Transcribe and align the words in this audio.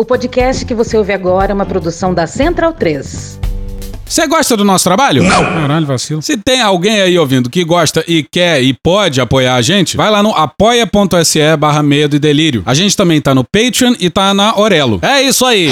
O 0.00 0.04
podcast 0.04 0.64
que 0.64 0.74
você 0.74 0.96
ouve 0.96 1.12
agora 1.12 1.50
é 1.50 1.54
uma 1.54 1.66
produção 1.66 2.14
da 2.14 2.24
Central 2.24 2.72
3. 2.72 3.40
Você 4.06 4.28
gosta 4.28 4.56
do 4.56 4.64
nosso 4.64 4.84
trabalho? 4.84 5.24
Não. 5.24 5.44
Caralho, 5.44 5.86
vacilo. 5.86 6.22
Se 6.22 6.36
tem 6.36 6.62
alguém 6.62 7.00
aí 7.00 7.18
ouvindo 7.18 7.50
que 7.50 7.64
gosta 7.64 8.04
e 8.06 8.22
quer 8.22 8.62
e 8.62 8.72
pode 8.72 9.20
apoiar 9.20 9.56
a 9.56 9.60
gente, 9.60 9.96
vai 9.96 10.08
lá 10.08 10.22
no 10.22 10.30
apoia.se 10.30 11.56
barra 11.58 11.82
medo 11.82 12.14
e 12.14 12.20
delírio. 12.20 12.62
A 12.64 12.74
gente 12.74 12.96
também 12.96 13.20
tá 13.20 13.34
no 13.34 13.42
Patreon 13.42 13.96
e 13.98 14.08
tá 14.08 14.32
na 14.32 14.56
Orelo. 14.56 15.00
É 15.02 15.20
isso 15.20 15.44
aí. 15.44 15.68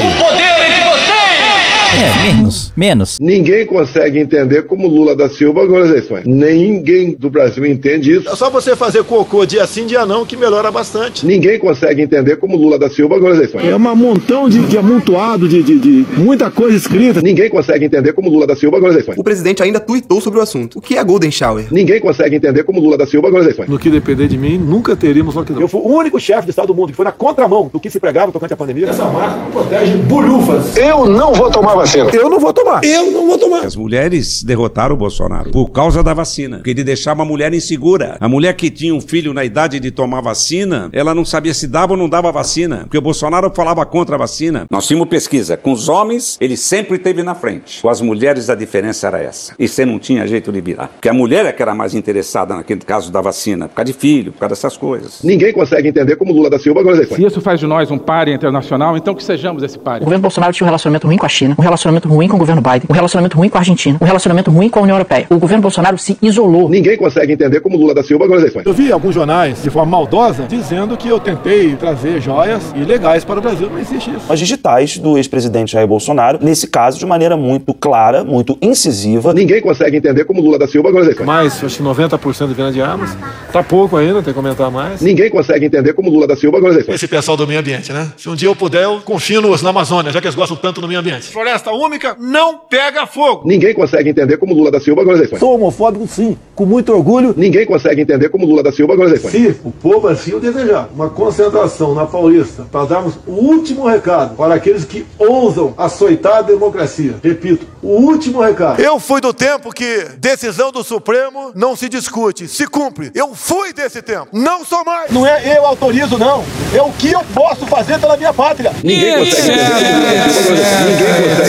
É, 1.95 2.33
menos. 2.33 2.73
Menos. 2.77 3.19
Ninguém 3.21 3.65
consegue 3.65 4.19
entender 4.19 4.63
como 4.63 4.89
Lula 4.89 5.15
da 5.15 5.29
Silva 5.29 5.67
ganhou 5.67 5.83
as 5.83 5.91
eleições. 5.91 6.25
Ninguém 6.27 7.13
do 7.13 7.31
Brasil 7.31 7.65
entende 7.65 8.17
isso. 8.17 8.29
É 8.29 8.37
só 8.37 8.51
você 8.51 8.75
fazer 8.75 9.05
cocô 9.05 9.47
dia 9.47 9.67
sim, 9.67 9.87
dia 9.87 10.05
não, 10.05 10.27
que 10.27 10.37
melhora 10.37 10.71
bastante. 10.71 11.25
Ninguém 11.25 11.59
consegue 11.59 12.03
entender 12.03 12.37
como 12.37 12.57
Lula 12.57 12.79
da 12.79 12.91
Silva 12.91 13.17
ganhou 13.19 13.33
as 13.33 13.39
eleições. 13.39 13.65
É 13.67 13.75
um 13.75 13.97
montão 13.97 14.49
de, 14.49 14.61
de 14.67 14.77
amontoado, 14.77 15.49
de, 15.49 15.63
de, 15.63 15.79
de 15.79 16.07
muita 16.19 16.51
coisa 16.51 16.77
escrita. 16.77 17.21
Ninguém 17.23 17.49
consegue 17.49 17.85
entender 17.85 18.13
como 18.13 18.29
Lula 18.29 18.47
da 18.47 18.57
Silva 18.57 18.79
ganhou 18.79 18.89
as 18.91 18.95
eleições. 18.95 19.19
O 19.19 19.25
presidente 19.25 19.63
ainda 19.63 19.81
tuitou 19.81 20.21
sobre 20.21 20.39
o 20.39 20.43
assunto. 20.43 20.79
O 20.79 20.83
que 20.83 20.97
é 20.97 21.05
Golden 21.05 21.31
Shower? 21.31 21.67
Ninguém 21.71 22.01
consegue 22.01 22.37
entender 22.37 22.65
como 22.65 22.81
Lula 22.81 22.99
da 22.99 23.07
Silva 23.07 23.29
ganhou 23.29 23.41
as 23.41 23.47
eleições. 23.47 23.69
No 23.69 23.79
que 23.79 23.89
depender 23.89 24.29
de 24.29 24.37
mim, 24.37 24.59
nunca 24.59 24.97
teríamos 24.97 25.35
lockdown. 25.35 25.61
Eu 25.61 25.69
fui 25.69 25.81
o 25.81 25.89
único 25.89 26.19
chefe 26.19 26.45
de 26.45 26.51
Estado 26.51 26.69
do 26.69 26.75
mundo 26.75 26.91
que 26.91 26.97
foi 26.97 27.05
na 27.05 27.13
contramão 27.13 27.71
do 27.73 27.79
que 27.79 27.89
se 27.89 28.01
pregava 28.01 28.33
tocante 28.33 28.53
à 28.53 28.57
pandemia. 28.57 28.89
Essa 28.89 29.05
marca 29.05 29.39
protege 29.53 29.97
bolhufas. 29.99 30.77
Eu 30.77 31.07
não 31.07 31.33
vou 31.33 31.51
tomar 31.51 31.76
vacina. 31.77 32.11
Eu 32.13 32.29
não 32.31 32.39
vou 32.39 32.53
tomar. 32.53 32.85
Eu 32.85 33.11
não 33.11 33.27
vou 33.27 33.39
tomar. 33.39 33.65
As 33.65 33.77
mulheres 33.77 34.43
derrotaram 34.43 34.95
o 34.95 34.99
Bolsonaro 34.99 35.51
por 35.51 35.71
causa 35.71 36.03
da 36.03 36.13
vacina, 36.15 36.57
porque 36.59 36.71
ele 36.71 36.85
deixava 36.85 37.23
a 37.23 37.25
mulher 37.25 37.53
insegura. 37.55 38.17
A 38.21 38.29
mulher 38.29 38.55
que 38.55 38.71
tinha 38.71 38.95
um 38.95 39.01
filho 39.01 39.33
na 39.33 39.45
idade 39.45 39.79
de 39.81 39.91
tomar 39.91 40.21
vacina, 40.21 40.89
ela 40.93 41.15
não 41.15 41.25
sabia 41.25 41.55
se 41.55 41.67
dava 41.67 41.93
ou 41.95 41.97
não 41.99 42.09
dava 42.09 42.31
vacina, 42.33 42.81
porque 42.85 42.99
o 42.99 43.01
Bolsonaro 43.03 43.51
falava 43.55 43.85
contra 43.87 44.15
a 44.17 44.19
vacina. 44.19 44.67
Nós 44.71 44.87
tínhamos 44.87 45.09
pesquisa. 45.09 45.57
Com 45.57 45.73
os 45.73 45.89
homens, 45.89 46.37
ele 46.41 46.57
sempre 46.57 46.97
esteve 46.97 47.23
na 47.23 47.35
frente. 47.35 47.81
Com 47.83 47.89
as 47.89 48.01
mulheres, 48.01 48.49
a 48.51 48.55
diferença 48.55 49.07
era 49.07 49.19
essa. 49.23 49.55
E 49.59 49.67
você 49.69 49.85
não 49.85 49.99
tinha 49.99 50.27
jeito 50.27 50.53
de 50.53 50.61
virar. 50.61 50.89
Porque 50.89 51.09
a 51.09 51.15
mulher 51.15 51.45
é 51.47 51.53
que 51.53 51.63
era 51.63 51.75
mais 51.75 51.95
interessada 51.95 52.55
naquele 52.55 52.81
caso 52.81 53.11
da 53.11 53.21
vacina, 53.21 53.69
por 53.69 53.75
causa 53.77 53.93
de 53.93 53.99
filho, 53.99 54.33
por 54.33 54.41
causa 54.41 54.55
dessas 54.55 54.77
coisas. 54.77 55.21
Ninguém 55.23 55.53
consegue 55.53 55.89
entender 55.89 56.17
como 56.17 56.33
Lula 56.33 56.51
da 56.51 56.59
Silva 56.59 56.81
as 56.81 56.87
eleições. 56.87 57.17
Se 57.17 57.25
isso 57.25 57.41
faz 57.41 57.61
de 57.61 57.67
nós 57.67 57.91
um 57.91 57.99
páreo 57.99 58.35
internacional, 58.35 58.97
então 58.97 59.15
que 59.15 59.23
sejamos 59.25 59.63
esse 59.63 59.77
O 59.77 59.81
páreo. 59.81 60.05
governo 60.05 60.23
Bolsonaro 60.23 60.53
tinha 60.53 60.65
um 60.65 60.69
relacionamento 60.69 61.07
ruim 61.07 61.17
com 61.17 61.27
a 61.27 61.29
China, 61.29 61.55
um 61.59 61.63
relacionamento 61.67 62.09
ruim 62.09 62.29
com 62.29 62.37
o 62.37 62.39
governo 62.39 62.63
Biden, 62.63 62.83
um 62.89 62.93
relacionamento 62.93 63.37
ruim 63.37 63.49
com 63.49 63.59
a 63.59 63.61
Argentina, 63.61 63.99
um 64.01 64.05
relacionamento 64.05 64.51
ruim 64.51 64.69
com 64.69 64.79
a 64.79 64.83
União 64.83 64.97
Europeia. 64.97 65.27
O 65.29 65.39
governo 65.39 65.63
Bolsonaro 65.63 65.99
se 65.99 66.17
isolou. 66.23 66.69
Ninguém 66.69 66.97
consegue 66.97 67.33
entender 67.33 67.61
como 67.61 67.77
Lula 67.77 67.95
da 67.95 68.03
Silva 68.03 68.25
ganhou 68.25 68.37
as 68.37 68.43
eleições. 68.43 68.67
Eu 68.67 68.73
vi 68.73 68.93
alguns 68.93 69.15
jornais, 69.15 69.63
de 69.63 69.71
forma 69.71 69.91
maldosa, 69.91 70.45
dizendo 70.49 70.97
que 70.97 71.09
eu 71.09 71.19
tentei 71.19 71.77
trazer 71.77 72.21
joias 72.21 72.73
ilegais 72.75 73.25
para 73.25 73.39
o 73.39 73.43
Brasil. 73.43 73.69
Não 73.69 73.79
existe 73.79 74.11
isso. 74.11 74.33
As 74.33 74.39
digitais 74.39 74.99
do 74.99 75.17
ex-presidente 75.17 75.73
Jair 75.73 75.87
Bolsonaro, 75.87 76.39
nesse 76.41 76.67
caso, 76.67 76.99
de 76.99 77.07
maneira 77.07 77.37
muito 77.37 77.75
clara, 77.75 78.25
muito 78.25 78.57
incisiva. 78.63 79.35
Ninguém 79.35 79.61
consegue 79.61 79.97
entender 79.97 80.25
como 80.25 80.41
Lula 80.41 80.59
da 80.59 80.67
Silva 80.67 80.91
ganhou 80.91 81.01
as 81.01 81.07
eleições. 81.07 81.27
Mas, 81.27 81.65
acho 81.65 81.77
que 81.77 81.83
90% 81.83 82.49
de 82.49 82.55
venda 82.55 82.73
de 82.73 82.81
armas. 82.81 83.17
Tá 83.53 83.63
pouco 83.63 83.97
ainda, 83.97 84.23
tem 84.23 84.33
que 84.33 84.33
comentar 84.33 84.71
mais. 84.71 85.01
Ninguém 85.01 85.31
consegue 85.31 85.67
entender 85.67 85.93
como 85.95 86.11
Lula 86.11 86.27
da 86.27 86.37
Silva 86.37 86.59
ganhou 86.59 86.71
as 86.71 86.75
eleições. 86.77 86.95
Esse 86.95 87.09
pessoal 87.09 87.37
do 87.37 87.47
meio 87.47 87.61
ambiente, 87.61 87.93
né? 87.93 88.13
Se 88.17 88.29
um 88.29 88.35
dia 88.35 88.49
eu 88.49 88.57
puder, 88.57 88.85
eu 88.85 89.01
confino-os 89.01 89.63
na 89.63 89.71
Amazônia, 89.71 90.13
já 90.13 90.21
que 90.21 90.27
eles 90.27 90.35
gostam 90.35 90.57
tanto 90.57 90.81
do 90.81 90.89
meio 90.89 91.01
ambiente. 91.01 91.29
Floresta 91.29 91.56
úmica 91.73 92.17
não 92.19 92.59
pega 92.59 93.07
fogo. 93.07 93.43
Ninguém 93.47 93.75
consegue 93.75 94.11
entender 94.11 94.37
como 94.37 94.55
Lula 94.55 94.71
da 94.71 94.81
Silva 94.81 95.03
ganhou 95.03 95.15
as 95.15 95.19
eleições. 95.21 95.39
Sou 95.39 95.55
homofóbico, 95.55 96.07
sim, 96.07 96.37
com 96.55 96.65
muito 96.67 96.93
orgulho. 96.93 97.35
Ninguém 97.37 97.67
consegue 97.67 98.03
entender 98.03 98.29
como 98.29 98.47
Lula 98.47 98.63
da 98.63 98.73
Silva 98.73 98.95
ganhou 98.95 99.13
as 99.13 99.19
eleições. 99.19 99.57
Se 99.57 99.61
o 99.65 99.71
povo 99.71 100.09
assim 100.09 100.35
o 100.35 100.41
desejar, 100.41 100.89
uma 100.95 101.11
concentração 101.11 101.95
na 101.95 102.07
Paulista 102.07 102.67
para 102.71 102.87
darmos 102.87 103.15
o 103.27 103.33
último 103.33 103.87
recado 103.87 104.37
para 104.37 104.55
aqueles 104.55 104.85
que 104.85 105.07
ousam 105.19 105.75
açoitar 105.77 106.39
a 106.39 106.43
democracia. 106.43 107.15
Repito, 107.23 107.67
o 107.83 107.89
último 107.89 108.41
recado. 108.41 108.81
Eu 108.81 108.99
fui 108.99 109.21
do 109.21 109.33
tempo 109.33 109.73
que 109.73 110.07
decisão 110.19 110.73
do 110.73 110.83
Supremo 110.83 111.53
não 111.55 111.77
se 111.77 111.89
discute, 111.89 112.49
se 112.49 112.67
cumpre. 112.67 113.11
Eu 113.15 113.35
fui 113.35 113.73
desse 113.73 114.03
tempo. 114.03 114.29
Não 114.33 114.65
sou 114.65 114.85
mais. 114.85 115.11
Não 115.11 115.27
é 115.27 115.57
eu 115.57 115.65
autorizo, 115.67 116.19
não. 116.19 116.45
É 116.75 116.83
o 116.83 116.91
que 116.93 117.13
eu 117.13 117.21
posso 117.35 117.67
fazer 117.67 117.99
pela 117.99 118.17
minha 118.17 118.33
pátria. 118.33 118.73
Ninguém 118.83 119.19
consegue 119.19 119.51
entender 119.51 119.87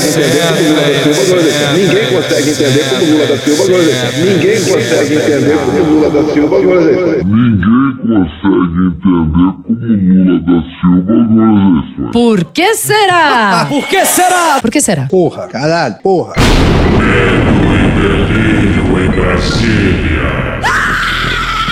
como 0.02 0.70
Lula 0.70 0.82
da 0.82 1.04
Silva 1.04 1.32
eleições. 1.32 1.78
Ninguém 1.78 2.06
consegue 2.08 2.50
entender 2.52 2.84
como 2.90 3.06
Lula 3.06 3.26
da 3.28 3.38
Silva 3.38 3.64
eleições. 3.74 4.18
Ninguém 4.18 4.58
consegue 4.66 5.16
entender 5.16 5.58
como 5.58 5.84
Lula 5.84 6.10
da 6.10 6.34
Silva 6.34 6.60
ganhou 6.60 6.78
as 6.78 6.86
eleições. 6.86 7.24
Por 12.12 12.44
que 12.46 12.76
será? 12.76 13.66
Por 13.70 13.88
que 13.88 14.06
será? 14.06 14.60
Por 14.62 14.72
que 14.72 14.82
será? 14.82 15.08
Porra, 15.08 15.48
caralho, 15.48 15.96
porra. 16.04 16.34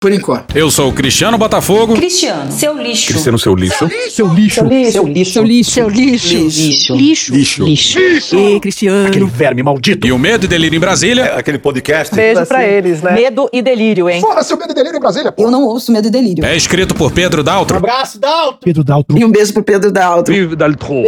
Por 0.00 0.12
enquanto. 0.12 0.56
Eu 0.56 0.70
sou 0.70 0.90
o 0.90 0.92
Cristiano 0.92 1.36
Botafogo. 1.36 1.96
Cristiano, 1.96 2.52
seu 2.52 2.72
lixo. 2.80 3.08
Cristiano, 3.08 3.36
seu 3.36 3.52
lixo. 3.52 3.90
Seu 4.10 4.28
lixo. 4.32 4.54
Seu 4.54 4.68
lixo. 4.68 4.92
Seu 4.92 5.04
lixo. 5.04 5.32
Seu 5.32 5.88
lixo. 5.88 6.28
Seu 6.28 6.96
lixo. 6.96 7.34
Lixo. 7.34 7.64
Lixo. 7.64 8.36
Ei, 8.36 8.60
Cristiano. 8.60 9.08
Aquele 9.08 9.24
verme 9.24 9.60
maldito. 9.60 10.06
E 10.06 10.12
o 10.12 10.18
Medo 10.18 10.44
e 10.44 10.48
Delírio 10.48 10.76
em 10.76 10.78
Brasília. 10.78 11.34
Aquele 11.34 11.58
podcast. 11.58 12.14
Beijo 12.14 12.46
pra 12.46 12.64
eles, 12.64 13.02
né? 13.02 13.10
Medo 13.10 13.50
e 13.52 13.60
delírio, 13.60 14.08
hein? 14.08 14.20
Fora 14.20 14.44
seu 14.44 14.56
medo 14.56 14.70
e 14.70 14.74
delírio 14.74 14.98
em 14.98 15.00
Brasília, 15.00 15.34
Eu 15.36 15.50
não 15.50 15.64
ouço 15.64 15.90
medo 15.90 16.06
e 16.06 16.10
delírio. 16.12 16.44
É 16.44 16.56
escrito 16.56 16.94
por 16.94 17.10
Pedro 17.10 17.42
Daltro. 17.42 17.76
Abraço, 17.76 18.20
Dalton. 18.20 18.58
Pedro 18.62 18.84
Daltro. 18.84 19.18
E 19.18 19.24
um 19.24 19.32
beijo 19.32 19.52
pro 19.52 19.64
Pedro 19.64 19.90
Daltro. 19.90 20.32
Beijo, 20.32 20.54
Dalton. 20.54 21.02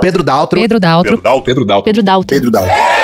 Pedro 0.00 0.24
Daltro. 0.24 0.60
Pedro 0.60 0.80
Daltro. 0.80 1.16
Pedro 1.44 1.64
Dalto. 1.64 1.84
Pedro 1.84 2.02
Daltro. 2.02 2.26
Pedro 2.26 2.50
Dalto. 2.50 3.01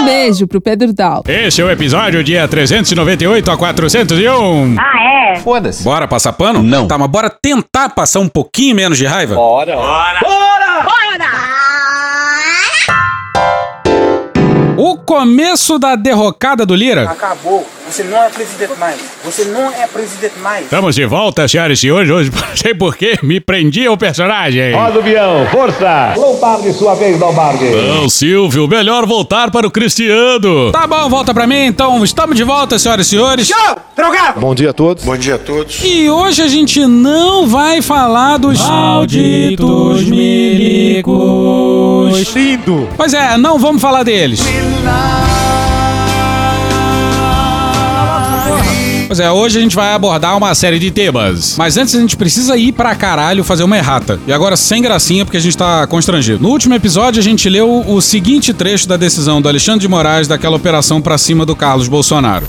Um 0.00 0.04
beijo 0.04 0.46
pro 0.46 0.60
Pedro 0.62 0.94
Daltro. 0.94 1.30
Esse 1.30 1.60
é 1.60 1.64
o 1.64 1.70
episódio 1.70 2.24
dia 2.24 2.48
398 2.48 3.50
a 3.50 3.56
401. 3.56 4.76
Ah, 4.78 5.32
é? 5.34 5.36
Foda-se. 5.36 5.84
Bora 5.84 6.08
passar 6.08 6.32
pano? 6.32 6.62
Não. 6.62 6.88
Tá, 6.88 6.96
mas 6.96 7.10
bora 7.10 7.28
tentar 7.28 7.90
passar 7.90 8.20
um 8.20 8.28
pouquinho 8.28 8.74
menos 8.74 8.96
de 8.96 9.04
raiva? 9.04 9.34
O 14.82 14.96
começo 14.96 15.78
da 15.78 15.94
derrocada 15.94 16.64
do 16.64 16.74
Lira. 16.74 17.02
Acabou. 17.02 17.66
Você 17.86 18.02
não 18.02 18.16
é 18.16 18.30
presidente 18.30 18.72
mais. 18.78 18.98
Você 19.22 19.44
não 19.44 19.70
é 19.70 19.86
presidente 19.86 20.38
mais. 20.38 20.64
Estamos 20.64 20.94
de 20.94 21.04
volta, 21.04 21.46
senhoras 21.46 21.76
e 21.76 21.80
senhores. 21.82 22.10
Hoje, 22.10 22.30
não 22.32 22.56
sei 22.56 22.72
porquê, 22.72 23.18
me 23.22 23.40
prendi 23.40 23.84
ao 23.84 23.98
personagem. 23.98 24.72
Roda 24.72 24.96
o 24.96 25.00
avião, 25.00 25.46
força. 25.50 26.14
Lombardi, 26.16 26.72
sua 26.72 26.94
vez, 26.94 27.20
Lombardi. 27.20 27.66
Não, 27.66 28.08
Silvio, 28.08 28.66
melhor 28.66 29.04
voltar 29.04 29.50
para 29.50 29.66
o 29.66 29.70
Cristiano. 29.70 30.72
Tá 30.72 30.86
bom, 30.86 31.10
volta 31.10 31.34
pra 31.34 31.46
mim, 31.46 31.66
então. 31.66 32.02
Estamos 32.02 32.34
de 32.34 32.44
volta, 32.44 32.78
senhoras 32.78 33.06
e 33.06 33.10
senhores. 33.10 33.50
Bom 34.36 34.54
dia 34.54 34.70
a 34.70 34.72
todos. 34.72 35.04
Bom 35.04 35.16
dia 35.18 35.34
a 35.34 35.38
todos. 35.38 35.84
E 35.84 36.08
hoje 36.08 36.40
a 36.40 36.48
gente 36.48 36.86
não 36.86 37.46
vai 37.46 37.82
falar 37.82 38.38
dos 38.38 38.58
malditos 38.66 40.04
milicos. 40.04 41.20
Lindo. 42.70 42.88
Pois 42.96 43.14
é, 43.14 43.36
não 43.36 43.58
vamos 43.58 43.80
falar 43.80 44.02
deles. 44.02 44.40
Pois 49.10 49.18
é, 49.18 49.28
hoje 49.28 49.58
a 49.58 49.60
gente 49.60 49.74
vai 49.74 49.92
abordar 49.92 50.36
uma 50.36 50.54
série 50.54 50.78
de 50.78 50.88
temas. 50.92 51.56
Mas 51.58 51.76
antes 51.76 51.96
a 51.96 52.00
gente 52.00 52.16
precisa 52.16 52.56
ir 52.56 52.70
pra 52.70 52.94
caralho 52.94 53.42
fazer 53.42 53.64
uma 53.64 53.76
errata. 53.76 54.20
E 54.24 54.32
agora 54.32 54.56
sem 54.56 54.80
gracinha, 54.80 55.24
porque 55.24 55.36
a 55.36 55.40
gente 55.40 55.56
tá 55.56 55.84
constrangido. 55.88 56.40
No 56.40 56.48
último 56.48 56.74
episódio 56.74 57.18
a 57.18 57.22
gente 57.22 57.48
leu 57.48 57.84
o 57.88 58.00
seguinte 58.00 58.54
trecho 58.54 58.86
da 58.86 58.96
decisão 58.96 59.42
do 59.42 59.48
Alexandre 59.48 59.80
de 59.80 59.88
Moraes 59.88 60.28
daquela 60.28 60.54
operação 60.54 61.00
pra 61.02 61.18
cima 61.18 61.44
do 61.44 61.56
Carlos 61.56 61.88
Bolsonaro. 61.88 62.46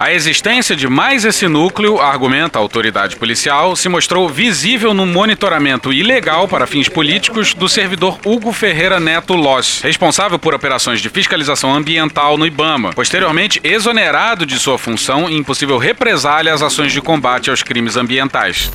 A 0.00 0.12
existência 0.12 0.76
de 0.76 0.86
mais 0.86 1.24
esse 1.24 1.48
núcleo, 1.48 2.00
argumenta 2.00 2.56
a 2.56 2.62
autoridade 2.62 3.16
policial, 3.16 3.74
se 3.74 3.88
mostrou 3.88 4.28
visível 4.28 4.94
no 4.94 5.04
monitoramento 5.04 5.92
ilegal 5.92 6.46
para 6.46 6.68
fins 6.68 6.88
políticos 6.88 7.52
do 7.52 7.68
servidor 7.68 8.16
Hugo 8.24 8.52
Ferreira 8.52 9.00
Neto 9.00 9.34
Loss, 9.34 9.80
responsável 9.82 10.38
por 10.38 10.54
operações 10.54 11.00
de 11.00 11.08
fiscalização 11.08 11.74
ambiental 11.74 12.38
no 12.38 12.46
Ibama, 12.46 12.92
posteriormente 12.92 13.60
exonerado 13.64 14.46
de 14.46 14.56
sua 14.60 14.78
função 14.78 15.28
em 15.28 15.42
possível 15.42 15.78
represália 15.78 16.54
às 16.54 16.62
ações 16.62 16.92
de 16.92 17.00
combate 17.00 17.50
aos 17.50 17.64
crimes 17.64 17.96
ambientais. 17.96 18.70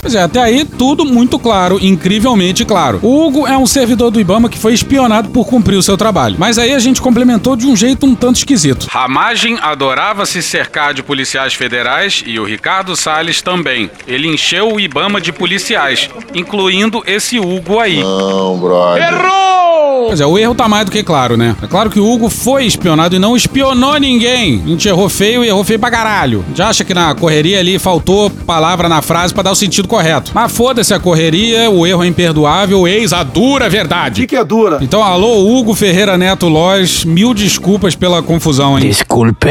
Pois 0.00 0.14
é, 0.14 0.22
até 0.22 0.40
aí 0.40 0.64
tudo 0.64 1.04
muito 1.04 1.38
claro, 1.38 1.78
incrivelmente 1.80 2.64
claro. 2.64 3.00
O 3.02 3.26
Hugo 3.26 3.46
é 3.46 3.56
um 3.56 3.66
servidor 3.66 4.10
do 4.10 4.20
Ibama 4.20 4.48
que 4.48 4.58
foi 4.58 4.72
espionado 4.72 5.30
por 5.30 5.46
cumprir 5.46 5.76
o 5.76 5.82
seu 5.82 5.96
trabalho. 5.96 6.36
Mas 6.38 6.58
aí 6.58 6.72
a 6.72 6.78
gente 6.78 7.00
complementou 7.00 7.56
de 7.56 7.66
um 7.66 7.76
jeito 7.76 8.06
um 8.06 8.14
tanto 8.14 8.36
esquisito. 8.36 8.86
Ramagem 8.90 9.58
adorava 9.60 10.24
se 10.26 10.42
cercar 10.42 10.94
de 10.94 11.02
policiais 11.02 11.54
federais 11.54 12.22
e 12.26 12.38
o 12.38 12.44
Ricardo 12.44 12.96
Salles 12.96 13.42
também. 13.42 13.90
Ele 14.06 14.28
encheu 14.28 14.72
o 14.72 14.80
Ibama 14.80 15.20
de 15.20 15.32
policiais, 15.32 16.08
incluindo 16.34 17.02
esse 17.06 17.38
Hugo 17.38 17.78
aí. 17.78 18.02
Não, 18.02 18.58
brother. 18.58 19.12
Errou! 19.12 19.87
Pois 20.06 20.20
é, 20.20 20.26
o 20.26 20.38
erro 20.38 20.54
tá 20.54 20.68
mais 20.68 20.84
do 20.84 20.90
que 20.90 21.02
claro, 21.02 21.36
né? 21.36 21.56
É 21.62 21.66
claro 21.66 21.90
que 21.90 22.00
o 22.00 22.10
Hugo 22.10 22.28
foi 22.28 22.64
espionado 22.66 23.16
e 23.16 23.18
não 23.18 23.36
espionou 23.36 23.98
ninguém. 23.98 24.62
A 24.64 24.68
gente 24.68 24.88
errou 24.88 25.08
feio 25.08 25.44
e 25.44 25.48
errou 25.48 25.64
feio 25.64 25.78
pra 25.78 25.90
caralho. 25.90 26.44
Já 26.54 26.68
acha 26.68 26.84
que 26.84 26.94
na 26.94 27.14
correria 27.14 27.58
ali 27.58 27.78
faltou 27.78 28.30
palavra 28.30 28.88
na 28.88 29.02
frase 29.02 29.34
para 29.34 29.44
dar 29.44 29.52
o 29.52 29.56
sentido 29.56 29.88
correto. 29.88 30.30
Mas 30.34 30.52
foda-se 30.52 30.94
a 30.94 31.00
correria, 31.00 31.70
o 31.70 31.86
erro 31.86 32.04
é 32.04 32.06
imperdoável, 32.06 32.86
eis 32.86 33.12
a 33.12 33.22
dura 33.22 33.68
verdade. 33.68 34.20
O 34.20 34.22
que, 34.22 34.28
que 34.28 34.36
é 34.36 34.44
dura? 34.44 34.78
Então, 34.80 35.02
alô, 35.02 35.46
Hugo 35.48 35.74
Ferreira 35.74 36.16
Neto 36.16 36.48
Loz, 36.48 37.04
mil 37.04 37.34
desculpas 37.34 37.94
pela 37.94 38.22
confusão, 38.22 38.78
hein? 38.78 38.88
Desculpe. 38.88 39.48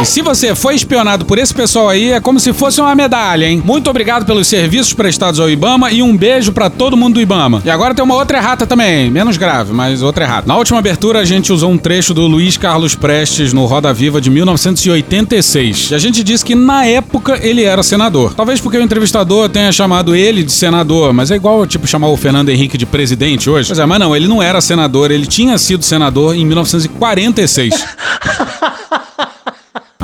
E 0.00 0.04
se 0.04 0.20
você 0.20 0.54
foi 0.54 0.74
espionado 0.74 1.24
por 1.24 1.38
esse 1.38 1.54
pessoal 1.54 1.88
aí, 1.88 2.12
é 2.12 2.20
como 2.20 2.38
se 2.38 2.52
fosse 2.52 2.80
uma 2.80 2.94
medalha, 2.94 3.46
hein? 3.46 3.62
Muito 3.64 3.88
obrigado 3.88 4.26
pelos 4.26 4.46
serviços 4.46 4.92
prestados 4.92 5.40
ao 5.40 5.48
Ibama 5.48 5.90
e 5.90 6.02
um 6.02 6.14
beijo 6.14 6.52
pra 6.52 6.68
todo 6.68 6.96
mundo 6.96 7.14
do 7.14 7.20
Ibama. 7.20 7.62
E 7.64 7.70
agora 7.70 7.94
tem 7.94 8.04
uma 8.04 8.14
outra 8.14 8.36
errata 8.38 8.66
também, 8.66 9.10
menos 9.10 9.36
grave, 9.38 9.45
mas 9.72 10.02
outra 10.02 10.24
errata. 10.24 10.48
Na 10.48 10.56
última 10.56 10.78
abertura, 10.78 11.20
a 11.20 11.24
gente 11.24 11.52
usou 11.52 11.70
um 11.70 11.78
trecho 11.78 12.12
do 12.12 12.26
Luiz 12.26 12.56
Carlos 12.56 12.94
Prestes 12.94 13.52
no 13.52 13.64
Roda 13.66 13.92
Viva 13.92 14.20
de 14.20 14.30
1986. 14.30 15.90
E 15.90 15.94
a 15.94 15.98
gente 15.98 16.22
disse 16.22 16.44
que 16.44 16.54
na 16.54 16.84
época 16.84 17.38
ele 17.40 17.62
era 17.62 17.82
senador. 17.82 18.34
Talvez 18.34 18.60
porque 18.60 18.78
o 18.78 18.82
entrevistador 18.82 19.48
tenha 19.48 19.70
chamado 19.72 20.14
ele 20.14 20.42
de 20.42 20.52
senador, 20.52 21.12
mas 21.12 21.30
é 21.30 21.36
igual, 21.36 21.66
tipo, 21.66 21.86
chamar 21.86 22.08
o 22.08 22.16
Fernando 22.16 22.48
Henrique 22.48 22.76
de 22.76 22.86
presidente 22.86 23.48
hoje. 23.48 23.68
Pois 23.68 23.78
é, 23.78 23.86
mas 23.86 24.00
não, 24.00 24.14
ele 24.14 24.28
não 24.28 24.42
era 24.42 24.60
senador, 24.60 25.10
ele 25.10 25.26
tinha 25.26 25.56
sido 25.58 25.84
senador 25.84 26.34
em 26.34 26.44
1946. 26.44 27.74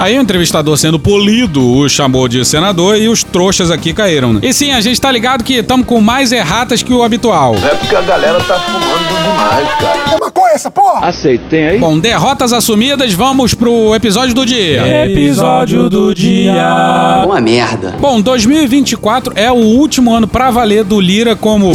Aí 0.02 0.18
o 0.18 0.20
entrevistador 0.20 0.76
sendo 0.76 0.98
polido 0.98 1.64
o 1.64 1.88
chamou 1.88 2.26
de 2.26 2.44
senador 2.44 2.98
e 2.98 3.08
os 3.08 3.22
trouxas 3.22 3.70
aqui 3.70 3.92
caíram, 3.92 4.32
né? 4.32 4.40
E 4.42 4.52
sim, 4.52 4.72
a 4.72 4.80
gente 4.80 5.00
tá 5.00 5.12
ligado 5.12 5.44
que 5.44 5.54
estamos 5.54 5.86
com 5.86 6.00
mais 6.00 6.32
erratas 6.32 6.82
que 6.82 6.92
o 6.92 7.04
habitual. 7.04 7.54
É 7.54 7.68
porque 7.76 7.94
a 7.94 8.00
galera 8.00 8.40
tá 8.40 8.58
fumando 8.58 9.22
demais, 9.22 9.68
cara. 9.78 10.12
É 10.12 10.18
maconha 10.18 10.54
essa 10.54 10.72
porra? 10.72 11.06
Aceitem 11.06 11.68
aí. 11.68 11.78
Bom, 11.78 12.00
derrotas 12.00 12.52
assumidas, 12.52 13.14
vamos 13.14 13.54
pro 13.54 13.94
episódio 13.94 14.34
do 14.34 14.44
dia. 14.44 15.04
Episódio 15.06 15.88
do 15.88 16.12
dia. 16.12 17.22
Uma 17.24 17.40
merda. 17.40 17.94
Bom, 18.00 18.20
2024 18.20 19.34
é 19.36 19.52
o 19.52 19.54
último 19.54 20.12
ano 20.12 20.26
pra 20.26 20.50
valer 20.50 20.82
do 20.82 21.00
Lira 21.00 21.36
como. 21.36 21.70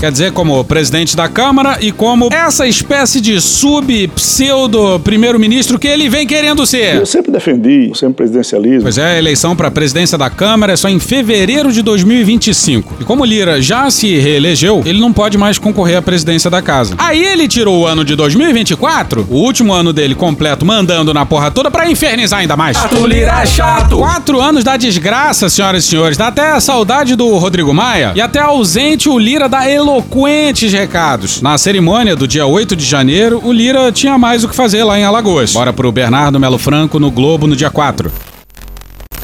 Quer 0.00 0.10
dizer, 0.10 0.32
como 0.32 0.64
presidente 0.64 1.14
da 1.14 1.28
Câmara 1.28 1.76
e 1.82 1.92
como 1.92 2.30
essa 2.32 2.66
espécie 2.66 3.20
de 3.20 3.38
sub-pseudo 3.38 4.98
primeiro-ministro 5.00 5.78
que 5.78 5.86
ele 5.86 6.08
vem 6.08 6.26
querendo 6.26 6.64
ser. 6.64 6.96
Eu 6.96 7.04
sempre 7.04 7.30
defendi 7.30 7.90
o 7.92 7.94
semipresidencialismo. 7.94 8.84
Pois 8.84 8.96
é, 8.96 9.16
a 9.16 9.18
eleição 9.18 9.54
para 9.54 9.68
a 9.68 9.70
presidência 9.70 10.16
da 10.16 10.30
Câmara 10.30 10.72
é 10.72 10.76
só 10.76 10.88
em 10.88 10.98
fevereiro 10.98 11.70
de 11.70 11.82
2025. 11.82 12.94
E 13.00 13.04
como 13.04 13.26
Lira 13.26 13.60
já 13.60 13.90
se 13.90 14.16
reelegeu, 14.16 14.82
ele 14.86 14.98
não 14.98 15.12
pode 15.12 15.36
mais 15.36 15.58
concorrer 15.58 15.98
à 15.98 16.02
presidência 16.02 16.48
da 16.48 16.62
casa. 16.62 16.94
Aí 16.96 17.22
ele 17.22 17.46
tirou 17.46 17.80
o 17.80 17.86
ano 17.86 18.02
de 18.02 18.16
2024, 18.16 19.26
o 19.28 19.36
último 19.36 19.74
ano 19.74 19.92
dele 19.92 20.14
completo, 20.14 20.64
mandando 20.64 21.12
na 21.12 21.26
porra 21.26 21.50
toda 21.50 21.70
pra 21.70 21.90
infernizar 21.90 22.40
ainda 22.40 22.56
mais. 22.56 22.74
Chato, 22.74 23.06
Lira, 23.06 23.44
chato. 23.44 23.98
Quatro 23.98 24.40
anos 24.40 24.64
da 24.64 24.78
desgraça, 24.78 25.50
senhoras 25.50 25.84
e 25.84 25.88
senhores. 25.88 26.16
Dá 26.16 26.28
até 26.28 26.52
a 26.52 26.60
saudade 26.60 27.14
do 27.14 27.36
Rodrigo 27.36 27.74
Maia 27.74 28.12
e 28.14 28.20
até 28.22 28.38
ausente 28.38 29.09
o 29.12 29.18
Lira 29.18 29.48
dá 29.48 29.68
eloquentes 29.68 30.72
recados. 30.72 31.42
Na 31.42 31.58
cerimônia 31.58 32.14
do 32.14 32.26
dia 32.26 32.46
8 32.46 32.76
de 32.76 32.84
janeiro, 32.84 33.40
o 33.44 33.52
Lira 33.52 33.90
tinha 33.90 34.16
mais 34.16 34.44
o 34.44 34.48
que 34.48 34.54
fazer 34.54 34.84
lá 34.84 34.98
em 34.98 35.04
Alagoas. 35.04 35.52
Bora 35.52 35.72
pro 35.72 35.90
Bernardo 35.90 36.38
Melo 36.38 36.58
Franco 36.58 36.98
no 36.98 37.10
Globo 37.10 37.46
no 37.46 37.56
dia 37.56 37.70
4. 37.70 38.10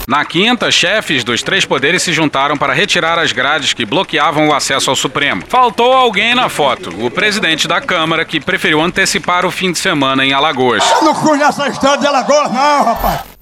Na 0.08 0.24
quinta, 0.24 0.70
chefes 0.70 1.24
dos 1.24 1.42
três 1.42 1.64
poderes 1.64 2.00
se 2.00 2.12
juntaram 2.12 2.56
para 2.56 2.72
retirar 2.72 3.18
as 3.18 3.32
grades 3.32 3.72
que 3.72 3.84
bloqueavam 3.84 4.48
o 4.48 4.54
acesso 4.54 4.88
ao 4.88 4.94
Supremo. 4.94 5.42
Faltou 5.48 5.92
alguém 5.92 6.32
na 6.32 6.48
foto, 6.48 6.90
o 7.04 7.10
presidente 7.10 7.66
da 7.66 7.80
Câmara, 7.80 8.24
que 8.24 8.38
preferiu 8.38 8.80
antecipar 8.80 9.44
o 9.44 9.50
fim 9.50 9.72
de 9.72 9.78
semana 9.78 10.24
em 10.24 10.32
Alagoas. 10.32 10.84
Eu 10.92 11.02
não 11.02 11.14
conheço 11.14 11.60
a 11.60 11.68
história 11.68 11.98
de 11.98 12.06
Alagoas, 12.06 12.52
não, 12.52 12.84
rapaz. 12.84 13.35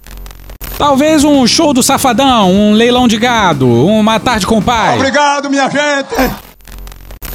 Talvez 0.79 1.23
um 1.25 1.47
show 1.47 1.73
do 1.73 1.83
Safadão, 1.83 2.51
um 2.51 2.73
leilão 2.75 3.07
de 3.07 3.17
gado, 3.17 3.69
uma 3.87 4.19
tarde 4.19 4.47
com 4.47 4.59
o 4.59 4.63
pai. 4.63 4.97
Obrigado, 4.97 5.49
minha 5.49 5.71
gente. 5.71 6.35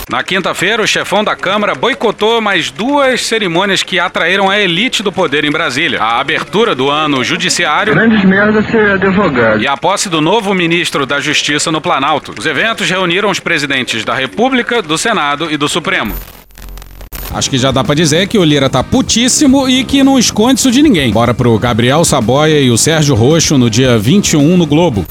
Na 0.10 0.24
quinta-feira, 0.24 0.82
o 0.82 0.88
chefão 0.88 1.24
da 1.24 1.36
Câmara 1.36 1.76
boicotou 1.76 2.42
mais 2.42 2.72
duas 2.72 3.22
cerimônias 3.28 3.84
que 3.84 4.00
atraíram 4.00 4.50
a 4.50 4.60
elite 4.60 5.04
do 5.04 5.12
poder 5.12 5.46
em 5.46 5.52
Brasília: 5.52 6.02
a 6.02 6.20
abertura 6.20 6.74
do 6.74 6.90
ano 6.90 7.24
judiciário 7.24 7.94
Grandes 7.94 8.26
merda 8.26 8.62
ser 8.64 8.92
advogado. 8.94 9.62
e 9.62 9.68
a 9.68 9.78
posse 9.78 10.10
do 10.10 10.20
novo 10.20 10.54
ministro 10.54 11.06
da 11.06 11.20
Justiça 11.20 11.72
no 11.72 11.80
Planalto. 11.80 12.34
Os 12.38 12.46
eventos 12.46 12.90
reuniram 12.90 13.30
os 13.30 13.40
presidentes 13.40 14.04
da 14.04 14.16
República, 14.16 14.82
do 14.82 14.98
Senado 14.98 15.50
e 15.52 15.58
do 15.58 15.70
Supremo. 15.70 16.16
Acho 17.32 17.50
que 17.50 17.58
já 17.58 17.72
dá 17.72 17.84
pra 17.84 17.94
dizer 17.94 18.28
que 18.28 18.38
o 18.38 18.44
Lira 18.44 18.70
tá 18.70 18.84
putíssimo 18.84 19.70
e 19.70 19.84
que 19.84 20.04
não 20.04 20.18
esconde 20.18 20.60
isso 20.60 20.72
de 20.72 20.82
ninguém. 20.82 21.12
Bora 21.12 21.34
pro 21.34 21.58
Gabriel 21.60 22.04
Saboia 22.04 22.60
e 22.60 22.72
o 22.72 22.78
Sérgio 22.78 23.16
Roxo 23.16 23.58
no 23.58 23.70
dia 23.70 23.98
21 23.98 24.58
no 24.58 24.66
Globo. 24.66 25.06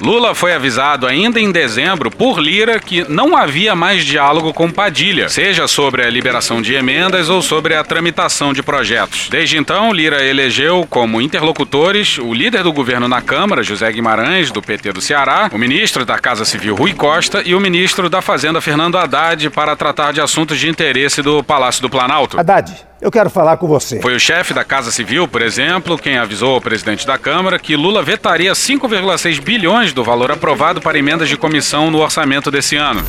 Lula 0.00 0.34
foi 0.34 0.54
avisado 0.54 1.06
ainda 1.06 1.40
em 1.40 1.50
dezembro 1.50 2.10
por 2.10 2.38
Lira 2.38 2.78
que 2.78 3.04
não 3.10 3.36
havia 3.36 3.74
mais 3.74 4.04
diálogo 4.04 4.52
com 4.52 4.70
Padilha, 4.70 5.28
seja 5.28 5.66
sobre 5.66 6.04
a 6.04 6.10
liberação 6.10 6.62
de 6.62 6.74
emendas 6.74 7.28
ou 7.28 7.42
sobre 7.42 7.74
a 7.74 7.82
tramitação 7.82 8.52
de 8.52 8.62
projetos. 8.62 9.28
Desde 9.28 9.58
então, 9.58 9.92
Lira 9.92 10.24
elegeu 10.24 10.86
como 10.88 11.20
interlocutores 11.20 12.18
o 12.18 12.32
líder 12.32 12.62
do 12.62 12.72
governo 12.72 13.08
na 13.08 13.20
Câmara, 13.20 13.62
José 13.62 13.90
Guimarães, 13.90 14.50
do 14.52 14.62
PT 14.62 14.92
do 14.92 15.00
Ceará, 15.00 15.50
o 15.52 15.58
ministro 15.58 16.04
da 16.04 16.18
Casa 16.18 16.44
Civil, 16.44 16.76
Rui 16.76 16.94
Costa, 16.94 17.42
e 17.44 17.54
o 17.54 17.60
ministro 17.60 18.08
da 18.08 18.22
Fazenda, 18.22 18.60
Fernando 18.60 18.96
Haddad, 18.96 19.50
para 19.50 19.74
tratar 19.74 20.12
de 20.12 20.20
assuntos 20.20 20.58
de 20.58 20.68
interesse 20.68 21.22
do 21.22 21.42
Palácio 21.42 21.82
do 21.82 21.90
Planalto. 21.90 22.38
Haddad, 22.38 22.87
eu 23.00 23.10
quero 23.10 23.30
falar 23.30 23.56
com 23.56 23.66
você. 23.66 24.00
Foi 24.00 24.14
o 24.14 24.20
chefe 24.20 24.52
da 24.52 24.64
Casa 24.64 24.90
Civil, 24.90 25.28
por 25.28 25.42
exemplo, 25.42 25.98
quem 25.98 26.18
avisou 26.18 26.54
ao 26.54 26.60
presidente 26.60 27.06
da 27.06 27.16
Câmara 27.16 27.58
que 27.58 27.76
Lula 27.76 28.02
vetaria 28.02 28.52
5,6 28.52 29.40
bilhões 29.40 29.92
do 29.92 30.02
valor 30.02 30.30
aprovado 30.30 30.80
para 30.80 30.98
emendas 30.98 31.28
de 31.28 31.36
comissão 31.36 31.90
no 31.90 31.98
orçamento 31.98 32.50
desse 32.50 32.76
ano. 32.76 33.04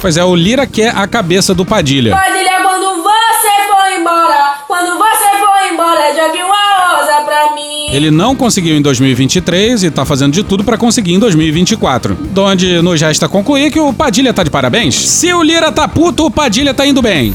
Pois 0.00 0.16
é, 0.16 0.24
o 0.24 0.34
Lira 0.34 0.66
quer 0.66 0.94
a 0.96 1.06
cabeça 1.06 1.54
do 1.54 1.64
Padilha. 1.64 2.16
Padilha, 2.16 2.60
quando 2.60 3.02
você 3.02 3.48
for 3.70 4.00
embora, 4.00 4.54
quando 4.66 4.98
você 4.98 5.28
for 5.38 5.72
embora, 5.72 6.12
jogue 6.12 6.42
uma 6.42 6.96
rosa 6.96 7.24
pra 7.24 7.54
mim. 7.54 7.86
Ele 7.92 8.10
não 8.10 8.34
conseguiu 8.34 8.76
em 8.76 8.82
2023 8.82 9.84
e 9.84 9.90
tá 9.92 10.04
fazendo 10.04 10.32
de 10.32 10.42
tudo 10.42 10.64
para 10.64 10.76
conseguir 10.76 11.14
em 11.14 11.20
2024. 11.20 12.14
Donde 12.14 12.82
nos 12.82 13.00
resta 13.00 13.28
concluir 13.28 13.70
que 13.70 13.78
o 13.78 13.92
Padilha 13.92 14.34
tá 14.34 14.42
de 14.42 14.50
parabéns. 14.50 14.96
Se 14.96 15.32
o 15.32 15.40
Lira 15.40 15.70
tá 15.70 15.86
puto, 15.86 16.26
o 16.26 16.30
Padilha 16.30 16.74
tá 16.74 16.84
indo 16.84 17.00
bem. 17.00 17.32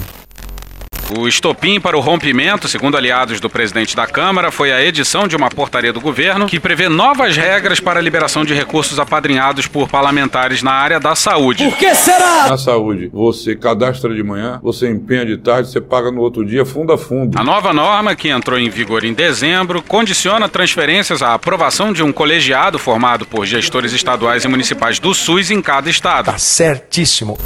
O 1.16 1.26
estopim 1.26 1.80
para 1.80 1.98
o 1.98 2.02
rompimento, 2.02 2.68
segundo 2.68 2.98
aliados 2.98 3.40
do 3.40 3.50
presidente 3.50 3.96
da 3.96 4.06
Câmara, 4.06 4.52
foi 4.52 4.74
a 4.74 4.84
edição 4.84 5.26
de 5.26 5.38
uma 5.38 5.50
portaria 5.50 5.94
do 5.94 6.02
governo 6.02 6.48
que 6.48 6.60
prevê 6.60 6.90
novas 6.90 7.38
regras 7.38 7.80
para 7.80 8.00
a 8.00 8.04
liberação 8.04 8.44
de 8.44 8.54
recursos 8.54 9.00
apadrinhados 9.00 9.68
por 9.68 9.88
parlamentares 9.88 10.62
na 10.62 10.74
área 10.74 11.00
da 11.00 11.16
saúde. 11.16 11.64
Por 11.64 11.78
que 11.78 11.96
será? 11.96 12.50
Na 12.50 12.58
saúde, 12.58 13.10
você 13.14 13.56
cadastra 13.56 14.14
de 14.14 14.22
manhã, 14.22 14.60
você 14.62 14.90
empenha 14.90 15.26
de 15.26 15.38
tarde, 15.38 15.70
você 15.70 15.80
paga 15.80 16.12
no 16.12 16.20
outro 16.20 16.46
dia, 16.46 16.66
fundo 16.66 16.92
a 16.92 16.98
fundo. 16.98 17.40
A 17.40 17.44
nova 17.44 17.72
norma, 17.72 18.14
que 18.14 18.28
entrou 18.28 18.60
em 18.60 18.70
vigor 18.70 19.06
em 19.06 19.14
dezembro, 19.14 19.82
condiciona 19.82 20.50
transferências 20.50 21.22
à 21.22 21.34
aprovação 21.34 21.94
de 21.94 22.04
um 22.04 22.12
colegiado 22.12 22.78
formado 22.78 23.26
por 23.26 23.46
gestores 23.46 23.94
estaduais 23.94 24.44
e 24.44 24.48
municipais 24.50 25.00
do 25.00 25.14
SUS 25.14 25.52
em 25.52 25.62
cada 25.62 25.90
estado. 25.90 26.26
Tá 26.26 26.38
certíssimo. 26.38 27.38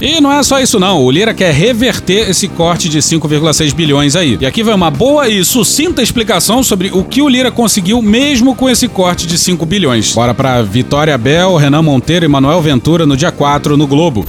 E 0.00 0.20
não 0.20 0.32
é 0.32 0.40
só 0.44 0.60
isso 0.60 0.78
não, 0.78 1.02
o 1.02 1.10
Lira 1.10 1.34
quer 1.34 1.52
reverter 1.52 2.30
esse 2.30 2.46
corte 2.46 2.88
de 2.88 2.98
5,6 2.98 3.74
bilhões 3.74 4.14
aí. 4.14 4.38
E 4.40 4.46
aqui 4.46 4.62
vai 4.62 4.74
uma 4.74 4.92
boa 4.92 5.28
e 5.28 5.44
sucinta 5.44 6.00
explicação 6.00 6.62
sobre 6.62 6.90
o 6.92 7.02
que 7.02 7.20
o 7.20 7.28
Lira 7.28 7.50
conseguiu 7.50 8.00
mesmo 8.00 8.54
com 8.54 8.70
esse 8.70 8.86
corte 8.86 9.26
de 9.26 9.36
5 9.36 9.66
bilhões. 9.66 10.14
Bora 10.14 10.32
pra 10.32 10.62
Vitória 10.62 11.18
Bel, 11.18 11.56
Renan 11.56 11.82
Monteiro 11.82 12.24
e 12.24 12.28
Manuel 12.28 12.62
Ventura 12.62 13.04
no 13.06 13.16
dia 13.16 13.32
4 13.32 13.76
no 13.76 13.88
Globo. 13.88 14.24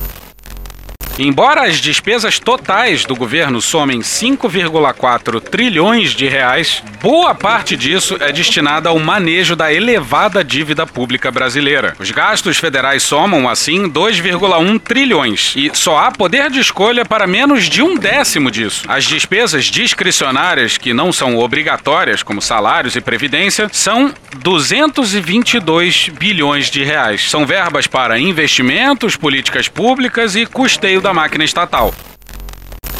Embora 1.21 1.63
as 1.63 1.81
despesas 1.81 2.39
totais 2.39 3.03
do 3.03 3.13
governo 3.13 3.61
somem 3.61 3.99
5,4 3.99 5.41
trilhões 5.41 6.11
de 6.11 6.29
reais, 6.29 6.81
boa 7.01 7.35
parte 7.35 7.75
disso 7.75 8.15
é 8.21 8.31
destinada 8.31 8.87
ao 8.87 8.97
manejo 8.99 9.53
da 9.53 9.73
elevada 9.73 10.41
dívida 10.45 10.87
pública 10.87 11.29
brasileira. 11.29 11.93
Os 11.99 12.09
gastos 12.09 12.57
federais 12.57 13.03
somam, 13.03 13.49
assim, 13.49 13.89
2,1 13.89 14.79
trilhões 14.79 15.53
e 15.57 15.69
só 15.73 15.97
há 15.97 16.09
poder 16.09 16.49
de 16.49 16.61
escolha 16.61 17.03
para 17.03 17.27
menos 17.27 17.67
de 17.67 17.81
um 17.81 17.97
décimo 17.97 18.49
disso. 18.49 18.85
As 18.87 19.03
despesas 19.03 19.65
discricionárias, 19.65 20.77
que 20.77 20.93
não 20.93 21.11
são 21.11 21.37
obrigatórias, 21.37 22.23
como 22.23 22.41
salários 22.41 22.95
e 22.95 23.01
previdência, 23.01 23.67
são 23.73 24.13
222 24.37 26.11
bilhões 26.17 26.71
de 26.71 26.81
reais. 26.81 27.29
São 27.29 27.45
verbas 27.45 27.87
para 27.87 28.17
investimentos, 28.17 29.17
políticas 29.17 29.67
públicas 29.67 30.33
e 30.37 30.45
custeio 30.45 31.01
da 31.01 31.08
máquina 31.13 31.43
estatal. 31.43 31.93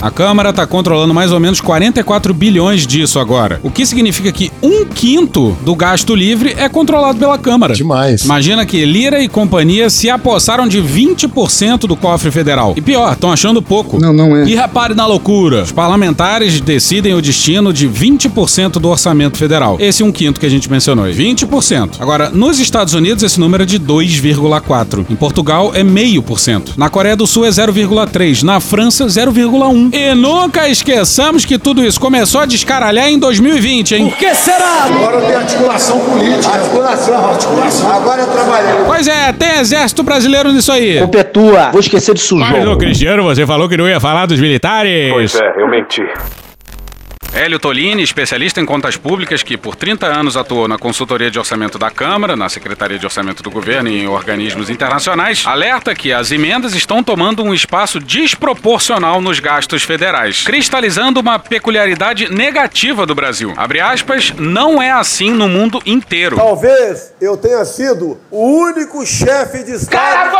A 0.01 0.10
Câmara 0.10 0.51
está 0.51 0.65
controlando 0.65 1.13
mais 1.13 1.34
ou 1.34 1.41
menos 1.41 1.60
44 1.60 2.34
bilhões 2.34 2.88
disso 2.88 3.20
agora. 3.20 3.60
O 3.63 3.70
que 3.70 3.86
significa 3.86 4.32
que 4.32 4.50
um 4.63 4.86
quinto 4.86 5.58
do 5.62 5.75
gasto 5.75 6.15
livre 6.15 6.56
é 6.58 6.70
controlado 6.70 7.20
pela 7.20 7.38
Câmara. 7.38 7.74
Demais. 7.74 8.24
Imagina 8.24 8.65
que 8.65 8.86
Lira 8.86 9.22
e 9.22 9.27
companhia 9.27 9.89
se 9.89 10.10
apossaram 10.10 10.68
de 10.70 10.82
20% 10.82 11.79
do 11.82 11.98
cofre 11.98 12.32
federal. 12.32 12.74
E 12.77 12.82
pior, 12.82 13.12
estão 13.12 13.29
achando 13.29 13.62
pouco. 13.62 14.00
Não, 14.00 14.13
não 14.13 14.38
é. 14.38 14.46
E 14.46 14.56
repare 14.56 14.94
na 14.94 15.06
loucura: 15.06 15.63
os 15.63 15.72
parlamentares 15.74 16.62
decidem 16.62 17.13
o 17.13 17.22
destino 17.22 17.74
de 17.74 17.88
20% 17.89 18.79
do 18.79 18.88
orçamento 18.88 19.38
federal. 19.38 19.75
Esse 19.82 20.01
é 20.01 20.06
um 20.06 20.13
quinto 20.13 20.39
que 20.39 20.46
a 20.46 20.50
gente 20.50 20.72
mencionou. 20.72 21.06
20%. 21.08 21.96
Agora, 22.00 22.29
nos 22.29 22.60
Estados 22.60 22.94
Unidos, 22.94 23.22
esse 23.22 23.39
número 23.39 23.63
é 23.63 23.65
de 23.65 23.77
2,4%. 23.77 25.06
Em 25.10 25.15
Portugal, 25.15 25.72
é 25.75 25.84
0,5%. 25.84 26.77
Na 26.77 26.89
Coreia 26.89 27.18
do 27.18 27.27
Sul, 27.27 27.46
é 27.46 27.50
0,3%. 27.50 28.44
Na 28.44 28.62
França, 28.62 29.06
0,1%. 29.06 29.88
E 29.91 30.13
nunca 30.13 30.67
esqueçamos 30.69 31.46
que 31.46 31.58
tudo 31.58 31.84
isso 31.84 32.00
começou 32.00 32.41
a 32.41 32.46
descaralhar 32.46 33.10
em 33.10 33.17
2020, 33.19 33.96
hein? 33.96 34.10
Por 34.10 34.17
que 34.17 34.34
será? 34.36 34.86
Agora 34.86 35.22
tem 35.22 35.36
articulação 35.36 36.00
política. 36.00 36.53
Articulação, 36.53 37.29
articulação. 37.29 37.91
Agora 37.91 38.22
eu 38.22 38.27
trabalhei. 38.27 38.84
Pois 38.86 39.08
é, 39.08 39.34
tem 39.34 39.60
exército 39.60 40.03
brasileiro 40.03 40.51
nisso 40.51 40.72
aí. 40.72 41.00
Culpa 41.00 41.19
é 41.19 41.24
tua. 41.24 41.72
Vou 41.72 41.79
esquecer 41.79 42.13
disso 42.13 42.36
Mas. 42.36 42.77
Cristiano, 42.77 43.24
você 43.24 43.46
falou 43.46 43.67
que 43.67 43.77
não 43.77 43.88
ia 43.88 44.00
falar 44.00 44.25
dos 44.25 44.39
militares. 44.39 45.12
Pois 45.12 45.36
é, 45.36 45.62
eu 45.62 45.69
menti. 45.69 46.03
Hélio 47.32 47.60
Tolini, 47.60 48.02
especialista 48.02 48.60
em 48.60 48.66
contas 48.66 48.98
públicas 48.98 49.44
que 49.44 49.56
por 49.56 49.76
30 49.76 50.08
anos 50.08 50.36
atuou 50.36 50.68
na 50.68 50.80
consultoria 50.80 51.30
de 51.30 51.38
orçamento 51.38 51.78
da 51.78 51.92
Câmara, 51.92 52.36
na 52.36 52.50
Secretaria 52.50 52.98
de 52.98 53.06
Orçamento 53.06 53.44
do 53.44 53.52
Governo 53.52 53.88
e 53.88 54.02
em 54.02 54.08
organismos 54.08 54.70
internacionais, 54.70 55.44
alerta 55.46 55.94
que 55.94 56.12
as 56.12 56.32
emendas 56.32 56.74
estão 56.74 57.04
tomando 57.04 57.44
um 57.44 57.54
espaço 57.54 58.00
desproporcional 58.00 59.22
nos 59.22 59.40
gastos 59.40 59.84
federais, 59.84 60.44
cristalizando 60.44 61.20
uma 61.20 61.38
peculiaridade 61.38 62.34
negativa 62.34 63.06
do 63.06 63.14
Brasil. 63.14 63.54
Abre 63.56 63.80
aspas, 63.80 64.34
não 64.38 64.82
é 64.82 64.92
assim 64.92 65.32
no 65.32 65.48
mundo 65.48 65.80
inteiro. 65.86 66.36
Talvez 66.36 67.14
eu 67.22 67.38
tenha 67.38 67.64
sido 67.64 68.18
o 68.32 68.60
único 68.60 69.06
chefe 69.06 69.64
de 69.64 69.76
Estado. 69.76 70.36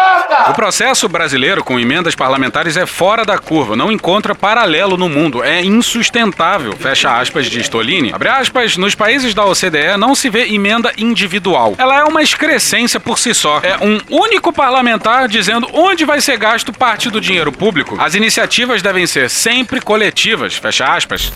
O 0.50 0.54
processo 0.54 1.08
brasileiro 1.08 1.64
com 1.64 1.80
emendas 1.80 2.16
parlamentares 2.16 2.78
é 2.78 2.86
fora 2.86 3.24
da 3.24 3.38
curva, 3.38 3.76
não 3.76 3.92
encontra 3.92 4.34
paralelo 4.34 4.98
no 4.98 5.08
mundo, 5.08 5.44
é 5.44 5.64
insustentável, 5.64 6.74
fecha 6.80 7.20
aspas, 7.20 7.46
diz 7.48 7.68
Tolini. 7.68 8.12
Abre 8.14 8.30
aspas, 8.30 8.78
nos 8.78 8.96
países 8.96 9.34
da 9.34 9.46
OCDE 9.46 9.98
não 9.98 10.16
se 10.16 10.30
vê 10.30 10.48
emenda 10.54 10.92
individual. 10.98 11.76
Ela 11.78 12.00
é 12.00 12.04
uma 12.04 12.24
excrescência 12.24 13.00
por 13.00 13.20
si 13.20 13.34
só. 13.34 13.60
É 13.62 13.78
um 13.84 14.00
único 14.10 14.52
parlamentar 14.52 15.28
dizendo 15.28 15.68
onde 15.74 16.06
vai 16.06 16.22
ser 16.22 16.38
gasto 16.38 16.72
parte 16.74 17.10
do 17.10 17.22
dinheiro 17.22 17.52
público. 17.52 17.98
As 18.00 18.16
iniciativas 18.16 18.82
devem 18.82 19.06
ser 19.06 19.30
sempre 19.30 19.82
coletivas, 19.82 20.56
fecha 20.56 20.86
aspas. 20.86 21.32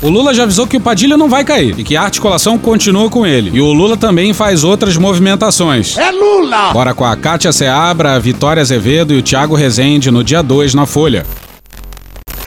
O 0.00 0.08
Lula 0.08 0.32
já 0.32 0.44
avisou 0.44 0.64
que 0.64 0.76
o 0.76 0.80
Padilha 0.80 1.16
não 1.16 1.28
vai 1.28 1.44
cair 1.44 1.74
e 1.76 1.82
que 1.82 1.96
a 1.96 2.02
articulação 2.02 2.56
continua 2.56 3.10
com 3.10 3.26
ele. 3.26 3.50
E 3.52 3.60
o 3.60 3.72
Lula 3.72 3.96
também 3.96 4.32
faz 4.32 4.62
outras 4.62 4.96
movimentações. 4.96 5.98
É 5.98 6.12
Lula! 6.12 6.72
Bora 6.72 6.94
com 6.94 7.04
a 7.04 7.16
Kátia 7.16 7.50
Seabra, 7.50 8.14
a 8.14 8.18
Vitória 8.18 8.60
Azevedo 8.60 9.12
e 9.12 9.18
o 9.18 9.22
Thiago 9.22 9.56
Rezende 9.56 10.10
no 10.12 10.22
dia 10.22 10.40
2 10.40 10.72
na 10.72 10.86
Folha. 10.86 11.26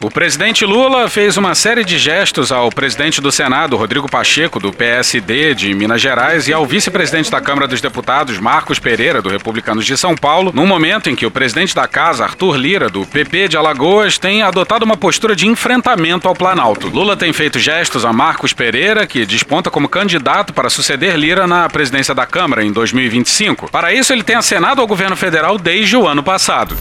O 0.04 0.10
presidente 0.10 0.66
Lula 0.66 1.08
fez 1.08 1.38
uma 1.38 1.54
série 1.54 1.86
de 1.86 2.00
gestos 2.00 2.52
ao 2.52 2.72
presidente 2.72 3.22
do 3.22 3.32
Senado, 3.32 3.78
Rodrigo 3.78 4.10
Pacheco, 4.10 4.60
do 4.60 4.74
PSD 4.74 5.54
de 5.54 5.76
Minas 5.76 6.02
Gerais, 6.02 6.48
e 6.48 6.54
ao 6.54 6.66
vice-presidente 6.66 7.30
da 7.30 7.40
Câmara 7.40 7.68
dos 7.68 7.82
Deputados, 7.82 8.40
Marcos 8.40 8.80
Pereira, 8.80 9.22
do 9.22 9.30
Republicanos 9.30 9.86
de 9.86 9.96
São 9.96 10.16
Paulo, 10.16 10.52
num 10.56 10.66
momento 10.66 11.08
em 11.08 11.16
que 11.16 11.24
o 11.24 11.30
presidente 11.30 11.76
da 11.76 11.88
casa, 11.88 12.24
Arthur 12.24 12.56
Lira, 12.56 12.90
do 12.90 13.06
PP 13.06 13.50
de 13.50 13.58
Alagoas, 13.58 14.18
tem 14.18 14.42
adotado 14.42 14.84
uma 14.84 14.98
postura 14.98 15.36
de 15.36 15.48
enfrentamento 15.48 16.28
ao 16.28 16.34
Planalto. 16.34 16.88
Lula 16.88 17.16
tem 17.16 17.32
feito 17.32 17.60
gestos 17.60 18.04
a 18.04 18.12
Marcos 18.12 18.54
Pereira, 18.54 19.06
que 19.06 19.24
desponta 19.24 19.70
como 19.70 19.88
candidato 19.88 20.52
para 20.52 20.72
suceder 20.72 21.16
Lira 21.16 21.46
na 21.46 21.70
presidência 21.70 22.16
da 22.16 22.26
Câmara 22.26 22.66
em 22.66 22.72
2025. 22.72 23.70
Para 23.70 23.94
isso, 23.94 24.12
ele 24.12 24.24
tem 24.24 24.36
acenado 24.36 24.82
ao 24.82 24.88
governo 24.88 25.16
federal 25.16 25.60
desde 25.60 25.96
o 25.96 26.08
ano 26.08 26.24
passado. 26.24 26.76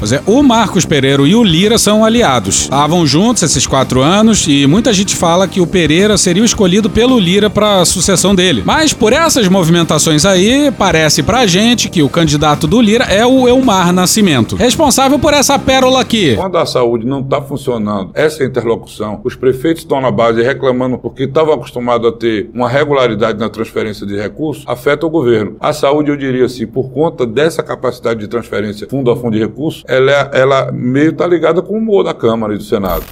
Pois 0.00 0.12
é, 0.12 0.22
o 0.26 0.42
Marcos 0.42 0.86
Pereira 0.86 1.22
e 1.28 1.34
o 1.34 1.44
Lira 1.44 1.76
são 1.76 2.02
aliados. 2.02 2.62
Estavam 2.62 3.06
juntos 3.06 3.42
esses 3.42 3.66
quatro 3.66 4.00
anos 4.00 4.46
e 4.48 4.66
muita 4.66 4.94
gente 4.94 5.14
fala 5.14 5.46
que 5.46 5.60
o 5.60 5.66
Pereira 5.66 6.16
seria 6.16 6.42
o 6.42 6.46
escolhido 6.46 6.88
pelo 6.88 7.18
Lira 7.18 7.50
para 7.50 7.82
a 7.82 7.84
sucessão 7.84 8.34
dele. 8.34 8.62
Mas 8.64 8.94
por 8.94 9.12
essas 9.12 9.46
movimentações 9.46 10.24
aí, 10.24 10.70
parece 10.70 11.22
pra 11.22 11.46
gente 11.46 11.90
que 11.90 12.02
o 12.02 12.08
candidato 12.08 12.66
do 12.66 12.80
Lira 12.80 13.04
é 13.04 13.26
o 13.26 13.46
Elmar 13.46 13.92
Nascimento, 13.92 14.56
responsável 14.56 15.18
por 15.18 15.34
essa 15.34 15.58
pérola 15.58 16.00
aqui. 16.00 16.34
Quando 16.34 16.56
a 16.56 16.64
saúde 16.64 17.04
não 17.04 17.20
está 17.20 17.42
funcionando, 17.42 18.10
essa 18.14 18.42
interlocução, 18.42 19.20
os 19.22 19.36
prefeitos 19.36 19.82
estão 19.82 20.00
na 20.00 20.10
base 20.10 20.42
reclamando 20.42 20.96
porque 20.96 21.24
estavam 21.24 21.52
acostumados 21.52 22.08
a 22.08 22.12
ter 22.12 22.48
uma 22.54 22.70
regularidade 22.70 23.38
na 23.38 23.50
transferência 23.50 24.06
de 24.06 24.16
recursos, 24.16 24.64
afeta 24.66 25.04
o 25.04 25.10
governo. 25.10 25.56
A 25.60 25.74
saúde, 25.74 26.10
eu 26.10 26.16
diria 26.16 26.46
assim, 26.46 26.66
por 26.66 26.90
conta 26.90 27.26
dessa 27.26 27.62
capacidade 27.62 28.20
de 28.20 28.28
transferência 28.28 28.88
fundo 28.88 29.10
a 29.10 29.16
fundo 29.16 29.32
de 29.34 29.40
recursos, 29.40 29.84
ela, 29.90 30.30
ela 30.32 30.70
meio 30.72 31.10
está 31.10 31.26
ligada 31.26 31.60
com 31.60 31.74
o 31.74 31.78
humor 31.78 32.04
da 32.04 32.14
Câmara 32.14 32.54
e 32.54 32.58
do 32.58 32.62
Senado. 32.64 33.04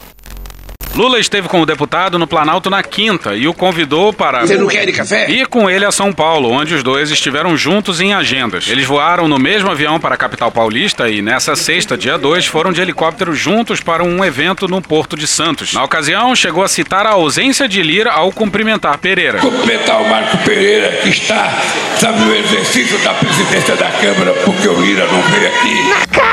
Lula 0.95 1.21
esteve 1.21 1.47
com 1.49 1.61
o 1.61 1.67
deputado 1.67 2.19
no 2.19 2.27
Planalto 2.27 2.69
na 2.69 2.83
quinta 2.83 3.37
e 3.37 3.47
o 3.47 3.55
convidou 3.55 4.13
para 4.13 4.41
Você 4.45 4.57
não 4.57 4.67
quer 4.67 4.83
ir 4.83 4.87
de 4.87 4.93
café? 4.93 5.31
ir 5.31 5.47
com 5.47 5.71
ele 5.71 5.85
a 5.85 5.93
São 5.93 6.13
Paulo, 6.13 6.51
onde 6.51 6.75
os 6.75 6.83
dois 6.83 7.13
estiveram 7.13 7.57
juntos 7.57 8.01
em 8.01 8.15
agendas. 8.15 8.67
Eles 8.69 8.85
voaram 8.85 9.29
no 9.29 9.39
mesmo 9.39 9.71
avião 9.71 10.01
para 10.01 10.17
a 10.17 10.19
capital 10.19 10.51
paulista 10.51 11.09
e 11.09 11.23
nessa 11.23 11.55
sexta, 11.55 11.97
dia 11.97 12.19
2, 12.19 12.47
foram 12.47 12.73
de 12.73 12.81
helicóptero 12.81 13.33
juntos 13.33 13.81
para 13.81 14.03
um 14.03 14.25
evento 14.25 14.67
no 14.67 14.83
Porto 14.83 15.17
de 15.17 15.29
Santos. 15.29 15.73
Na 15.73 15.85
ocasião, 15.85 16.35
chegou 16.35 16.65
a 16.65 16.69
citar 16.69 17.07
a 17.07 17.11
ausência 17.11 17.69
de 17.69 17.81
Lira 17.81 18.11
ao 18.11 18.33
cumprimentar 18.33 18.99
Pereira. 18.99 19.39
Cumprimentar 19.39 20.03
o 20.03 20.09
Marco 20.11 20.37
Pereira, 20.39 20.89
que 21.03 21.11
está, 21.11 21.49
sabe, 21.97 22.19
no 22.23 22.35
exercício 22.35 22.99
da 23.05 23.15
presidência 23.15 23.77
da 23.77 23.89
Câmara, 23.89 24.33
porque 24.45 24.67
o 24.67 24.81
Lira 24.81 25.07
não 25.07 25.23
veio 25.23 25.47
aqui. 25.47 26.28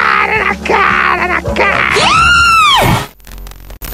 Cara! 0.66 1.35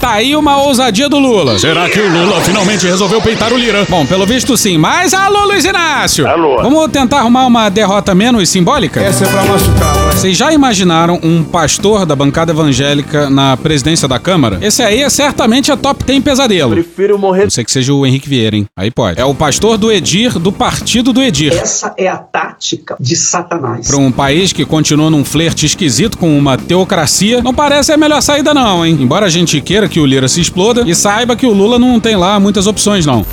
Tá 0.02 0.14
aí 0.14 0.36
uma 0.36 0.58
ousadia 0.60 1.08
do 1.08 1.20
Lula. 1.20 1.60
Será 1.60 1.88
que 1.88 2.00
o 2.00 2.10
Lula 2.12 2.42
finalmente 2.42 2.88
resolveu 2.88 3.22
peitar 3.22 3.54
o 3.54 3.58
Lira? 3.58 3.86
Bom, 3.88 4.04
pelo 4.04 4.26
visto 4.26 4.58
sim, 4.58 4.76
mas 4.76 5.14
alô, 5.14 5.46
Luiz 5.46 5.64
Inácio! 5.64 6.28
Alô. 6.28 6.58
Vamos 6.64 6.90
tentar 6.92 7.20
arrumar 7.20 7.46
uma 7.46 7.70
derrota 7.70 8.16
menos 8.16 8.50
simbólica? 8.50 9.00
Essa 9.00 9.26
é 9.26 9.28
pra 9.28 9.44
machucar, 9.46 9.94
vai. 9.94 10.14
Vocês 10.16 10.36
já 10.36 10.52
imaginaram 10.52 11.20
um 11.22 11.44
pastor 11.44 12.04
da 12.08 12.16
bancada 12.16 12.52
evangélica 12.52 13.30
na 13.30 13.56
presidência 13.56 14.08
da 14.08 14.18
Câmara? 14.18 14.58
Esse 14.60 14.82
aí 14.82 15.04
é 15.04 15.10
certamente 15.10 15.72
a 15.72 15.78
top 15.78 16.04
10 16.04 16.24
pesadelo. 16.24 16.72
Prefiro 16.72 17.20
morrer. 17.20 17.44
Não 17.44 17.52
sei 17.52 17.64
que 17.64 17.72
seja 17.72 17.94
o 17.94 18.04
Henrique 18.04 18.28
Vieira, 18.28 18.56
hein? 18.56 18.66
Aí 18.76 18.90
pode. 18.90 19.22
É 19.22 19.26
o 19.26 19.36
pastor 19.36 19.78
do 19.78 19.92
Edir, 19.92 20.40
do 20.40 20.52
partido 20.52 21.14
do 21.14 21.22
Edir. 21.22 21.54
Essa 21.54 21.94
é 21.96 22.08
a 22.08 22.18
tática 22.18 22.96
de 23.00 23.16
Satanás. 23.16 23.88
Para 23.88 23.98
um 23.98 24.12
país 24.12 24.52
que 24.52 24.66
continua 24.66 25.12
num 25.12 25.24
flerte 25.24 25.68
esquisito 25.68 26.18
com 26.18 26.36
uma 26.36 26.58
teocracia, 26.58 27.40
não 27.44 27.54
parece 27.54 27.92
a 27.94 27.98
melhor 27.98 28.22
saída 28.22 28.52
não, 28.52 28.84
hein? 28.84 28.98
Embora 29.00 29.28
a 29.28 29.30
gente 29.30 29.62
queira 29.62 29.91
que 29.92 30.00
o 30.00 30.06
Lira 30.06 30.28
se 30.28 30.42
exploda 30.42 30.84
e 30.88 30.96
saiba 30.96 31.36
que 31.36 31.46
o 31.46 31.52
Lula 31.54 31.78
não 31.78 32.00
tem 32.00 32.16
lá 32.16 32.40
muitas 32.40 32.66
opções 32.66 33.06
não. 33.06 33.26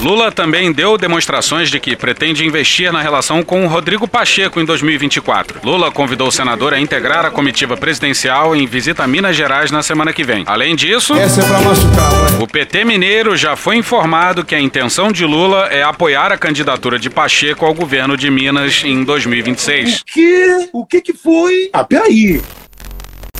Lula 0.00 0.32
também 0.32 0.72
deu 0.72 0.98
demonstrações 0.98 1.70
de 1.70 1.78
que 1.78 1.94
pretende 1.94 2.44
investir 2.44 2.92
na 2.92 3.00
relação 3.00 3.40
com 3.44 3.64
o 3.64 3.68
Rodrigo 3.68 4.08
Pacheco 4.08 4.58
em 4.60 4.64
2024. 4.64 5.60
Lula 5.62 5.92
convidou 5.92 6.26
o 6.26 6.32
senador 6.32 6.74
a 6.74 6.80
integrar 6.80 7.24
a 7.24 7.30
comitiva 7.30 7.76
presidencial 7.76 8.56
em 8.56 8.66
visita 8.66 9.04
a 9.04 9.06
Minas 9.06 9.36
Gerais 9.36 9.70
na 9.70 9.80
semana 9.80 10.12
que 10.12 10.24
vem. 10.24 10.42
Além 10.48 10.74
disso, 10.74 11.14
Essa 11.14 11.42
é 11.42 11.46
pra 11.46 11.60
machucar, 11.60 12.10
vai. 12.10 12.42
o 12.42 12.48
PT 12.48 12.84
mineiro 12.84 13.36
já 13.36 13.54
foi 13.54 13.76
informado 13.76 14.44
que 14.44 14.56
a 14.56 14.60
intenção 14.60 15.12
de 15.12 15.24
Lula 15.24 15.68
é 15.70 15.84
apoiar 15.84 16.32
a 16.32 16.36
candidatura 16.38 16.98
de 16.98 17.08
Pacheco 17.08 17.64
ao 17.64 17.72
governo 17.72 18.16
de 18.16 18.28
Minas 18.28 18.82
em 18.84 19.04
2026. 19.04 20.02
Que? 20.04 20.68
O 20.72 20.84
que 20.84 21.00
que 21.00 21.12
foi? 21.12 21.70
Ah, 21.72 21.84
peraí. 21.84 22.40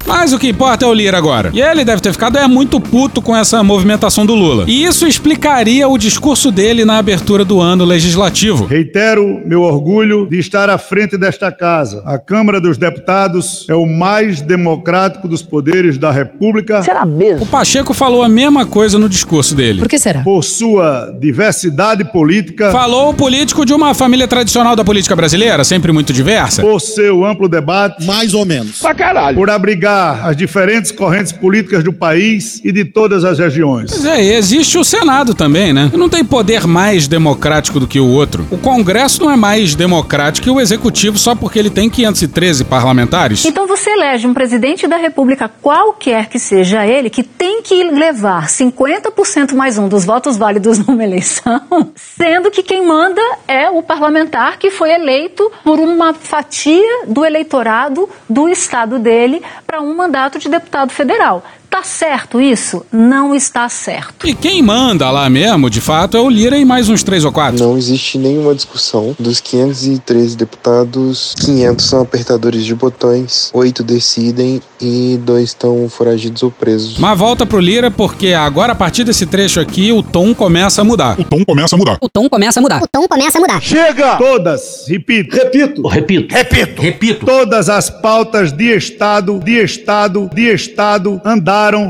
Mas 0.06 0.32
o 0.32 0.38
que 0.38 0.48
importa 0.48 0.84
é 0.84 0.88
o 0.88 0.92
Lira 0.92 1.16
agora. 1.16 1.50
E 1.52 1.60
ele 1.60 1.84
deve 1.84 2.02
ter 2.02 2.12
ficado 2.12 2.38
é 2.38 2.46
muito 2.46 2.80
puto 2.80 3.22
com 3.22 3.36
essa 3.36 3.62
movimentação 3.62 4.26
do 4.26 4.34
Lula. 4.34 4.64
E 4.66 4.84
isso 4.84 5.06
explicaria 5.06 5.88
o 5.88 5.96
discurso 5.96 6.50
dele 6.50 6.84
na 6.84 6.98
abertura 6.98 7.44
do 7.44 7.60
ano 7.60 7.84
legislativo. 7.84 8.64
Reitero 8.66 9.40
meu 9.46 9.62
orgulho 9.62 10.26
de 10.28 10.38
estar 10.38 10.68
à 10.68 10.78
frente 10.78 11.16
desta 11.16 11.52
casa. 11.52 12.02
A 12.04 12.18
Câmara 12.18 12.60
dos 12.60 12.76
Deputados 12.76 13.66
é 13.68 13.74
o 13.74 13.86
mais 13.86 14.40
democrático 14.40 15.28
dos 15.28 15.42
poderes 15.42 15.98
da 15.98 16.10
República. 16.10 16.82
Será 16.82 17.04
mesmo? 17.04 17.44
O 17.44 17.46
Pacheco 17.46 17.94
falou 17.94 18.22
a 18.22 18.28
mesma 18.28 18.66
coisa 18.66 18.98
no 18.98 19.08
discurso 19.08 19.54
dele. 19.54 19.78
Por 19.78 19.88
que 19.88 19.98
será? 19.98 20.22
Por 20.22 20.42
sua 20.42 21.14
diversidade 21.20 22.04
política. 22.04 22.70
Falou 22.70 23.10
o 23.10 23.14
político 23.14 23.64
de 23.64 23.72
uma 23.72 23.94
família 23.94 24.26
tradicional 24.26 24.74
da 24.74 24.84
política 24.84 25.14
brasileira, 25.14 25.64
sempre 25.64 25.92
muito 25.92 26.12
diversa. 26.12 26.62
Por 26.62 26.80
seu 26.80 27.24
amplo 27.24 27.48
debate. 27.48 28.04
Mais 28.04 28.34
ou 28.34 28.44
menos. 28.44 28.80
Pra 28.80 28.94
caralho. 28.94 29.36
Por 29.36 29.50
abrigar 29.50 29.91
as 29.92 30.36
diferentes 30.36 30.90
correntes 30.90 31.32
políticas 31.32 31.84
do 31.84 31.92
país 31.92 32.60
e 32.64 32.72
de 32.72 32.84
todas 32.84 33.24
as 33.24 33.38
regiões. 33.38 33.90
Pois 33.90 34.04
é, 34.04 34.22
e 34.22 34.32
existe 34.34 34.78
o 34.78 34.84
Senado 34.84 35.34
também, 35.34 35.72
né? 35.72 35.90
Não 35.94 36.08
tem 36.08 36.24
poder 36.24 36.66
mais 36.66 37.06
democrático 37.06 37.78
do 37.78 37.86
que 37.86 38.00
o 38.00 38.06
outro. 38.06 38.46
O 38.50 38.58
Congresso 38.58 39.22
não 39.22 39.30
é 39.30 39.36
mais 39.36 39.74
democrático 39.74 40.44
que 40.44 40.50
o 40.50 40.60
Executivo 40.60 41.18
só 41.18 41.34
porque 41.34 41.58
ele 41.58 41.70
tem 41.70 41.88
513 41.88 42.64
parlamentares. 42.64 43.44
Então 43.44 43.66
você 43.66 43.90
elege 43.90 44.26
um 44.26 44.34
presidente 44.34 44.86
da 44.86 44.96
República, 44.96 45.48
qualquer 45.48 46.28
que 46.28 46.38
seja 46.38 46.86
ele, 46.86 47.10
que 47.10 47.22
tem 47.22 47.62
que 47.62 47.82
levar 47.84 48.48
50% 48.48 49.54
mais 49.54 49.78
um 49.78 49.88
dos 49.88 50.04
votos 50.04 50.36
válidos 50.36 50.78
numa 50.86 51.04
eleição, 51.04 51.60
sendo 51.94 52.50
que 52.50 52.62
quem 52.62 52.86
manda 52.86 53.20
é 53.46 53.70
o 53.70 53.82
parlamentar 53.82 54.58
que 54.58 54.70
foi 54.70 54.90
eleito 54.90 55.50
por 55.62 55.78
uma 55.78 56.14
fatia 56.14 57.04
do 57.06 57.24
eleitorado 57.24 58.08
do 58.28 58.48
estado 58.48 58.98
dele 58.98 59.42
para 59.66 59.81
um 59.82 59.94
mandato 59.94 60.38
de 60.38 60.48
deputado 60.48 60.90
federal. 60.90 61.42
Tá 61.72 61.82
certo 61.82 62.38
isso? 62.38 62.84
Não 62.92 63.34
está 63.34 63.66
certo. 63.66 64.28
E 64.28 64.34
quem 64.34 64.60
manda 64.62 65.10
lá 65.10 65.30
mesmo, 65.30 65.70
de 65.70 65.80
fato, 65.80 66.18
é 66.18 66.20
o 66.20 66.28
Lira 66.28 66.58
e 66.58 66.66
mais 66.66 66.90
uns 66.90 67.02
três 67.02 67.24
ou 67.24 67.32
quatro. 67.32 67.64
Não 67.64 67.78
existe 67.78 68.18
nenhuma 68.18 68.54
discussão. 68.54 69.16
Dos 69.18 69.40
513 69.40 70.36
deputados, 70.36 71.34
500 71.40 71.82
são 71.82 72.02
apertadores 72.02 72.66
de 72.66 72.74
botões, 72.74 73.50
8 73.54 73.82
decidem 73.82 74.60
e 74.82 75.18
dois 75.24 75.44
estão 75.44 75.88
foragidos 75.88 76.42
ou 76.42 76.50
presos. 76.50 76.98
Mas 76.98 77.18
volta 77.18 77.46
pro 77.46 77.58
Lira 77.58 77.90
porque 77.90 78.34
agora, 78.34 78.72
a 78.72 78.76
partir 78.76 79.02
desse 79.04 79.24
trecho 79.24 79.58
aqui, 79.58 79.92
o 79.92 80.02
tom 80.02 80.34
começa 80.34 80.82
a 80.82 80.84
mudar. 80.84 81.18
O 81.18 81.24
tom 81.24 81.42
começa 81.42 81.74
a 81.74 81.78
mudar. 81.78 81.96
O 82.02 82.08
tom 82.08 82.28
começa 82.28 82.60
a 82.60 82.62
mudar. 82.62 82.82
O 82.82 82.86
tom 82.86 83.08
começa 83.08 83.38
a 83.38 83.40
mudar. 83.40 83.62
Chega! 83.62 84.18
Todas, 84.18 84.84
repito. 84.86 85.34
Repito. 85.34 85.88
Repito. 85.88 86.34
Repito. 86.34 86.82
Repito. 86.82 87.24
Todas 87.24 87.70
as 87.70 87.88
pautas 87.88 88.52
de 88.52 88.76
Estado, 88.76 89.38
de 89.38 89.62
Estado, 89.62 90.28
de 90.34 90.52
Estado 90.52 91.18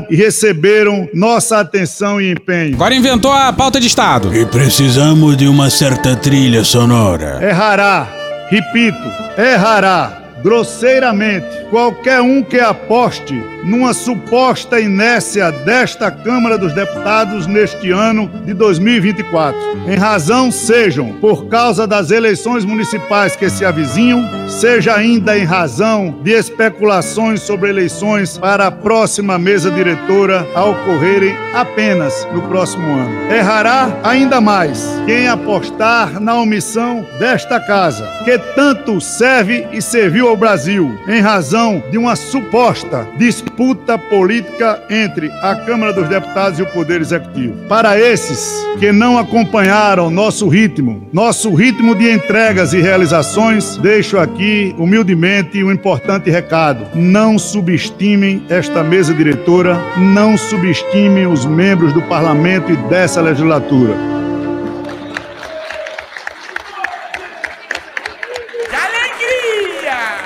e 0.09 0.15
receberam 0.15 1.07
nossa 1.13 1.59
atenção 1.59 2.21
e 2.21 2.31
empenho. 2.31 2.75
Agora 2.75 2.95
inventou 2.95 3.31
a 3.31 3.51
pauta 3.51 3.79
de 3.79 3.87
Estado. 3.87 4.35
E 4.35 4.45
precisamos 4.45 5.35
de 5.35 5.47
uma 5.47 5.69
certa 5.69 6.15
trilha 6.15 6.63
sonora. 6.63 7.39
Errará, 7.41 8.07
repito, 8.49 8.97
errará 9.37 10.22
grosseiramente 10.43 11.47
qualquer 11.69 12.21
um 12.21 12.43
que 12.43 12.59
aposte 12.59 13.41
numa 13.63 13.93
suposta 13.93 14.79
inércia 14.79 15.49
desta 15.51 16.11
Câmara 16.11 16.57
dos 16.57 16.73
Deputados 16.73 17.47
neste 17.47 17.91
ano 17.91 18.29
de 18.45 18.53
2024. 18.53 19.57
Em 19.87 19.95
razão 19.95 20.51
sejam 20.51 21.13
por 21.13 21.45
causa 21.45 21.87
das 21.87 22.11
eleições 22.11 22.65
municipais 22.65 23.35
que 23.35 23.49
se 23.49 23.63
avizinham, 23.63 24.49
seja 24.49 24.95
ainda 24.95 25.37
em 25.37 25.45
razão 25.45 26.19
de 26.21 26.31
especulações 26.31 27.41
sobre 27.41 27.69
eleições 27.69 28.37
para 28.37 28.67
a 28.67 28.71
próxima 28.71 29.37
mesa 29.37 29.71
diretora 29.71 30.45
a 30.53 30.65
ocorrerem 30.65 31.35
apenas 31.53 32.27
no 32.33 32.41
próximo 32.43 32.85
ano. 32.85 33.31
Errará 33.31 33.97
ainda 34.03 34.41
mais 34.41 34.85
quem 35.05 35.27
apostar 35.27 36.19
na 36.19 36.35
omissão 36.35 37.05
desta 37.17 37.59
casa, 37.59 38.05
que 38.25 38.37
tanto 38.55 38.99
serve 38.99 39.67
e 39.71 39.81
serviu 39.81 40.32
ao 40.33 40.37
Brasil, 40.37 40.97
em 41.07 41.21
razão 41.21 41.81
de 41.91 41.97
uma 41.97 42.15
suposta 42.15 43.07
disputa 43.17 43.99
política 43.99 44.81
entre 44.89 45.31
a 45.43 45.55
Câmara 45.55 45.93
dos 45.93 46.09
Deputados 46.09 46.57
e 46.57 46.63
o 46.63 46.71
Poder 46.71 47.01
Executivo. 47.01 47.53
Para 47.69 47.99
esses 47.99 48.51
que 48.79 48.91
não 48.91 49.19
acompanharam 49.19 50.09
nosso 50.09 50.47
ritmo, 50.47 51.07
nosso 51.13 51.53
ritmo 51.53 51.93
de 51.93 52.11
entregas 52.11 52.73
e 52.73 52.81
realizações, 52.81 53.77
deixo 53.77 54.17
aqui 54.17 54.73
humildemente 54.79 55.63
um 55.63 55.71
importante 55.71 56.31
recado: 56.31 56.87
não 56.95 57.37
subestimem 57.37 58.43
esta 58.49 58.83
mesa 58.83 59.13
diretora, 59.13 59.79
não 59.97 60.35
subestimem 60.35 61.27
os 61.27 61.45
membros 61.45 61.93
do 61.93 62.01
parlamento 62.03 62.71
e 62.71 62.75
dessa 62.89 63.21
legislatura. 63.21 64.22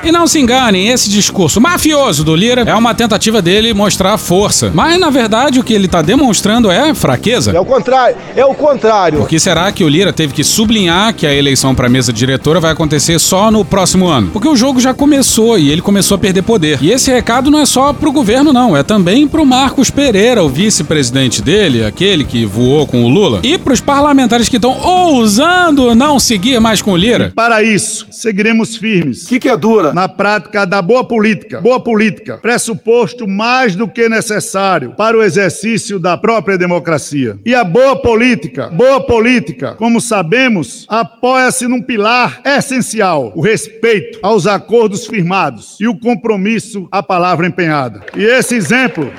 E 0.08 0.12
não 0.12 0.26
se 0.26 0.40
enganem, 0.40 0.88
esse 0.88 1.10
discurso 1.10 1.60
mafioso 1.60 2.24
do 2.24 2.34
Lira 2.34 2.62
é 2.62 2.74
uma 2.74 2.96
tentativa 2.96 3.42
dele 3.42 3.74
mostrar 3.74 4.18
força. 4.18 4.72
Mas 4.74 4.98
na 4.98 5.10
verdade 5.10 5.60
o 5.60 5.64
que 5.66 5.74
ele 5.74 5.86
tá 5.86 6.02
demonstrando 6.02 6.72
é 6.72 6.94
fraqueza. 6.94 7.52
É 7.52 7.60
o 7.60 7.66
contrário, 7.66 8.16
é 8.34 8.46
o 8.46 8.56
contrário. 8.56 9.20
Por 9.20 9.28
que 9.28 9.38
será 9.38 9.70
que 9.70 9.84
o 9.84 9.90
Lira 9.90 10.14
teve 10.14 10.34
que 10.34 10.46
sublinhar 10.46 11.14
que 11.14 11.28
a 11.28 11.34
eleição 11.34 11.76
para 11.76 11.90
mesa 11.90 12.14
diretora 12.14 12.62
vai 12.62 12.72
acontecer 12.72 13.20
só 13.20 13.52
no 13.52 13.66
próximo 13.66 14.08
ano? 14.08 14.30
Porque 14.32 14.48
o 14.48 14.56
jogo 14.56 14.80
já 14.80 14.94
começou 14.94 15.60
e 15.60 15.70
ele 15.70 15.82
começou 15.82 16.16
a 16.16 16.18
perder 16.18 16.44
poder. 16.44 16.80
E 16.82 16.90
esse 16.90 17.12
recado 17.12 17.52
não 17.52 17.60
é 17.60 17.66
só 17.66 17.92
pro 17.92 18.10
governo 18.10 18.54
não, 18.54 18.78
é 18.78 18.84
também 18.84 19.28
pro 19.28 19.46
Marcos 19.46 19.90
Pereira, 19.90 20.42
o 20.42 20.48
vice-presidente 20.48 21.42
dele, 21.42 21.84
aquele 21.84 22.24
que 22.24 22.46
voou 22.46 22.88
com 22.88 23.04
o 23.04 23.10
Lula, 23.10 23.42
e 23.44 23.58
pros 23.58 23.82
parlamentares 23.82 24.48
que 24.48 24.56
estão 24.56 24.72
ousando 24.72 25.94
não 25.94 26.18
seguir 26.18 26.62
mais 26.62 26.82
com 26.82 26.94
o 26.94 26.98
Lira. 26.98 27.34
Para 27.36 27.62
isso, 27.62 28.08
seguiremos 28.10 28.78
firmes. 28.78 29.26
Que 29.26 29.38
que 29.38 29.50
é 29.50 29.58
dura? 29.58 29.97
Na 29.98 30.08
prática 30.08 30.64
da 30.64 30.80
boa 30.80 31.04
política. 31.04 31.60
Boa 31.60 31.80
política, 31.80 32.38
pressuposto 32.38 33.28
mais 33.28 33.76
do 33.76 33.88
que 33.88 34.08
necessário 34.08 34.94
para 34.96 35.18
o 35.18 35.24
exercício 35.24 35.98
da 35.98 36.16
própria 36.16 36.56
democracia. 36.56 37.40
E 37.44 37.56
a 37.56 37.64
boa 37.64 37.96
política, 38.00 38.68
boa 38.68 39.02
política, 39.02 39.74
como 39.74 40.00
sabemos, 40.00 40.86
apoia-se 40.88 41.68
num 41.68 41.82
pilar 41.82 42.42
essencial: 42.46 43.34
o 43.36 43.42
respeito 43.42 44.20
aos 44.22 44.46
acordos 44.46 45.08
firmados 45.08 45.78
e 45.80 45.88
o 45.88 46.00
compromisso 46.00 46.88
à 46.92 47.02
palavra 47.02 47.48
empenhada. 47.48 48.02
E 48.16 48.24
esse 48.24 48.54
exemplo 48.54 49.12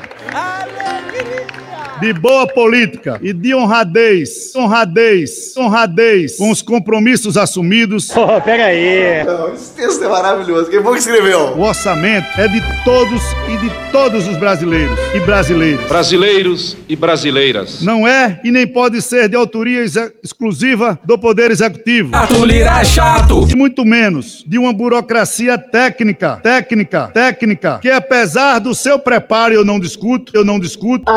de 2.01 2.13
boa 2.13 2.47
política 2.47 3.19
e 3.23 3.33
de 3.33 3.55
honradez, 3.55 4.55
honradez, 4.55 5.57
honradez 5.57 6.37
com 6.37 6.51
os 6.51 6.63
compromissos 6.63 7.37
assumidos. 7.37 8.11
Oh, 8.17 8.41
pega 8.41 8.67
aí. 8.67 9.25
Não, 9.25 9.53
esse 9.55 9.73
texto 9.73 10.05
é 10.05 10.09
maravilhoso. 10.09 10.71
Quem 10.71 10.83
foi 10.83 10.93
que 10.95 11.01
escreveu? 11.01 11.57
O 11.57 11.63
orçamento 11.63 12.29
é 12.39 12.49
de 12.49 12.61
todos 12.85 13.23
e 13.49 13.57
de 13.59 13.71
todos 13.91 14.27
os 14.27 14.37
brasileiros 14.37 14.99
e 15.15 15.21
brasileiras. 15.21 15.87
Brasileiros 15.87 16.77
e 16.89 16.97
brasileiras. 16.97 17.83
Não 17.83 18.07
é 18.07 18.41
e 18.45 18.51
nem 18.51 18.67
pode 18.67 19.01
ser 19.03 19.29
de 19.29 19.37
autoria 19.37 19.85
exclusiva 20.23 20.99
do 21.05 21.19
Poder 21.19 21.51
Executivo. 21.51 22.11
Chato, 22.11 22.45
Lira 22.45 22.81
é 22.81 22.85
chato. 22.85 23.47
E 23.51 23.57
muito 23.57 23.85
menos 23.85 24.45
de 24.47 24.59
uma 24.59 24.73
burocracia 24.73 25.59
técnica, 25.59 26.41
técnica, 26.43 27.11
técnica, 27.13 27.79
que 27.81 27.91
apesar 27.91 28.59
do 28.59 28.75
seu 28.75 28.99
preparo, 28.99 29.55
eu 29.55 29.65
não 29.65 29.81
discuto, 29.81 30.33
eu 30.35 30.45
não 30.45 30.59
discuto, 30.59 31.11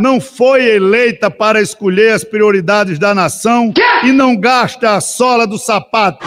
não 0.00 0.20
foi 0.20 0.76
eleita 0.76 1.30
para 1.30 1.60
escolher 1.60 2.12
as 2.12 2.24
prioridades 2.24 2.98
da 2.98 3.14
nação 3.14 3.72
e 4.04 4.12
não 4.12 4.36
gasta 4.36 4.96
a 4.96 5.00
sola 5.00 5.46
do 5.46 5.58
sapato 5.58 6.26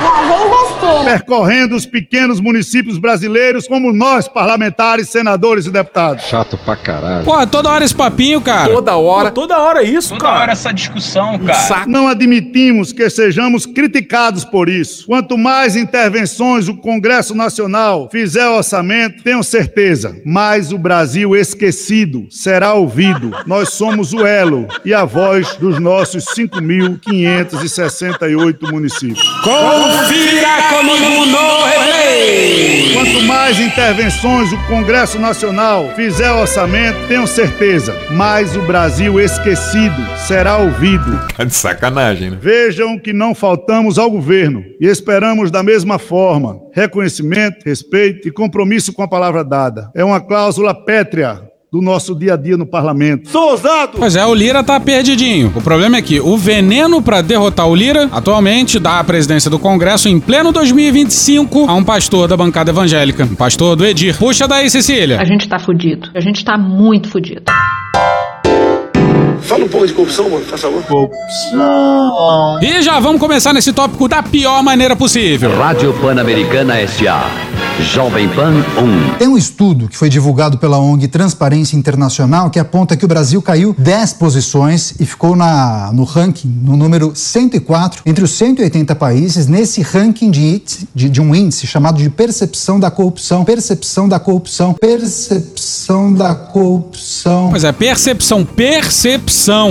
percorrendo 1.03 1.75
os 1.75 1.85
pequenos 1.85 2.39
municípios 2.39 2.97
brasileiros 2.97 3.67
como 3.67 3.93
nós, 3.93 4.27
parlamentares, 4.27 5.09
senadores 5.09 5.65
e 5.65 5.71
deputados. 5.71 6.23
Chato 6.25 6.57
pra 6.57 6.75
caralho. 6.75 7.25
Pô, 7.25 7.45
toda 7.47 7.69
hora 7.69 7.83
esse 7.83 7.95
papinho, 7.95 8.41
cara. 8.41 8.71
Toda 8.71 8.95
hora. 8.95 9.31
Toda 9.31 9.59
hora 9.59 9.83
isso, 9.83 10.15
Toda 10.17 10.29
hora 10.29 10.51
essa 10.51 10.71
discussão, 10.73 11.39
cara. 11.39 11.85
Não 11.87 12.07
admitimos 12.07 12.91
que 12.91 13.09
sejamos 13.09 13.65
criticados 13.65 14.43
por 14.45 14.69
isso. 14.69 15.05
Quanto 15.05 15.37
mais 15.37 15.75
intervenções 15.75 16.67
o 16.67 16.75
Congresso 16.75 17.35
Nacional 17.35 18.09
fizer 18.11 18.47
orçamento, 18.47 19.23
tenho 19.23 19.43
certeza, 19.43 20.15
mais 20.25 20.71
o 20.71 20.77
Brasil 20.77 21.35
esquecido 21.35 22.27
será 22.29 22.73
ouvido. 22.73 23.31
Nós 23.45 23.62
somos 23.65 24.13
o 24.13 24.25
elo 24.25 24.67
e 24.85 24.93
a 24.93 25.03
voz 25.05 25.55
dos 25.57 25.79
nossos 25.79 26.25
5.568 26.25 28.71
municípios. 28.71 29.27
Confira 29.43 30.69
comigo 30.69 31.25
no 31.25 31.65
replay. 31.65 32.93
Quanto 32.93 33.21
mais 33.23 33.59
intervenções 33.59 34.51
o 34.51 34.57
Congresso 34.67 35.17
Nacional 35.19 35.91
fizer 35.95 36.31
o 36.31 36.41
orçamento, 36.41 37.07
tenho 37.07 37.25
certeza, 37.27 37.95
mais 38.11 38.55
o 38.55 38.61
Brasil 38.61 39.19
esquecido 39.19 39.95
será 40.27 40.57
ouvido. 40.57 41.19
Tá 41.35 41.43
de 41.43 41.55
sacanagem, 41.55 42.29
né? 42.31 42.37
Vejam 42.39 42.99
que 42.99 43.13
não 43.13 43.35
faltamos 43.35 43.97
ao 43.97 44.09
governo 44.09 44.63
e 44.79 44.87
esperamos 44.87 45.51
da 45.51 45.63
mesma 45.63 45.99
forma 45.99 46.61
reconhecimento, 46.73 47.65
respeito 47.65 48.27
e 48.27 48.31
compromisso 48.31 48.93
com 48.93 49.03
a 49.03 49.07
palavra 49.07 49.43
dada. 49.43 49.91
É 49.95 50.03
uma 50.03 50.19
cláusula 50.19 50.73
pétrea 50.73 51.52
do 51.73 51.81
nosso 51.81 52.13
dia 52.13 52.35
a 52.35 52.37
dia 52.37 52.55
no 52.55 52.67
parlamento. 52.67 53.27
Sou 53.29 53.49
ousado! 53.49 53.97
Pois 53.97 54.15
é, 54.15 54.23
o 54.23 54.31
Lira 54.31 54.63
tá 54.63 54.79
perdidinho. 54.79 55.51
O 55.55 55.61
problema 55.61 55.97
é 55.97 56.03
que 56.03 56.19
o 56.19 56.37
veneno 56.37 57.01
pra 57.01 57.19
derrotar 57.19 57.67
o 57.67 57.73
Lira 57.73 58.07
atualmente 58.11 58.77
dá 58.77 58.99
a 58.99 59.03
presidência 59.03 59.49
do 59.49 59.57
Congresso 59.57 60.07
em 60.07 60.19
pleno 60.19 60.51
2025 60.51 61.65
a 61.67 61.73
um 61.73 61.83
pastor 61.83 62.27
da 62.27 62.37
bancada 62.37 62.69
evangélica, 62.69 63.23
um 63.23 63.33
pastor 63.33 63.75
do 63.75 63.83
Edir. 63.83 64.15
Puxa 64.19 64.47
daí, 64.47 64.69
Cecília. 64.69 65.19
A 65.19 65.25
gente 65.25 65.49
tá 65.49 65.57
fudido. 65.57 66.11
A 66.13 66.19
gente 66.19 66.45
tá 66.45 66.55
muito 66.55 67.09
fudido. 67.09 67.51
Fala 69.41 69.65
um 69.65 69.67
pouco 69.67 69.85
de 69.85 69.93
corrupção, 69.93 70.29
mano, 70.29 70.45
faz 70.45 70.61
favor. 70.61 70.83
Corrupção. 70.83 72.59
E 72.61 72.81
já 72.81 72.99
vamos 72.99 73.19
começar 73.19 73.53
nesse 73.53 73.73
tópico 73.73 74.07
da 74.07 74.23
pior 74.23 74.63
maneira 74.63 74.95
possível. 74.95 75.55
Rádio 75.57 75.93
Pan-Americana 76.01 76.79
S.A. 76.79 77.29
Jovem 77.81 78.29
Pan 78.29 78.53
1. 79.13 79.17
Tem 79.17 79.27
um 79.27 79.37
estudo 79.37 79.87
que 79.87 79.97
foi 79.97 80.07
divulgado 80.07 80.57
pela 80.57 80.77
ONG 80.77 81.07
Transparência 81.07 81.75
Internacional 81.75 82.49
que 82.49 82.59
aponta 82.59 82.95
que 82.95 83.03
o 83.03 83.07
Brasil 83.07 83.41
caiu 83.41 83.75
10 83.77 84.13
posições 84.13 84.93
e 84.99 85.05
ficou 85.05 85.35
na, 85.35 85.91
no 85.91 86.03
ranking, 86.03 86.47
no 86.47 86.77
número 86.77 87.11
104, 87.15 88.03
entre 88.05 88.23
os 88.23 88.31
180 88.31 88.95
países, 88.95 89.47
nesse 89.47 89.81
ranking 89.81 90.29
de, 90.29 90.61
de, 90.93 91.09
de 91.09 91.21
um 91.21 91.33
índice 91.33 91.65
chamado 91.65 91.97
de 91.97 92.09
percepção 92.09 92.79
da 92.79 92.91
corrupção. 92.91 93.43
Percepção 93.43 94.07
da 94.07 94.19
corrupção. 94.19 94.73
Percepção 94.73 96.13
da 96.13 96.35
corrupção. 96.35 97.49
Pois 97.49 97.63
é, 97.63 97.71
percepção, 97.71 98.45
percepção. 98.45 99.12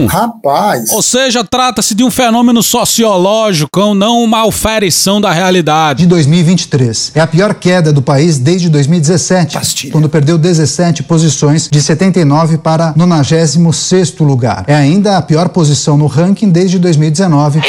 Rapaz. 0.07 0.91
Ou 0.91 1.03
seja, 1.03 1.45
trata-se 1.45 1.95
de 1.95 2.05
um 2.05 2.11
fenômeno 2.11 2.63
sociológico, 2.63 3.95
não 3.95 4.23
uma 4.23 4.41
alferição 4.41 5.21
da 5.21 5.33
realidade. 5.33 6.01
De 6.01 6.07
2023. 6.09 7.13
É 7.15 7.21
a 7.21 7.27
pior 7.27 7.55
queda 7.55 7.93
do 7.93 8.03
país 8.03 8.39
desde 8.39 8.69
2017, 8.69 9.55
Pastilha. 9.55 9.93
quando 9.93 10.09
perdeu 10.09 10.39
17 10.39 11.03
posições 11.03 11.69
de 11.71 11.81
79 11.83 12.59
para 12.59 12.93
96 12.97 14.19
lugar. 14.21 14.65
É 14.67 14.75
ainda 14.75 15.17
a 15.17 15.23
pior 15.23 15.49
posição 15.49 15.97
no 15.97 16.07
ranking 16.07 16.51
desde 16.51 16.79
2019. 16.79 17.61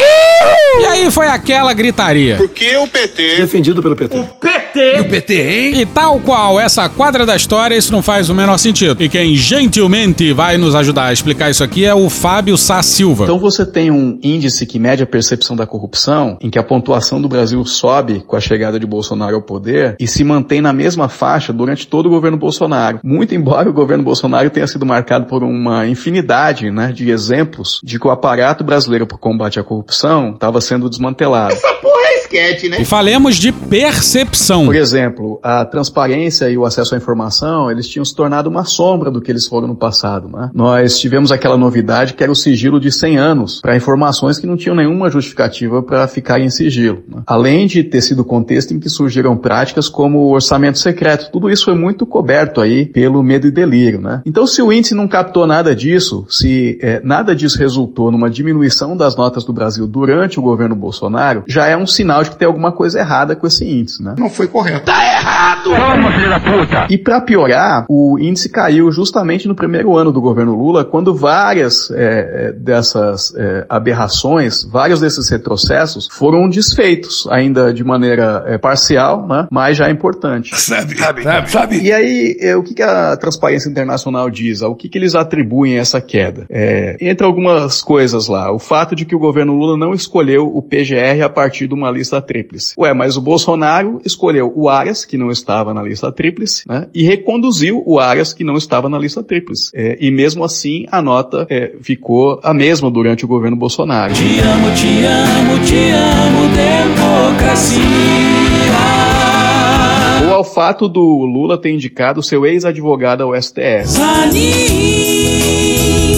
E 0.80 0.86
aí 0.86 1.12
foi 1.12 1.28
aquela 1.28 1.72
gritaria. 1.74 2.36
Porque 2.38 2.76
o 2.78 2.88
PT. 2.88 3.38
Defendido 3.38 3.82
pelo 3.82 3.96
PT. 3.96 4.18
O 4.18 4.26
PT. 4.26 4.98
E 4.98 5.02
o 5.02 5.06
PT, 5.10 5.34
hein? 5.34 5.82
E 5.82 5.86
tal 5.86 6.20
qual 6.20 6.60
essa 6.60 6.90
quadra 6.90 7.26
da 7.28 7.36
história, 7.36 7.76
isso 7.76 7.92
não 7.92 8.02
faz 8.02 8.30
o 8.30 8.34
menor 8.34 8.58
sentido. 8.58 9.02
E 9.04 9.08
quem 9.08 9.36
gentilmente 9.36 10.34
vai 10.34 10.58
nos 10.58 10.74
ajudar 10.74 11.06
a 11.06 11.14
explicar 11.14 11.52
isso 11.54 11.64
aqui 11.64 11.86
é 11.86 11.94
o 11.94 12.10
Fábio 12.10 12.58
Sá 12.58 12.82
Silva. 12.82 13.26
Então 13.26 13.38
você 13.38 13.64
tem 13.64 13.92
um 13.92 14.18
índice 14.24 14.66
que 14.66 14.80
mede 14.80 15.04
a 15.04 15.06
percepção 15.06 15.56
da 15.56 15.68
corrupção, 15.68 16.36
em 16.42 16.50
que 16.50 16.58
a 16.58 16.64
pontuação 16.64 17.22
do 17.22 17.30
Brasil 17.30 17.64
sobe 17.64 18.24
com 18.26 18.36
a 18.36 18.40
chegada 18.40 18.80
de 18.80 18.88
Bolsonaro 18.88 19.36
ao 19.36 19.42
poder 19.44 19.96
e 20.00 20.08
se 20.08 20.24
mantém 20.24 20.62
na 20.62 20.74
mesma 20.74 21.08
faixa 21.08 21.54
durante 21.54 21.88
todo 21.88 22.08
o 22.08 22.10
governo 22.10 22.38
Bolsonaro. 22.38 23.00
Muito 23.04 23.36
embora 23.36 23.70
o 23.70 23.74
governo 23.74 24.04
Bolsonaro 24.04 24.50
tenha 24.50 24.66
sido 24.66 24.84
marcado 24.84 25.28
por 25.28 25.44
uma 25.44 25.86
infinidade 25.86 26.72
né, 26.72 26.92
de 26.92 27.12
exemplos 27.12 27.80
de 27.84 28.00
que 28.00 28.08
o 28.08 28.10
aparato 28.10 28.64
brasileiro 28.64 29.06
para 29.06 29.16
o 29.16 29.20
combate 29.20 29.60
à 29.60 29.64
corrupção 29.64 30.32
estava 30.32 30.60
sendo 30.60 30.90
desmantelado. 30.90 31.54
Essa 31.54 31.74
porra 31.76 32.08
é 32.08 32.18
esquete, 32.18 32.68
né? 32.68 32.82
E 32.82 32.86
falemos 32.86 33.36
de 33.36 33.52
percepção. 33.52 34.66
Por 34.66 34.76
exemplo, 34.76 35.40
a 35.44 35.64
transparência 35.66 36.50
e 36.50 36.58
o 36.58 36.66
acesso 36.66 36.96
à 36.96 36.98
informação, 36.98 37.70
eles 37.70 37.88
tinham 37.88 38.04
se 38.04 38.16
tornado 38.16 38.50
uma 38.50 38.66
sombra 38.66 39.12
do 39.12 39.22
que 39.22 39.30
eles 39.30 39.46
foram 39.46 39.68
no 39.68 39.76
passado, 39.76 40.28
né? 40.28 40.50
Nós 40.52 40.98
tivemos 40.98 41.32
aquela 41.44 41.58
novidade 41.58 42.14
que 42.14 42.24
era 42.24 42.32
o 42.32 42.36
sigilo 42.36 42.80
de 42.80 42.90
100 42.90 43.18
anos 43.18 43.60
para 43.60 43.76
informações 43.76 44.40
que 44.40 44.48
não 44.48 44.56
tinham 44.56 44.76
nenhuma 44.76 45.10
justificativa 45.10 45.84
para 45.84 46.08
ficarem 46.08 46.46
em 46.46 46.50
sigilo. 46.50 47.04
Né? 47.06 47.22
Além 47.28 47.68
de 47.68 47.84
ter 47.84 48.02
sido 48.02 48.22
o 48.22 48.26
contexto 48.26 48.74
em 48.74 48.80
que 48.80 48.88
surgiram 48.88 49.36
práticas 49.36 49.90
como 49.90 50.20
o 50.20 50.32
orçamento 50.32 50.80
secreto. 50.80 51.30
Tudo 51.32 51.50
isso 51.50 51.66
foi 51.66 51.76
muito 51.76 52.06
coberto 52.06 52.62
aí 52.62 52.86
pelo 52.86 53.22
medo 53.22 53.46
e 53.46 53.52
delírio, 53.52 54.00
né? 54.00 54.22
Então, 54.26 54.48
se 54.48 54.62
o 54.62 54.72
índice 54.72 54.96
não 54.96 55.08
captou 55.08 55.46
nada 55.46 55.76
disso, 55.76 56.26
se 56.30 56.80
é, 56.82 57.02
nada 57.04 57.36
disso 57.36 57.60
resultou 57.60 58.10
numa 58.10 58.30
diminuição 58.30 58.96
das 58.96 59.16
notas 59.16 59.44
do 59.44 59.52
Brasil 59.52 59.86
durante 59.86 60.40
o 60.40 60.42
governo 60.42 60.76
Bolsonaro, 60.76 61.44
já 61.46 61.68
é 61.68 61.76
um 61.76 61.86
sinal 61.86 62.24
de 62.24 62.32
que 62.32 62.38
tem 62.38 62.46
alguma 62.46 62.72
coisa 62.72 63.00
errada 63.00 63.36
com 63.36 63.46
esse 63.46 63.66
índice, 63.66 64.02
né? 64.02 64.16
Não 64.18 64.30
foi 64.30 64.48
correto. 64.48 64.86
Tá 64.86 65.04
errado! 65.04 65.72
Vamos, 65.72 66.16
filho 66.16 66.30
da 66.30 66.40
puta! 66.40 66.88
E 66.90 66.98
para 66.98 67.20
piorar, 67.20 67.86
o 67.90 68.18
índice 68.18 68.48
caiu 68.48 68.92
justamente 68.92 69.48
no 69.48 69.56
primeiro 69.56 69.98
ano 69.98 70.12
do 70.12 70.22
governo 70.22 70.56
Lula, 70.56 70.86
quando 70.86 71.14
várias 71.34 71.90
é, 71.90 72.52
dessas 72.52 73.34
é, 73.36 73.66
aberrações, 73.68 74.64
vários 74.64 75.00
desses 75.00 75.28
retrocessos 75.30 76.08
foram 76.12 76.48
desfeitos, 76.48 77.28
ainda 77.32 77.74
de 77.74 77.84
maneira 77.84 78.44
é, 78.46 78.60
parcial, 78.60 79.28
né? 79.28 79.48
mas 79.50 79.76
já 79.76 79.90
importante. 79.90 80.52
Sabe, 80.74 80.98
sabe, 80.98 81.24
sabe. 81.24 81.50
sabe. 81.50 81.82
E 81.82 81.92
aí, 81.92 82.38
é, 82.40 82.56
o 82.56 82.64
que, 82.64 82.74
que 82.74 82.82
a 82.82 83.16
Transparência 83.18 83.70
Internacional 83.70 84.30
diz? 84.30 84.62
O 84.62 84.76
que, 84.76 84.88
que 84.88 84.98
eles 84.98 85.14
atribuem 85.14 85.78
a 85.78 85.82
essa 85.82 86.00
queda? 86.00 86.46
É, 86.50 86.98
entre 87.02 87.26
algumas 87.26 87.82
coisas 87.82 88.28
lá, 88.28 88.52
o 88.52 88.60
fato 88.60 88.96
de 88.96 89.06
que 89.06 89.16
o 89.16 89.20
governo 89.20 89.54
Lula 89.54 89.78
não 89.78 89.94
escolheu 89.94 90.48
o 90.48 90.62
PGR 90.62 91.22
a 91.24 91.30
partir 91.30 91.68
de 91.68 91.74
uma 91.74 91.92
lista 91.92 92.22
tríplice. 92.22 92.74
Ué, 92.78 92.94
mas 92.94 93.18
o 93.18 93.22
Bolsonaro 93.22 94.02
escolheu 94.06 94.52
o 94.56 94.70
Arias, 94.70 95.06
que 95.06 95.18
não 95.18 95.30
estava 95.30 95.74
na 95.74 95.84
lista 95.84 96.12
tríplice, 96.12 96.64
né? 96.68 96.88
E 96.94 97.04
reconduziu 97.04 97.84
o 97.86 98.00
Arias, 98.00 98.34
que 98.34 98.44
não 98.44 98.56
estava 98.56 98.90
na 98.90 98.98
lista 98.98 99.22
tríplice. 99.22 99.72
É, 99.76 99.98
e 100.00 100.10
mesmo 100.10 100.44
assim, 100.44 100.86
a 100.90 101.02
nota 101.02 101.23
é, 101.50 101.74
ficou 101.82 102.40
a 102.44 102.54
mesma 102.54 102.90
durante 102.90 103.26
o 103.26 103.28
governo 103.28 103.58
Bolsonaro. 103.58 104.14
Te 104.14 104.40
amo, 104.40 104.74
te 104.76 105.06
amo, 105.06 105.60
te 105.66 105.92
amo, 105.92 106.48
democracia 106.56 107.84
ao 110.44 110.44
fato 110.44 110.90
do 110.90 111.26
Lula 111.26 111.58
ter 111.58 111.72
indicado 111.72 112.22
seu 112.22 112.46
ex-advogado 112.46 113.24
ao 113.24 113.42
STF. 113.42 113.88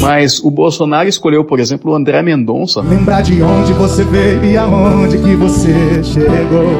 Mas 0.05 0.39
o 0.39 0.51
Bolsonaro 0.51 1.09
escolheu, 1.09 1.43
por 1.43 1.59
exemplo, 1.59 1.91
o 1.91 1.95
André 1.95 2.21
Mendonça. 2.21 2.79
Lembrar 2.81 3.23
de 3.23 3.41
onde 3.41 3.73
você 3.73 4.03
veio 4.03 4.45
e 4.45 4.55
aonde 4.55 5.17
que 5.17 5.35
você 5.35 6.03
chegou. 6.03 6.77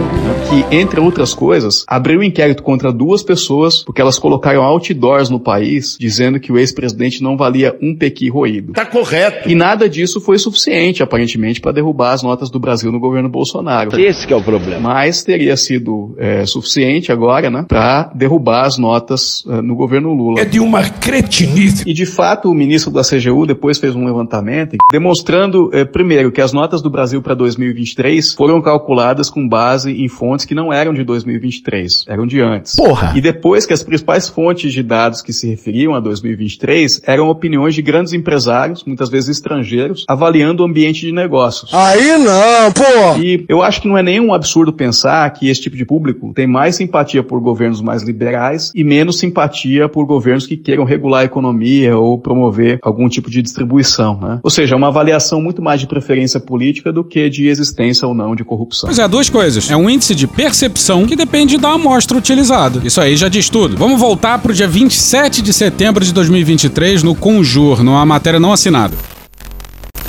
Que, 0.48 0.76
entre 0.76 1.00
outras 1.00 1.34
coisas, 1.34 1.84
abriu 1.88 2.20
um 2.20 2.24
inquérito 2.24 2.62
contra 2.62 2.94
duas 2.94 3.24
pessoas 3.24 3.84
porque 3.84 4.00
elas 4.00 4.20
colocaram 4.20 4.62
outdoors 4.62 5.32
no 5.32 5.40
país 5.40 5.98
dizendo 6.00 6.40
que 6.40 6.52
o 6.52 6.60
ex-presidente 6.60 7.24
não 7.24 7.36
valia 7.36 7.76
um 7.82 7.96
pequi 7.96 8.30
roído. 8.30 8.74
Tá 8.74 8.86
correto. 8.86 9.50
E 9.50 9.56
nada 9.56 9.90
disso 9.90 10.22
foi 10.22 10.38
suficiente, 10.38 11.02
aparentemente, 11.02 11.60
para 11.60 11.72
derrubar 11.72 12.14
as 12.14 12.22
notas 12.22 12.52
do 12.52 12.60
Brasil 12.60 12.92
no 12.92 13.00
governo 13.00 13.28
Bolsonaro. 13.28 14.00
Esse 14.00 14.28
que 14.28 14.34
é 14.34 14.36
o 14.36 14.44
problema. 14.44 14.80
Mas 14.80 15.24
teria 15.24 15.58
sido 15.58 16.14
é, 16.20 16.46
suficiente 16.46 17.12
agora, 17.12 17.50
né, 17.50 17.66
para 17.68 18.12
derrubar 18.14 18.66
as 18.66 18.78
notas 18.78 19.44
é, 19.50 19.64
no 19.64 19.76
governo 19.76 20.14
Lula. 20.14 20.42
É 20.42 20.46
de 20.46 20.60
uma 20.60 20.88
cretinice. 20.88 21.84
E 21.88 21.94
de 21.94 22.06
fato, 22.06 22.52
o 22.52 22.54
ministro 22.54 22.92
da 22.92 23.04
CGU 23.16 23.46
depois 23.46 23.80
fez 23.80 23.96
um 23.96 24.06
levantamento 24.06 24.76
demonstrando, 24.92 25.70
eh, 25.74 25.86
primeiro, 25.86 26.32
que 26.32 26.42
as 26.42 26.54
notas 26.54 26.82
do 26.82 26.90
Brasil 26.90 27.22
para 27.22 27.34
2023 27.34 28.34
foram 28.34 28.62
calculadas 28.62 29.30
com 29.30 29.48
base 29.48 29.92
em 29.92 30.08
fontes 30.08 30.46
que 30.46 30.56
não 30.56 30.72
eram 30.72 30.94
de 30.94 31.04
2023, 31.04 32.06
eram 32.08 32.26
de 32.26 32.42
antes. 32.42 32.76
Porra! 32.76 33.14
E 33.16 33.22
depois 33.22 33.66
que 33.66 33.74
as 33.74 33.84
principais 33.84 34.30
fontes 34.30 34.74
de 34.74 34.84
dados 34.84 35.22
que 35.22 35.34
se 35.34 35.48
referiam 35.48 35.96
a 35.96 36.00
2023 36.00 37.02
eram 37.06 37.30
opiniões 37.30 37.76
de 37.76 37.82
grandes 37.82 38.14
empresários, 38.14 38.84
muitas 38.84 39.10
vezes 39.10 39.30
estrangeiros, 39.30 40.06
avaliando 40.08 40.64
o 40.64 40.66
ambiente 40.66 41.02
de 41.02 41.12
negócios. 41.12 41.74
Aí 41.74 42.18
não, 42.18 42.72
pô! 42.72 43.22
E 43.22 43.46
eu 43.48 43.62
acho 43.62 43.82
que 43.82 43.88
não 43.88 43.98
é 43.98 44.04
nenhum 44.04 44.34
absurdo 44.34 44.74
pensar 44.74 45.30
que 45.32 45.50
esse 45.50 45.62
tipo 45.62 45.76
de 45.76 45.86
público 45.86 46.34
tem 46.34 46.48
mais 46.48 46.76
simpatia 46.76 47.24
por 47.24 47.40
governos 47.40 47.82
mais 47.82 48.04
liberais 48.04 48.72
e 48.76 48.84
menos 48.84 49.20
simpatia 49.20 49.88
por 49.88 50.06
governos 50.06 50.46
que 50.46 50.58
queiram 50.58 50.84
regular 50.84 51.22
a 51.22 51.26
economia 51.26 51.98
ou 51.98 52.18
promover 52.18 52.80
algum 52.82 53.05
tipo 53.10 53.30
de 53.30 53.42
distribuição, 53.42 54.20
né? 54.20 54.40
Ou 54.44 54.50
seja, 54.50 54.76
é 54.76 54.78
uma 54.78 54.88
avaliação 54.88 55.42
muito 55.42 55.62
mais 55.62 55.80
de 55.80 55.88
preferência 55.88 56.40
política 56.40 56.92
do 56.92 57.04
que 57.04 57.30
de 57.30 57.48
existência 57.48 58.08
ou 58.08 58.14
não 58.14 58.36
de 58.36 58.44
corrupção. 58.44 58.88
Pois 58.88 59.00
é, 59.00 59.08
duas 59.08 59.30
coisas. 59.30 59.70
É 59.70 59.78
um 59.78 59.90
índice 59.90 60.16
de 60.16 60.28
percepção 60.28 61.06
que 61.06 61.16
depende 61.16 61.58
da 61.58 61.72
amostra 61.72 62.18
utilizada. 62.18 62.82
Isso 62.84 63.02
aí 63.02 63.16
já 63.16 63.30
diz 63.30 63.50
tudo. 63.50 63.78
Vamos 63.78 64.00
voltar 64.00 64.40
pro 64.40 64.54
dia 64.54 64.68
27 64.68 65.42
de 65.42 65.54
setembro 65.54 66.04
de 66.04 66.14
2023 66.14 67.04
no 67.04 67.16
Conjur, 67.16 67.84
numa 67.84 68.06
matéria 68.06 68.40
não 68.40 68.52
assinada. 68.52 69.15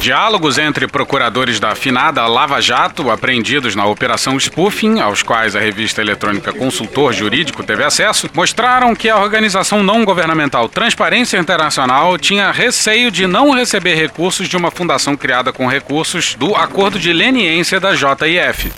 Diálogos 0.00 0.56
entre 0.59 0.87
procuradores 0.87 1.59
da 1.59 1.70
afinada 1.70 2.26
Lava 2.26 2.61
Jato, 2.61 3.11
apreendidos 3.11 3.74
na 3.74 3.87
Operação 3.87 4.38
Spoofing, 4.38 5.00
aos 5.00 5.22
quais 5.22 5.56
a 5.56 5.61
revista 5.61 6.00
eletrônica 6.00 6.52
Consultor 6.52 7.12
Jurídico 7.12 7.64
teve 7.64 7.82
acesso, 7.82 8.28
mostraram 8.32 8.94
que 8.94 9.09
a 9.09 9.18
organização 9.18 9.82
não 9.82 10.04
governamental 10.04 10.68
Transparência 10.68 11.38
Internacional 11.38 12.16
tinha 12.18 12.52
receio 12.52 13.11
de 13.11 13.26
não 13.26 13.50
receber 13.50 13.94
recursos 13.94 14.48
de 14.48 14.56
uma 14.56 14.70
fundação 14.70 15.16
criada 15.16 15.52
com 15.52 15.66
recursos 15.66 16.35
do 16.35 16.54
Acordo 16.54 16.98
de 16.98 17.12
Leniência 17.12 17.80
da 17.80 17.94
JIF. 17.94 18.70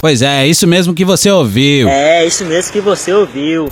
Pois 0.00 0.22
é, 0.22 0.44
é 0.44 0.46
isso 0.46 0.66
mesmo 0.66 0.94
que 0.94 1.04
você 1.04 1.30
ouviu. 1.30 1.88
É, 1.88 2.26
isso 2.26 2.44
mesmo 2.44 2.72
que 2.72 2.80
você 2.80 3.12
ouviu. 3.12 3.68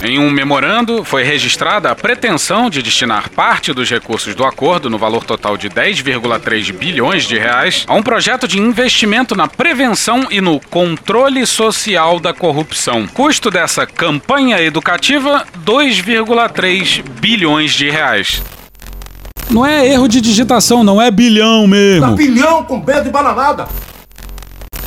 Em 0.00 0.16
um 0.16 0.30
memorando, 0.30 1.02
foi 1.02 1.24
registrada 1.24 1.90
a 1.90 1.94
pretensão 1.94 2.70
de 2.70 2.80
destinar 2.82 3.28
parte 3.30 3.72
dos 3.72 3.90
recursos 3.90 4.32
do 4.32 4.44
acordo, 4.44 4.88
no 4.88 4.96
valor 4.96 5.24
total 5.24 5.56
de 5.56 5.68
10,3 5.68 6.72
bilhões 6.72 7.24
de 7.24 7.36
reais, 7.36 7.84
a 7.88 7.94
um 7.94 8.02
projeto 8.02 8.46
de 8.46 8.60
investimento 8.60 9.34
na 9.34 9.48
prevenção 9.48 10.28
e 10.30 10.40
no 10.40 10.60
controle 10.60 11.44
social 11.44 12.20
da 12.20 12.32
corrupção. 12.32 13.08
Custo 13.08 13.50
dessa 13.50 13.86
campanha 13.86 14.62
educativa: 14.62 15.44
2,3 15.64 17.02
bilhões 17.20 17.72
de 17.72 17.90
reais. 17.90 18.40
Não 19.50 19.66
é 19.66 19.84
erro 19.88 20.06
de 20.06 20.20
digitação, 20.20 20.84
não 20.84 21.02
é 21.02 21.10
bilhão 21.10 21.66
mesmo. 21.66 22.14
bilhão 22.14 22.62
com 22.62 22.78
B 22.78 23.00
de 23.00 23.10
bananada. 23.10 23.66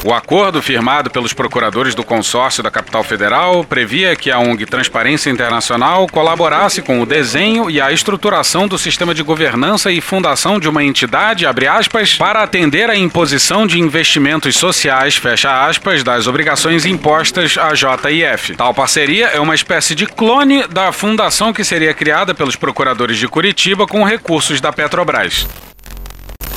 O 0.03 0.15
acordo 0.15 0.63
firmado 0.63 1.11
pelos 1.11 1.31
procuradores 1.31 1.93
do 1.93 2.03
consórcio 2.03 2.63
da 2.63 2.71
capital 2.71 3.03
federal 3.03 3.63
previa 3.63 4.15
que 4.15 4.31
a 4.31 4.39
ONG 4.39 4.65
Transparência 4.65 5.29
Internacional 5.29 6.07
colaborasse 6.07 6.81
com 6.81 6.99
o 6.99 7.05
desenho 7.05 7.69
e 7.69 7.79
a 7.79 7.91
estruturação 7.91 8.67
do 8.67 8.79
sistema 8.79 9.13
de 9.13 9.21
governança 9.21 9.91
e 9.91 10.01
fundação 10.01 10.59
de 10.59 10.67
uma 10.67 10.83
entidade, 10.83 11.45
aspas, 11.45 12.15
para 12.15 12.41
atender 12.41 12.89
à 12.89 12.95
imposição 12.95 13.67
de 13.67 13.79
investimentos 13.79 14.55
sociais, 14.55 15.21
aspas, 15.47 16.03
das 16.03 16.25
obrigações 16.25 16.83
impostas 16.83 17.55
à 17.59 17.75
JIF. 17.75 18.55
Tal 18.55 18.73
parceria 18.73 19.27
é 19.27 19.39
uma 19.39 19.53
espécie 19.53 19.93
de 19.93 20.07
clone 20.07 20.65
da 20.67 20.91
fundação 20.91 21.53
que 21.53 21.63
seria 21.63 21.93
criada 21.93 22.33
pelos 22.33 22.55
procuradores 22.55 23.19
de 23.19 23.27
Curitiba 23.27 23.85
com 23.85 24.03
recursos 24.03 24.59
da 24.59 24.73
Petrobras. 24.73 25.45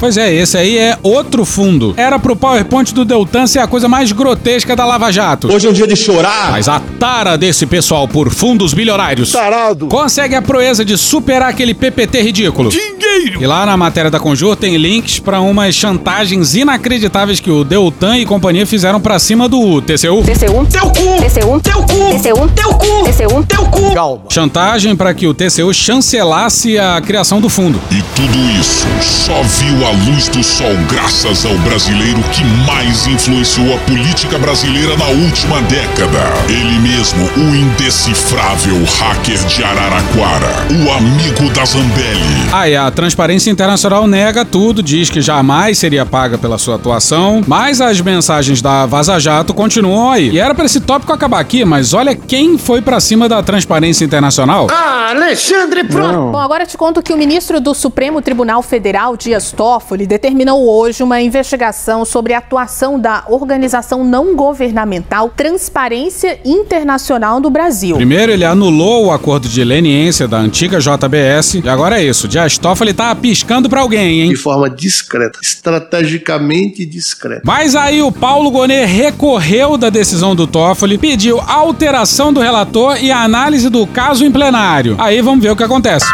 Pois 0.04 0.18
é, 0.18 0.34
esse 0.34 0.58
aí 0.58 0.76
é 0.76 0.98
outro 1.02 1.46
fundo. 1.46 1.94
Era 1.96 2.18
pro 2.18 2.36
PowerPoint 2.36 2.92
do 2.92 3.06
Deltan 3.06 3.46
ser 3.46 3.60
a 3.60 3.66
coisa 3.66 3.88
mais 3.88 4.12
grotesca 4.12 4.76
da 4.76 4.84
Lava 4.84 5.10
Jato. 5.10 5.50
Hoje 5.50 5.66
é 5.66 5.70
um 5.70 5.72
dia 5.72 5.86
de 5.86 5.96
chorar. 5.96 6.50
Mas 6.50 6.68
a 6.68 6.78
tara 6.78 7.38
desse 7.38 7.64
pessoal 7.64 8.06
por 8.06 8.28
fundos 8.28 8.74
bilionários 8.74 9.32
Tarado. 9.32 9.86
consegue 9.86 10.34
a 10.34 10.42
proeza 10.42 10.84
de 10.84 10.98
superar 10.98 11.48
aquele 11.48 11.72
PPT 11.72 12.20
ridículo. 12.20 12.68
Dinheiro. 12.68 13.42
E 13.42 13.46
lá 13.46 13.64
na 13.64 13.78
matéria 13.78 14.10
da 14.10 14.20
Conjur 14.20 14.56
tem 14.56 14.76
links 14.76 15.18
pra 15.18 15.40
umas 15.40 15.74
chantagens 15.74 16.54
inacreditáveis 16.54 17.40
que 17.40 17.50
o 17.50 17.64
Deltan 17.64 18.18
e 18.18 18.26
companhia 18.26 18.66
fizeram 18.66 19.00
pra 19.00 19.18
cima 19.18 19.48
do 19.48 19.80
TCU. 19.80 20.22
TCU. 20.22 20.66
Teu 20.70 20.90
cu. 20.90 21.22
TCU. 21.22 21.60
Teu 21.62 21.82
cu. 21.82 22.18
TCU. 22.18 22.48
Teu 22.54 22.74
cu. 22.74 23.04
TCU. 23.04 23.46
Teu 23.46 23.64
cu. 23.66 23.94
Calma. 23.94 24.24
Chantagem 24.28 24.94
pra 24.94 25.14
que 25.14 25.26
o 25.26 25.32
TCU 25.32 25.72
chancelasse 25.72 26.78
a 26.78 27.00
criação 27.00 27.40
do 27.40 27.48
fundo. 27.48 27.80
E 27.90 28.02
tudo 28.14 28.38
isso 28.60 28.86
só 29.00 29.40
viu 29.42 29.86
a 29.86 29.93
luz 29.94 30.28
do 30.28 30.42
sol 30.42 30.74
graças 30.88 31.44
ao 31.46 31.56
brasileiro 31.58 32.22
que 32.32 32.44
mais 32.66 33.06
influenciou 33.06 33.74
a 33.74 33.78
política 33.78 34.38
brasileira 34.38 34.96
na 34.96 35.06
última 35.06 35.60
década. 35.62 36.20
Ele 36.48 36.78
mesmo, 36.80 37.24
o 37.36 37.54
indecifrável 37.54 38.76
hacker 38.98 39.38
de 39.46 39.62
Araraquara, 39.62 40.66
o 40.70 40.92
amigo 40.92 41.48
da 41.54 41.64
Zambelli. 41.64 42.48
Ah, 42.52 42.68
e 42.68 42.76
a 42.76 42.90
Transparência 42.90 43.50
Internacional 43.50 44.06
nega 44.06 44.44
tudo, 44.44 44.82
diz 44.82 45.08
que 45.08 45.20
jamais 45.20 45.78
seria 45.78 46.04
paga 46.04 46.36
pela 46.36 46.58
sua 46.58 46.74
atuação, 46.74 47.42
mas 47.46 47.80
as 47.80 48.00
mensagens 48.00 48.60
da 48.60 48.86
Vaza 48.86 49.18
Jato 49.18 49.54
continuam 49.54 50.10
aí. 50.10 50.30
E 50.30 50.38
era 50.38 50.54
pra 50.54 50.64
esse 50.64 50.80
tópico 50.80 51.12
acabar 51.12 51.40
aqui, 51.40 51.64
mas 51.64 51.94
olha 51.94 52.14
quem 52.14 52.58
foi 52.58 52.82
pra 52.82 53.00
cima 53.00 53.28
da 53.28 53.42
Transparência 53.42 54.04
Internacional. 54.04 54.66
Ah, 54.70 55.10
Alexandre 55.10 55.84
Pronto. 55.84 56.32
Bom, 56.32 56.38
agora 56.38 56.66
te 56.66 56.76
conto 56.76 57.02
que 57.02 57.12
o 57.12 57.16
ministro 57.16 57.60
do 57.60 57.74
Supremo 57.74 58.20
Tribunal 58.20 58.62
Federal, 58.62 59.16
Dias 59.16 59.52
Toffoli, 59.52 59.83
determinou 60.06 60.68
hoje 60.68 61.02
uma 61.02 61.20
investigação 61.20 62.04
sobre 62.04 62.32
a 62.32 62.38
atuação 62.38 62.98
da 62.98 63.24
organização 63.28 64.04
não 64.04 64.34
governamental 64.34 65.30
Transparência 65.30 66.38
Internacional 66.44 67.40
do 67.40 67.50
Brasil. 67.50 67.96
Primeiro, 67.96 68.32
ele 68.32 68.44
anulou 68.44 69.06
o 69.06 69.12
acordo 69.12 69.48
de 69.48 69.62
leniência 69.62 70.26
da 70.26 70.38
antiga 70.38 70.78
JBS. 70.78 71.54
E 71.62 71.68
agora 71.68 72.00
é 72.00 72.04
isso. 72.04 72.26
Dias 72.26 72.58
Toffoli 72.58 72.92
tá 72.92 73.14
piscando 73.14 73.68
pra 73.68 73.80
alguém, 73.80 74.22
hein? 74.22 74.30
De 74.30 74.36
forma 74.36 74.68
discreta, 74.68 75.38
estrategicamente 75.42 76.84
discreta. 76.84 77.42
Mas 77.44 77.76
aí 77.76 78.02
o 78.02 78.10
Paulo 78.12 78.50
Gonet 78.50 78.86
recorreu 78.86 79.76
da 79.76 79.90
decisão 79.90 80.34
do 80.34 80.46
Toffoli, 80.46 80.98
pediu 80.98 81.40
alteração 81.40 82.32
do 82.32 82.40
relator 82.40 83.02
e 83.02 83.10
análise 83.10 83.68
do 83.68 83.86
caso 83.86 84.24
em 84.24 84.32
plenário. 84.32 84.96
Aí 84.98 85.20
vamos 85.20 85.42
ver 85.42 85.50
o 85.50 85.56
que 85.56 85.62
acontece. 85.62 86.06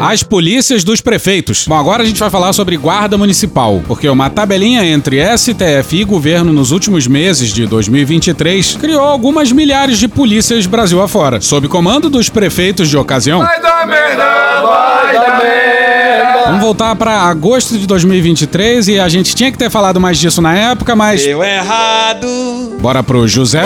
As 0.00 0.22
polícias 0.22 0.84
dos 0.84 1.00
prefeitos. 1.00 1.64
Bom, 1.66 1.74
agora 1.74 2.02
a 2.02 2.06
gente 2.06 2.20
vai 2.20 2.30
falar 2.30 2.52
sobre 2.52 2.76
guarda 2.76 3.18
municipal, 3.18 3.82
porque 3.86 4.08
uma 4.08 4.30
tabelinha 4.30 4.84
entre 4.86 5.18
STF 5.36 5.96
e 6.00 6.04
governo 6.04 6.52
nos 6.52 6.70
últimos 6.70 7.06
meses 7.06 7.52
de 7.52 7.66
2023 7.66 8.76
criou 8.80 9.02
algumas 9.02 9.50
milhares 9.50 9.98
de 9.98 10.06
polícias 10.06 10.66
Brasil 10.66 11.02
afora, 11.02 11.40
sob 11.40 11.66
comando 11.68 12.08
dos 12.08 12.28
prefeitos 12.28 12.88
de 12.88 12.96
ocasião. 12.96 13.40
Vai 13.40 13.60
dar 13.60 13.86
merda, 13.86 14.62
vai 14.62 15.14
dar 15.14 15.42
merda. 15.42 16.44
Vamos 16.46 16.60
voltar 16.60 16.94
para 16.94 17.22
agosto 17.22 17.76
de 17.76 17.86
2023 17.86 18.88
e 18.88 19.00
a 19.00 19.08
gente 19.08 19.34
tinha 19.34 19.50
que 19.50 19.58
ter 19.58 19.68
falado 19.68 20.00
mais 20.00 20.16
disso 20.16 20.40
na 20.40 20.54
época, 20.54 20.94
mas 20.94 21.26
Eu 21.26 21.42
errado. 21.42 22.76
bora 22.80 23.02
pro 23.02 23.26
José. 23.26 23.64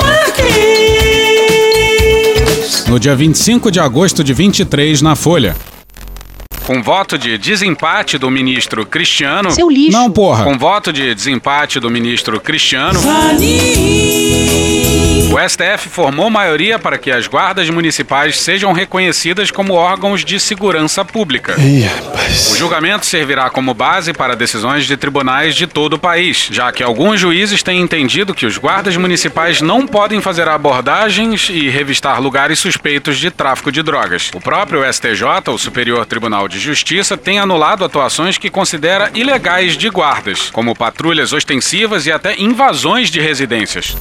No 2.89 2.99
dia 2.99 3.15
25 3.15 3.71
de 3.71 3.79
agosto 3.81 4.25
de 4.25 4.33
23 4.35 5.01
na 5.03 5.15
Folha. 5.15 5.55
Com 6.67 6.83
voto 6.83 7.19
de 7.19 7.37
desempate 7.37 8.17
do 8.19 8.31
ministro 8.31 8.87
Cristiano. 8.87 9.51
Seu 9.51 9.69
lixo. 9.69 9.93
Não, 9.93 10.11
porra. 10.11 10.45
Com 10.45 10.57
voto 10.57 10.93
de 10.93 11.15
desempate 11.15 11.81
do 11.81 11.91
ministro 11.91 12.41
Cristiano. 12.41 13.01
O 15.33 15.49
STF 15.49 15.89
formou 15.89 16.29
maioria 16.29 16.79
para 16.79 16.99
que 16.99 17.11
as 17.11 17.27
guardas 17.27 17.71
municipais 17.71 18.39
sejam 18.39 18.71
reconhecidas 18.71 19.51
como 19.51 19.73
órgãos 19.73 20.23
de 20.23 20.39
segurança 20.39 21.07
pública. 21.07 21.57
O 22.51 22.55
julgamento 22.55 23.07
servirá 23.07 23.49
como 23.49 23.73
base 23.73 24.13
para 24.13 24.37
decisões 24.37 24.85
de 24.85 24.95
tribunais 24.95 25.55
de 25.55 25.67
todo 25.67 25.95
o 25.95 25.99
país, 25.99 26.49
já 26.51 26.71
que 26.71 26.83
alguns 26.83 27.19
juízes 27.19 27.63
têm 27.63 27.81
entendido 27.81 28.35
que 28.35 28.45
os 28.45 28.59
guardas 28.59 28.95
municipais 28.99 29.63
não 29.63 29.87
podem 29.87 30.21
fazer 30.21 30.47
abordagens 30.47 31.49
e 31.49 31.71
revistar 31.71 32.21
lugares 32.21 32.59
suspeitos 32.59 33.17
de 33.17 33.31
tráfico 33.31 33.73
de 33.73 33.83
drogas. 33.83 34.31
O 34.35 34.41
próprio 34.41 34.85
STJ, 34.93 35.49
o 35.49 35.57
Superior 35.57 36.05
Tribunal 36.05 36.47
de 36.47 36.59
Justiça, 36.59 37.17
tem 37.17 37.39
anulado 37.39 37.87
atuações 37.87 38.37
que 38.37 38.51
considera 38.51 39.11
ilegais 39.15 39.79
de 39.79 39.89
guardas, 39.89 40.51
como 40.51 40.77
patrulhas 40.77 41.33
ostensivas 41.33 42.05
e 42.05 42.13
até 42.13 42.39
invasões 42.39 43.11
de 43.11 43.19
residências. 43.19 43.97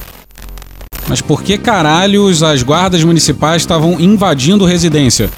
Mas 1.08 1.20
por 1.20 1.42
que 1.42 1.58
caralhos 1.58 2.42
as 2.42 2.62
guardas 2.62 3.02
municipais 3.04 3.62
estavam 3.62 4.00
invadindo 4.00 4.64
residência? 4.64 5.30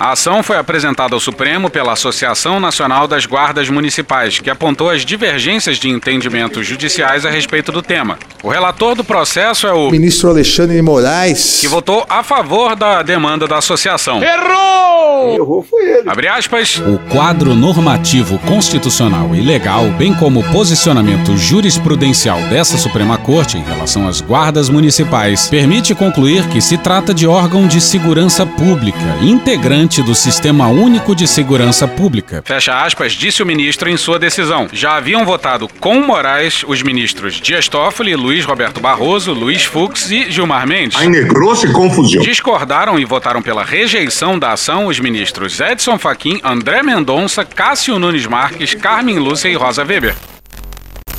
A 0.00 0.12
ação 0.12 0.42
foi 0.42 0.56
apresentada 0.56 1.14
ao 1.14 1.20
Supremo 1.20 1.68
pela 1.68 1.92
Associação 1.92 2.58
Nacional 2.58 3.06
das 3.06 3.26
Guardas 3.26 3.68
Municipais, 3.68 4.38
que 4.38 4.48
apontou 4.48 4.88
as 4.88 5.04
divergências 5.04 5.76
de 5.76 5.90
entendimentos 5.90 6.66
judiciais 6.66 7.26
a 7.26 7.30
respeito 7.30 7.70
do 7.70 7.82
tema. 7.82 8.18
O 8.42 8.48
relator 8.48 8.94
do 8.94 9.04
processo 9.04 9.66
é 9.66 9.74
o 9.74 9.90
Ministro 9.90 10.30
Alexandre 10.30 10.76
de 10.76 10.80
Moraes. 10.80 11.58
que 11.60 11.68
votou 11.68 12.06
a 12.08 12.22
favor 12.22 12.74
da 12.74 13.02
demanda 13.02 13.46
da 13.46 13.58
associação. 13.58 14.22
Errou! 14.22 15.34
Errou 15.34 15.66
foi 15.68 15.82
ele. 15.82 16.08
Abre 16.08 16.28
aspas. 16.28 16.78
O 16.78 16.98
quadro 17.12 17.54
normativo 17.54 18.38
constitucional 18.38 19.34
e 19.34 19.42
legal, 19.42 19.84
bem 19.98 20.14
como 20.14 20.40
o 20.40 20.50
posicionamento 20.50 21.36
jurisprudencial 21.36 22.40
dessa 22.48 22.78
Suprema 22.78 23.18
Corte 23.18 23.58
em 23.58 23.62
relação 23.62 24.08
às 24.08 24.22
guardas 24.22 24.70
municipais, 24.70 25.48
permite 25.48 25.94
concluir 25.94 26.48
que 26.48 26.62
se 26.62 26.78
trata 26.78 27.12
de 27.12 27.26
órgão 27.26 27.66
de 27.66 27.82
segurança 27.82 28.46
pública, 28.46 28.98
integrante 29.20 29.89
do 29.98 30.14
Sistema 30.14 30.68
Único 30.68 31.16
de 31.16 31.26
Segurança 31.26 31.88
Pública. 31.88 32.42
Fecha 32.46 32.84
aspas, 32.84 33.12
disse 33.12 33.42
o 33.42 33.46
ministro 33.46 33.90
em 33.90 33.96
sua 33.96 34.20
decisão. 34.20 34.68
Já 34.72 34.96
haviam 34.96 35.24
votado 35.24 35.68
com 35.80 36.00
Moraes 36.00 36.64
os 36.68 36.80
ministros 36.80 37.40
Dias 37.40 37.68
Toffoli, 37.68 38.14
Luiz 38.14 38.44
Roberto 38.44 38.80
Barroso, 38.80 39.32
Luiz 39.32 39.64
Fux 39.64 40.08
e 40.12 40.30
Gilmar 40.30 40.64
Mendes. 40.64 40.96
Aí 40.96 41.08
negrou-se 41.08 41.72
confusão. 41.72 42.22
Discordaram 42.22 43.00
e 43.00 43.04
votaram 43.04 43.42
pela 43.42 43.64
rejeição 43.64 44.38
da 44.38 44.52
ação 44.52 44.86
os 44.86 45.00
ministros 45.00 45.58
Edson 45.58 45.98
Fachin, 45.98 46.40
André 46.44 46.84
Mendonça, 46.84 47.44
Cássio 47.44 47.98
Nunes 47.98 48.26
Marques, 48.26 48.74
Carmen 48.74 49.18
Lúcia 49.18 49.48
e 49.48 49.56
Rosa 49.56 49.84
Weber. 49.84 50.14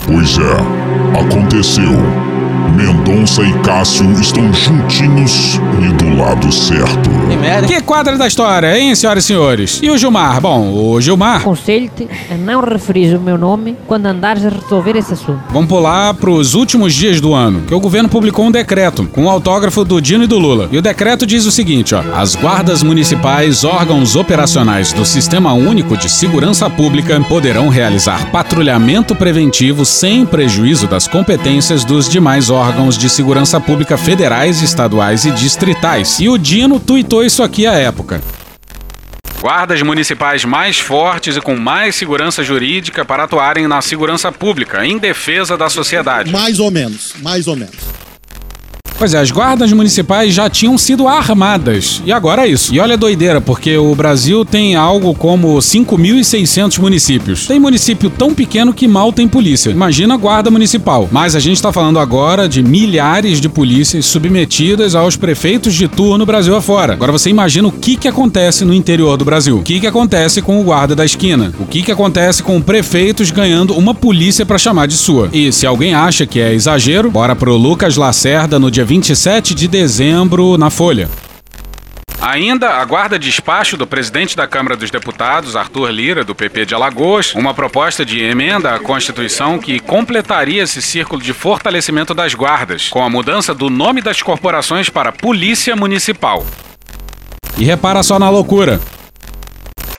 Pois 0.05 0.37
é, 0.37 1.19
aconteceu. 1.19 2.31
Mendonça 2.75 3.43
e 3.43 3.53
Cássio 3.59 4.11
estão 4.19 4.51
juntinhos 4.53 5.59
e 5.81 5.93
do 5.93 6.10
lado 6.21 6.51
certo. 6.51 7.09
Que 7.67 7.81
quadra 7.81 8.15
da 8.15 8.27
história, 8.27 8.77
hein, 8.77 8.93
senhoras 8.93 9.23
e 9.23 9.27
senhores? 9.27 9.79
E 9.81 9.89
o 9.89 9.97
Gilmar? 9.97 10.39
Bom, 10.39 10.71
o 10.71 11.01
Gilmar. 11.01 11.41
Aconselho-te 11.41 12.07
a 12.29 12.35
não 12.35 12.61
referir 12.61 13.15
o 13.15 13.19
meu 13.19 13.37
nome 13.37 13.75
quando 13.87 14.05
andares 14.05 14.45
a 14.45 14.49
resolver 14.49 14.95
esse 14.95 15.13
assunto. 15.13 15.41
Vamos 15.49 15.67
pular 15.67 16.13
pros 16.13 16.53
últimos 16.53 16.93
dias 16.93 17.19
do 17.19 17.33
ano, 17.33 17.61
que 17.61 17.73
o 17.73 17.79
governo 17.79 18.07
publicou 18.07 18.45
um 18.45 18.51
decreto 18.51 19.07
com 19.07 19.25
o 19.25 19.29
autógrafo 19.29 19.83
do 19.83 19.99
Dino 19.99 20.25
e 20.25 20.27
do 20.27 20.37
Lula. 20.37 20.69
E 20.71 20.77
o 20.77 20.81
decreto 20.81 21.25
diz 21.25 21.45
o 21.45 21.51
seguinte, 21.51 21.95
ó: 21.95 22.03
As 22.13 22.35
guardas 22.35 22.83
municipais, 22.83 23.63
órgãos 23.63 24.15
operacionais 24.15 24.93
do 24.93 25.05
Sistema 25.05 25.53
Único 25.53 25.97
de 25.97 26.09
Segurança 26.09 26.69
Pública, 26.69 27.19
poderão 27.21 27.69
realizar 27.69 28.29
patrulhamento 28.31 29.15
preventivo 29.15 29.85
sem 29.85 30.25
prejuízo 30.25 30.85
das 30.85 31.07
competências 31.07 31.83
dos 31.83 32.07
demais 32.07 32.51
órgãos 32.51 32.95
de 32.97 33.09
segurança 33.09 33.59
pública 33.59 33.97
federais, 33.97 34.61
estaduais 34.61 35.25
e 35.25 35.31
distritais. 35.31 36.10
E 36.19 36.29
o 36.29 36.37
Dino 36.37 36.79
tuitou 36.79 37.23
isso 37.23 37.41
aqui 37.41 37.65
à 37.65 37.73
época. 37.73 38.21
Guardas 39.39 39.81
municipais 39.81 40.45
mais 40.45 40.79
fortes 40.79 41.35
e 41.35 41.41
com 41.41 41.55
mais 41.55 41.95
segurança 41.95 42.43
jurídica 42.43 43.03
para 43.03 43.23
atuarem 43.23 43.67
na 43.67 43.81
segurança 43.81 44.31
pública, 44.31 44.85
em 44.85 44.99
defesa 44.99 45.57
da 45.57 45.67
sociedade. 45.67 46.31
Mais 46.31 46.59
ou 46.59 46.69
menos, 46.69 47.15
mais 47.21 47.47
ou 47.47 47.55
menos. 47.55 48.00
Pois 49.01 49.15
é, 49.15 49.17
as 49.17 49.31
guardas 49.31 49.73
municipais 49.73 50.31
já 50.31 50.47
tinham 50.47 50.77
sido 50.77 51.07
armadas. 51.07 52.03
E 52.05 52.11
agora 52.11 52.45
é 52.45 52.51
isso. 52.51 52.71
E 52.71 52.79
olha 52.79 52.93
a 52.93 52.97
doideira, 52.97 53.41
porque 53.41 53.75
o 53.75 53.95
Brasil 53.95 54.45
tem 54.45 54.75
algo 54.75 55.15
como 55.15 55.57
5.600 55.57 56.77
municípios. 56.77 57.47
Tem 57.47 57.59
município 57.59 58.11
tão 58.11 58.31
pequeno 58.31 58.71
que 58.71 58.87
mal 58.87 59.11
tem 59.11 59.27
polícia. 59.27 59.71
Imagina 59.71 60.13
a 60.13 60.17
guarda 60.17 60.51
municipal. 60.51 61.09
Mas 61.11 61.35
a 61.35 61.39
gente 61.39 61.55
está 61.55 61.73
falando 61.73 61.97
agora 61.97 62.47
de 62.47 62.61
milhares 62.61 63.41
de 63.41 63.49
polícias 63.49 64.05
submetidas 64.05 64.93
aos 64.93 65.15
prefeitos 65.15 65.73
de 65.73 65.87
turno 65.87 66.23
Brasil 66.23 66.55
afora. 66.55 66.93
Agora 66.93 67.11
você 67.11 67.31
imagina 67.31 67.69
o 67.69 67.71
que, 67.71 67.95
que 67.95 68.07
acontece 68.07 68.63
no 68.63 68.71
interior 68.71 69.17
do 69.17 69.25
Brasil. 69.25 69.57
O 69.57 69.63
que, 69.63 69.79
que 69.79 69.87
acontece 69.87 70.43
com 70.43 70.61
o 70.61 70.63
guarda 70.63 70.95
da 70.95 71.03
esquina. 71.03 71.51
O 71.59 71.65
que, 71.65 71.81
que 71.81 71.91
acontece 71.91 72.43
com 72.43 72.61
prefeitos 72.61 73.31
ganhando 73.31 73.73
uma 73.73 73.95
polícia 73.95 74.45
para 74.45 74.59
chamar 74.59 74.85
de 74.85 74.95
sua. 74.95 75.27
E 75.33 75.51
se 75.51 75.65
alguém 75.65 75.95
acha 75.95 76.27
que 76.27 76.39
é 76.39 76.53
exagero, 76.53 77.09
bora 77.09 77.35
pro 77.35 77.57
Lucas 77.57 77.97
Lacerda 77.97 78.59
no 78.59 78.69
dia 78.69 78.90
27 78.91 79.55
de 79.55 79.69
dezembro 79.69 80.57
na 80.57 80.69
Folha. 80.69 81.09
Ainda 82.19 82.71
aguarda 82.71 83.17
despacho 83.17 83.77
do 83.77 83.87
presidente 83.87 84.35
da 84.35 84.45
Câmara 84.45 84.75
dos 84.75 84.91
Deputados, 84.91 85.55
Arthur 85.55 85.89
Lira, 85.91 86.25
do 86.25 86.35
PP 86.35 86.65
de 86.65 86.75
Alagoas, 86.75 87.33
uma 87.33 87.53
proposta 87.53 88.05
de 88.05 88.21
emenda 88.21 88.75
à 88.75 88.79
Constituição 88.79 89.57
que 89.57 89.79
completaria 89.79 90.63
esse 90.63 90.81
círculo 90.81 91.21
de 91.21 91.31
fortalecimento 91.31 92.13
das 92.13 92.33
guardas, 92.33 92.89
com 92.89 93.01
a 93.01 93.09
mudança 93.09 93.53
do 93.53 93.69
nome 93.69 94.01
das 94.01 94.21
corporações 94.21 94.89
para 94.89 95.13
Polícia 95.13 95.73
Municipal. 95.73 96.45
E 97.57 97.63
repara 97.63 98.03
só 98.03 98.19
na 98.19 98.29
loucura. 98.29 98.81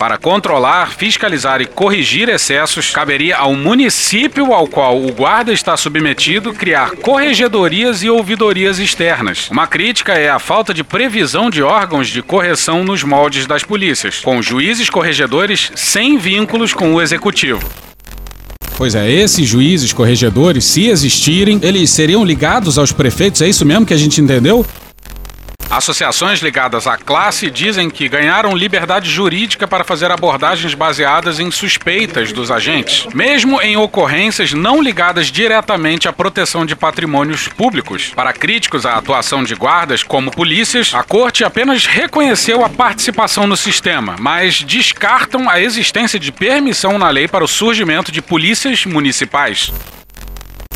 Para 0.03 0.19
controlar, 0.19 0.97
fiscalizar 0.97 1.61
e 1.61 1.65
corrigir 1.65 2.29
excessos, 2.29 2.91
caberia 2.91 3.37
ao 3.37 3.55
município 3.55 4.53
ao 4.53 4.67
qual 4.67 5.01
o 5.01 5.13
guarda 5.13 5.53
está 5.53 5.77
submetido 5.77 6.53
criar 6.53 6.97
corregedorias 6.97 8.03
e 8.03 8.11
ouvidorias 8.11 8.81
externas. 8.81 9.49
Uma 9.49 9.69
crítica 9.69 10.15
é 10.15 10.29
a 10.29 10.41
falta 10.41 10.75
de 10.75 10.83
previsão 10.83 11.49
de 11.49 11.63
órgãos 11.63 12.09
de 12.09 12.21
correção 12.21 12.83
nos 12.83 13.05
moldes 13.05 13.47
das 13.47 13.63
polícias, 13.63 14.19
com 14.19 14.43
juízes 14.43 14.91
corregedores 14.91 15.71
sem 15.77 16.19
vínculos 16.19 16.75
com 16.75 16.93
o 16.95 17.01
executivo. 17.01 17.63
Pois 18.77 18.97
é, 18.97 19.09
esses 19.09 19.47
juízes 19.47 19.93
corregedores, 19.93 20.65
se 20.65 20.89
existirem, 20.89 21.61
eles 21.63 21.91
seriam 21.91 22.25
ligados 22.25 22.77
aos 22.77 22.91
prefeitos, 22.91 23.41
é 23.41 23.49
isso 23.49 23.65
mesmo 23.65 23.87
que 23.87 23.95
a 23.95 23.99
gente 23.99 24.21
entendeu? 24.21 24.67
Associações 25.73 26.41
ligadas 26.41 26.87
à 26.87 26.99
classe 26.99 27.51
dizem 27.51 27.89
que 27.89 28.07
ganharam 28.07 28.55
liberdade 28.55 29.11
jurídica 29.11 29.67
para 29.67 29.83
fazer 29.83 30.11
abordagens 30.11 30.75
baseadas 30.75 31.41
em 31.41 31.51
suspeitas 31.51 32.31
dos 32.31 32.51
agentes, 32.51 33.07
mesmo 33.15 33.59
em 33.63 33.75
ocorrências 33.75 34.53
não 34.53 34.83
ligadas 34.83 35.29
diretamente 35.29 36.07
à 36.07 36.13
proteção 36.13 36.67
de 36.67 36.77
patrimônios 36.77 37.49
públicos. 37.49 38.13
Para 38.15 38.35
críticos 38.35 38.85
à 38.85 38.97
atuação 38.97 39.43
de 39.43 39.55
guardas 39.55 40.03
como 40.03 40.31
polícias, 40.31 40.93
a 40.93 41.03
corte 41.03 41.43
apenas 41.43 41.87
reconheceu 41.87 42.63
a 42.63 42.69
participação 42.69 43.47
no 43.47 43.57
sistema, 43.57 44.17
mas 44.21 44.63
descartam 44.63 45.49
a 45.49 45.59
existência 45.59 46.21
de 46.21 46.31
permissão 46.31 46.99
na 46.99 47.09
lei 47.09 47.27
para 47.27 47.45
o 47.45 47.49
surgimento 47.49 48.13
de 48.13 48.21
polícias 48.21 48.85
municipais. 48.85 49.73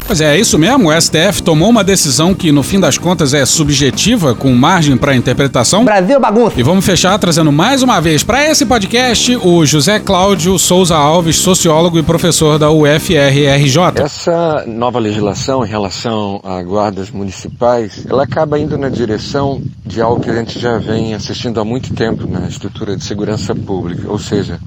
Pois 0.06 0.20
é, 0.20 0.36
é 0.36 0.38
isso 0.38 0.56
mesmo. 0.56 0.88
O 0.88 1.00
STF 1.00 1.42
tomou 1.42 1.68
uma 1.68 1.82
decisão 1.82 2.32
que, 2.32 2.52
no 2.52 2.62
fim 2.62 2.78
das 2.78 2.96
contas, 2.96 3.34
é 3.34 3.44
subjetiva, 3.44 4.36
com 4.36 4.52
margem 4.52 4.96
para 4.96 5.16
interpretação. 5.16 5.84
Brasil 5.84 6.20
bagunça. 6.20 6.60
E 6.60 6.62
vamos 6.62 6.86
fechar 6.86 7.18
trazendo 7.18 7.50
mais 7.50 7.82
uma 7.82 8.00
vez 8.00 8.22
para 8.22 8.48
esse 8.48 8.64
podcast 8.64 9.36
o 9.42 9.66
José 9.66 9.98
Cláudio 9.98 10.56
Souza 10.60 10.96
Alves, 10.96 11.36
sociólogo 11.38 11.98
e 11.98 12.04
professor 12.04 12.56
da 12.56 12.70
UFRRJ. 12.70 14.00
Essa 14.00 14.64
nova 14.66 15.00
legislação 15.00 15.66
em 15.66 15.68
relação 15.68 16.40
a 16.44 16.62
guardas 16.62 17.10
municipais, 17.10 18.06
ela 18.08 18.22
acaba 18.22 18.60
indo 18.60 18.78
na 18.78 18.88
direção 18.88 19.60
de 19.84 20.00
algo 20.00 20.20
que 20.20 20.30
a 20.30 20.34
gente 20.34 20.58
já 20.60 20.78
vem 20.78 21.14
assistindo 21.14 21.60
há 21.60 21.64
muito 21.64 21.92
tempo 21.94 22.28
na 22.28 22.46
estrutura 22.46 22.96
de 22.96 23.02
segurança 23.02 23.56
pública, 23.56 24.08
ou 24.08 24.20
seja, 24.20 24.60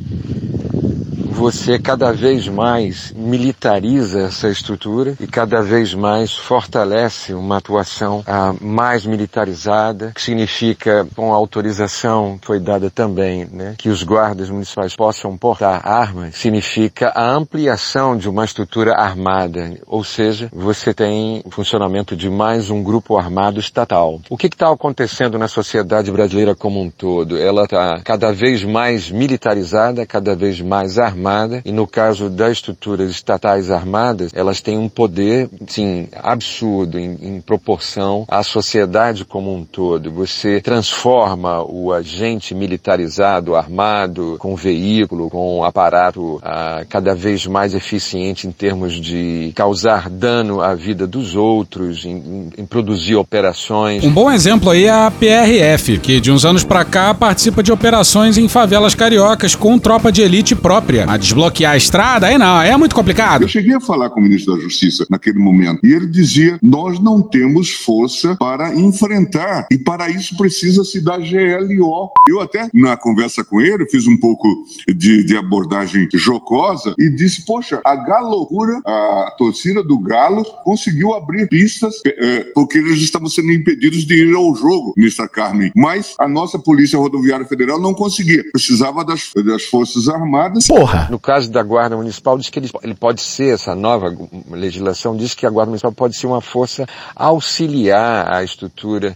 você 1.40 1.80
cada 1.80 2.12
vez 2.12 2.50
mais 2.50 3.14
militariza 3.16 4.24
essa 4.24 4.50
estrutura 4.50 5.16
e 5.22 5.26
cada 5.26 5.62
vez 5.62 5.94
mais 5.94 6.36
fortalece 6.36 7.34
uma 7.34 7.60
atuação 7.60 8.22
ah, 8.28 8.54
mais 8.60 9.06
militarizada, 9.06 10.12
que 10.14 10.22
significa, 10.22 11.08
com 11.16 11.32
a 11.32 11.38
autorização 11.38 12.38
que 12.38 12.46
foi 12.46 12.60
dada 12.60 12.90
também, 12.90 13.46
né, 13.46 13.76
que 13.78 13.88
os 13.88 14.04
guardas 14.04 14.50
municipais 14.50 14.94
possam 14.98 15.38
portar 15.38 15.88
armas, 15.88 16.36
significa 16.36 17.14
a 17.16 17.32
ampliação 17.32 18.18
de 18.18 18.28
uma 18.28 18.44
estrutura 18.44 18.96
armada, 18.96 19.80
ou 19.88 20.04
seja, 20.04 20.50
você 20.52 20.94
tem 20.94 21.42
o 21.46 21.52
funcionamento 21.52 22.18
de 22.18 22.30
mais 22.30 22.70
um 22.70 22.84
grupo 22.84 23.18
armado 23.18 23.62
estatal. 23.62 24.20
O 24.30 24.36
que 24.36 24.48
está 24.48 24.70
acontecendo 24.70 25.38
na 25.38 25.48
sociedade 25.48 26.12
brasileira 26.12 26.54
como 26.54 26.82
um 26.82 26.90
todo? 26.90 27.38
Ela 27.38 27.64
está 27.64 28.02
cada 28.04 28.34
vez 28.34 28.66
mais 28.66 29.10
militarizada, 29.10 30.06
cada 30.06 30.36
vez 30.36 30.60
mais 30.60 31.00
armada, 31.00 31.29
e 31.66 31.72
no 31.72 31.88
caso 31.88 32.30
das 32.30 32.54
estruturas 32.54 33.10
estatais 33.12 33.70
armadas, 33.70 34.32
elas 34.34 34.62
têm 34.62 34.78
um 34.78 34.90
poder, 34.90 35.50
sim, 35.68 36.08
absurdo 36.16 36.98
em, 36.98 37.18
em 37.22 37.42
proporção 37.42 38.26
à 38.28 38.44
sociedade 38.44 39.26
como 39.26 39.54
um 39.54 39.64
todo. 39.64 40.12
Você 40.12 40.62
transforma 40.62 41.64
o 41.64 41.94
agente 41.94 42.54
militarizado, 42.56 43.56
armado, 43.56 44.38
com 44.40 44.56
veículo, 44.56 45.30
com 45.30 45.64
aparato 45.64 46.40
ah, 46.44 46.84
cada 46.90 47.14
vez 47.16 47.46
mais 47.46 47.74
eficiente 47.74 48.48
em 48.48 48.52
termos 48.52 48.94
de 49.00 49.52
causar 49.56 50.10
dano 50.10 50.62
à 50.62 50.74
vida 50.74 51.06
dos 51.06 51.36
outros, 51.36 52.06
em, 52.06 52.12
em, 52.12 52.50
em 52.60 52.66
produzir 52.66 53.16
operações. 53.16 54.04
Um 54.04 54.12
bom 54.12 54.32
exemplo 54.32 54.70
aí 54.70 54.86
é 54.86 54.92
a 54.92 55.12
PRF, 55.12 55.98
que 56.00 56.20
de 56.20 56.32
uns 56.32 56.46
anos 56.46 56.64
para 56.64 56.84
cá 56.86 57.14
participa 57.14 57.62
de 57.62 57.72
operações 57.72 58.38
em 58.38 58.48
favelas 58.48 58.96
cariocas 58.96 59.56
com 59.56 59.78
tropa 59.78 60.12
de 60.12 60.22
elite 60.22 60.56
própria. 60.56 61.06
A 61.10 61.18
desbloquear 61.18 61.74
a 61.74 61.76
estrada, 61.76 62.28
aí 62.28 62.38
não, 62.38 62.62
é 62.62 62.78
muito 62.78 62.94
complicado. 62.94 63.42
Eu 63.42 63.48
cheguei 63.48 63.74
a 63.74 63.80
falar 63.80 64.12
com 64.12 64.20
o 64.20 64.24
ministro 64.24 64.56
da 64.56 64.62
Justiça 64.62 65.08
naquele 65.10 65.40
momento 65.40 65.80
e 65.84 65.92
ele 65.92 66.06
dizia: 66.06 66.60
nós 66.62 67.00
não 67.00 67.20
temos 67.20 67.72
força 67.72 68.36
para 68.36 68.76
enfrentar 68.76 69.66
e 69.72 69.78
para 69.80 70.08
isso 70.08 70.38
precisa 70.38 70.84
se 70.84 71.02
dar 71.02 71.18
GLO. 71.18 72.12
Eu 72.28 72.40
até 72.40 72.70
na 72.72 72.96
conversa 72.96 73.44
com 73.44 73.60
ele 73.60 73.90
fiz 73.90 74.06
um 74.06 74.16
pouco 74.18 74.48
de, 74.88 75.24
de 75.24 75.36
abordagem 75.36 76.08
jocosa 76.14 76.94
e 76.96 77.10
disse: 77.10 77.44
poxa, 77.44 77.82
a 77.84 77.96
galocura, 77.96 78.80
a 78.86 79.34
torcida 79.36 79.82
do 79.82 79.98
Galo 79.98 80.46
conseguiu 80.64 81.16
abrir 81.16 81.50
pistas 81.50 81.96
é, 82.06 82.52
porque 82.54 82.78
eles 82.78 83.02
estavam 83.02 83.30
sendo 83.30 83.52
impedidos 83.52 84.06
de 84.06 84.14
ir 84.14 84.36
ao 84.36 84.54
jogo, 84.54 84.94
ministra 84.96 85.28
Carmen. 85.28 85.72
Mas 85.76 86.14
a 86.20 86.28
nossa 86.28 86.60
Polícia 86.60 87.00
Rodoviária 87.00 87.48
Federal 87.48 87.82
não 87.82 87.96
conseguia, 87.96 88.44
precisava 88.52 89.04
das, 89.04 89.32
das 89.44 89.64
Forças 89.64 90.08
Armadas. 90.08 90.68
Porra! 90.68 90.99
No 91.10 91.20
caso 91.20 91.52
da 91.52 91.62
Guarda 91.64 91.96
Municipal, 91.96 92.38
diz 92.38 92.50
que 92.50 92.60
ele, 92.60 92.70
ele 92.84 92.96
pode 92.96 93.22
ser, 93.22 93.54
essa 93.54 93.76
nova 93.76 94.16
legislação 94.52 95.16
diz 95.16 95.34
que 95.34 95.46
a 95.46 95.50
Guarda 95.50 95.70
Municipal 95.70 95.92
pode 95.92 96.16
ser 96.16 96.28
uma 96.28 96.42
força 96.42 96.86
auxiliar 97.16 98.32
à 98.32 98.44
estrutura 98.44 99.16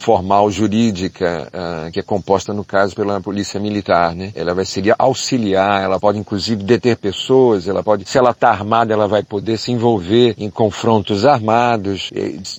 formal 0.00 0.50
jurídica 0.50 1.50
que 1.92 2.00
é 2.00 2.02
composta, 2.02 2.52
no 2.52 2.64
caso, 2.64 2.94
pela 2.94 3.20
Polícia 3.20 3.58
Militar, 3.60 4.14
né? 4.14 4.32
Ela 4.34 4.54
vai 4.54 4.64
ser 4.64 4.94
auxiliar, 4.98 5.82
ela 5.82 5.98
pode 5.98 6.18
inclusive 6.18 6.62
deter 6.62 6.96
pessoas, 6.96 7.66
ela 7.68 7.82
pode, 7.82 8.08
se 8.08 8.18
ela 8.18 8.30
está 8.30 8.50
armada, 8.50 8.92
ela 8.92 9.08
vai 9.08 9.22
poder 9.22 9.58
se 9.58 9.72
envolver 9.72 10.34
em 10.38 10.50
confrontos 10.50 11.24
armados. 11.24 12.10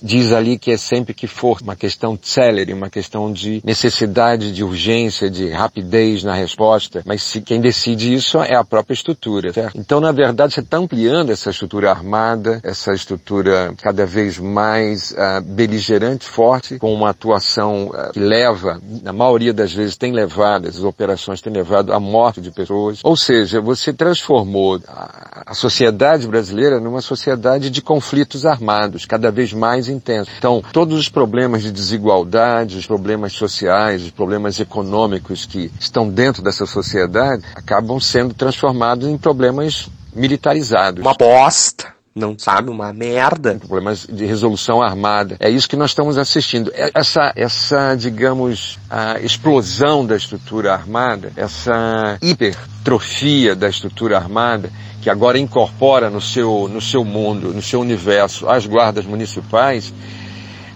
Diz 0.02 0.32
ali 0.32 0.58
que 0.58 0.72
é 0.72 0.76
sempre 0.76 1.14
que 1.14 1.26
for 1.26 1.58
uma 1.62 1.76
questão 1.76 2.16
de 2.16 2.28
celery, 2.28 2.72
uma 2.72 2.90
questão 2.90 3.32
de 3.32 3.60
necessidade, 3.64 4.52
de 4.52 4.64
urgência, 4.64 5.30
de 5.30 5.50
rapidez 5.50 6.22
na 6.22 6.34
resposta, 6.34 7.02
mas 7.04 7.22
se 7.22 7.40
quem 7.40 7.60
decide 7.60 8.12
isso 8.12 8.35
é 8.44 8.54
a 8.54 8.64
própria 8.64 8.94
estrutura, 8.94 9.52
certo? 9.52 9.78
Então, 9.78 10.00
na 10.00 10.12
verdade, 10.12 10.54
você 10.54 10.60
está 10.60 10.78
ampliando 10.78 11.30
essa 11.30 11.50
estrutura 11.50 11.90
armada, 11.90 12.60
essa 12.62 12.92
estrutura 12.92 13.74
cada 13.82 14.06
vez 14.06 14.38
mais 14.38 15.12
uh, 15.12 15.42
beligerante, 15.42 16.24
forte, 16.24 16.78
com 16.78 16.92
uma 16.92 17.10
atuação 17.10 17.88
uh, 17.88 18.12
que 18.12 18.20
leva, 18.20 18.80
na 19.02 19.12
maioria 19.12 19.52
das 19.52 19.72
vezes 19.72 19.96
tem 19.96 20.12
levado, 20.12 20.68
essas 20.68 20.84
operações 20.84 21.40
têm 21.40 21.52
levado 21.52 21.92
à 21.92 22.00
morte 22.00 22.40
de 22.40 22.50
pessoas. 22.50 23.00
Ou 23.02 23.16
seja, 23.16 23.60
você 23.60 23.92
transformou 23.92 24.80
a, 24.88 25.42
a 25.46 25.54
sociedade 25.54 26.26
brasileira 26.26 26.80
numa 26.80 27.00
sociedade 27.00 27.70
de 27.70 27.82
conflitos 27.82 28.44
armados, 28.44 29.04
cada 29.04 29.30
vez 29.30 29.52
mais 29.52 29.88
intensos. 29.88 30.32
Então, 30.38 30.62
todos 30.72 30.98
os 30.98 31.08
problemas 31.08 31.62
de 31.62 31.70
desigualdade, 31.70 32.76
os 32.76 32.86
problemas 32.86 33.32
sociais, 33.32 34.02
os 34.02 34.10
problemas 34.10 34.58
econômicos 34.58 35.46
que 35.46 35.70
estão 35.78 36.08
dentro 36.08 36.42
dessa 36.42 36.66
sociedade 36.66 37.42
acabam 37.54 38.00
sendo 38.00 38.25
transformados 38.34 39.08
em 39.08 39.16
problemas 39.16 39.88
militarizados. 40.14 41.02
Uma 41.02 41.14
bosta 41.14 41.96
não 42.16 42.34
sabe, 42.38 42.70
uma 42.70 42.94
merda. 42.94 43.56
Problemas 43.56 44.06
de 44.10 44.24
resolução 44.24 44.82
armada. 44.82 45.36
É 45.38 45.50
isso 45.50 45.68
que 45.68 45.76
nós 45.76 45.90
estamos 45.90 46.16
assistindo. 46.16 46.72
É 46.74 46.90
essa, 46.94 47.30
essa 47.36 47.94
digamos, 47.94 48.78
a 48.88 49.20
explosão 49.20 50.04
da 50.06 50.16
estrutura 50.16 50.72
armada, 50.72 51.30
essa 51.36 52.16
hipertrofia 52.22 53.54
da 53.54 53.68
estrutura 53.68 54.16
armada, 54.16 54.70
que 55.02 55.10
agora 55.10 55.38
incorpora 55.38 56.08
no 56.08 56.20
seu, 56.20 56.68
no 56.72 56.80
seu 56.80 57.04
mundo, 57.04 57.52
no 57.52 57.60
seu 57.60 57.80
universo, 57.80 58.48
as 58.48 58.64
guardas 58.64 59.04
municipais, 59.04 59.92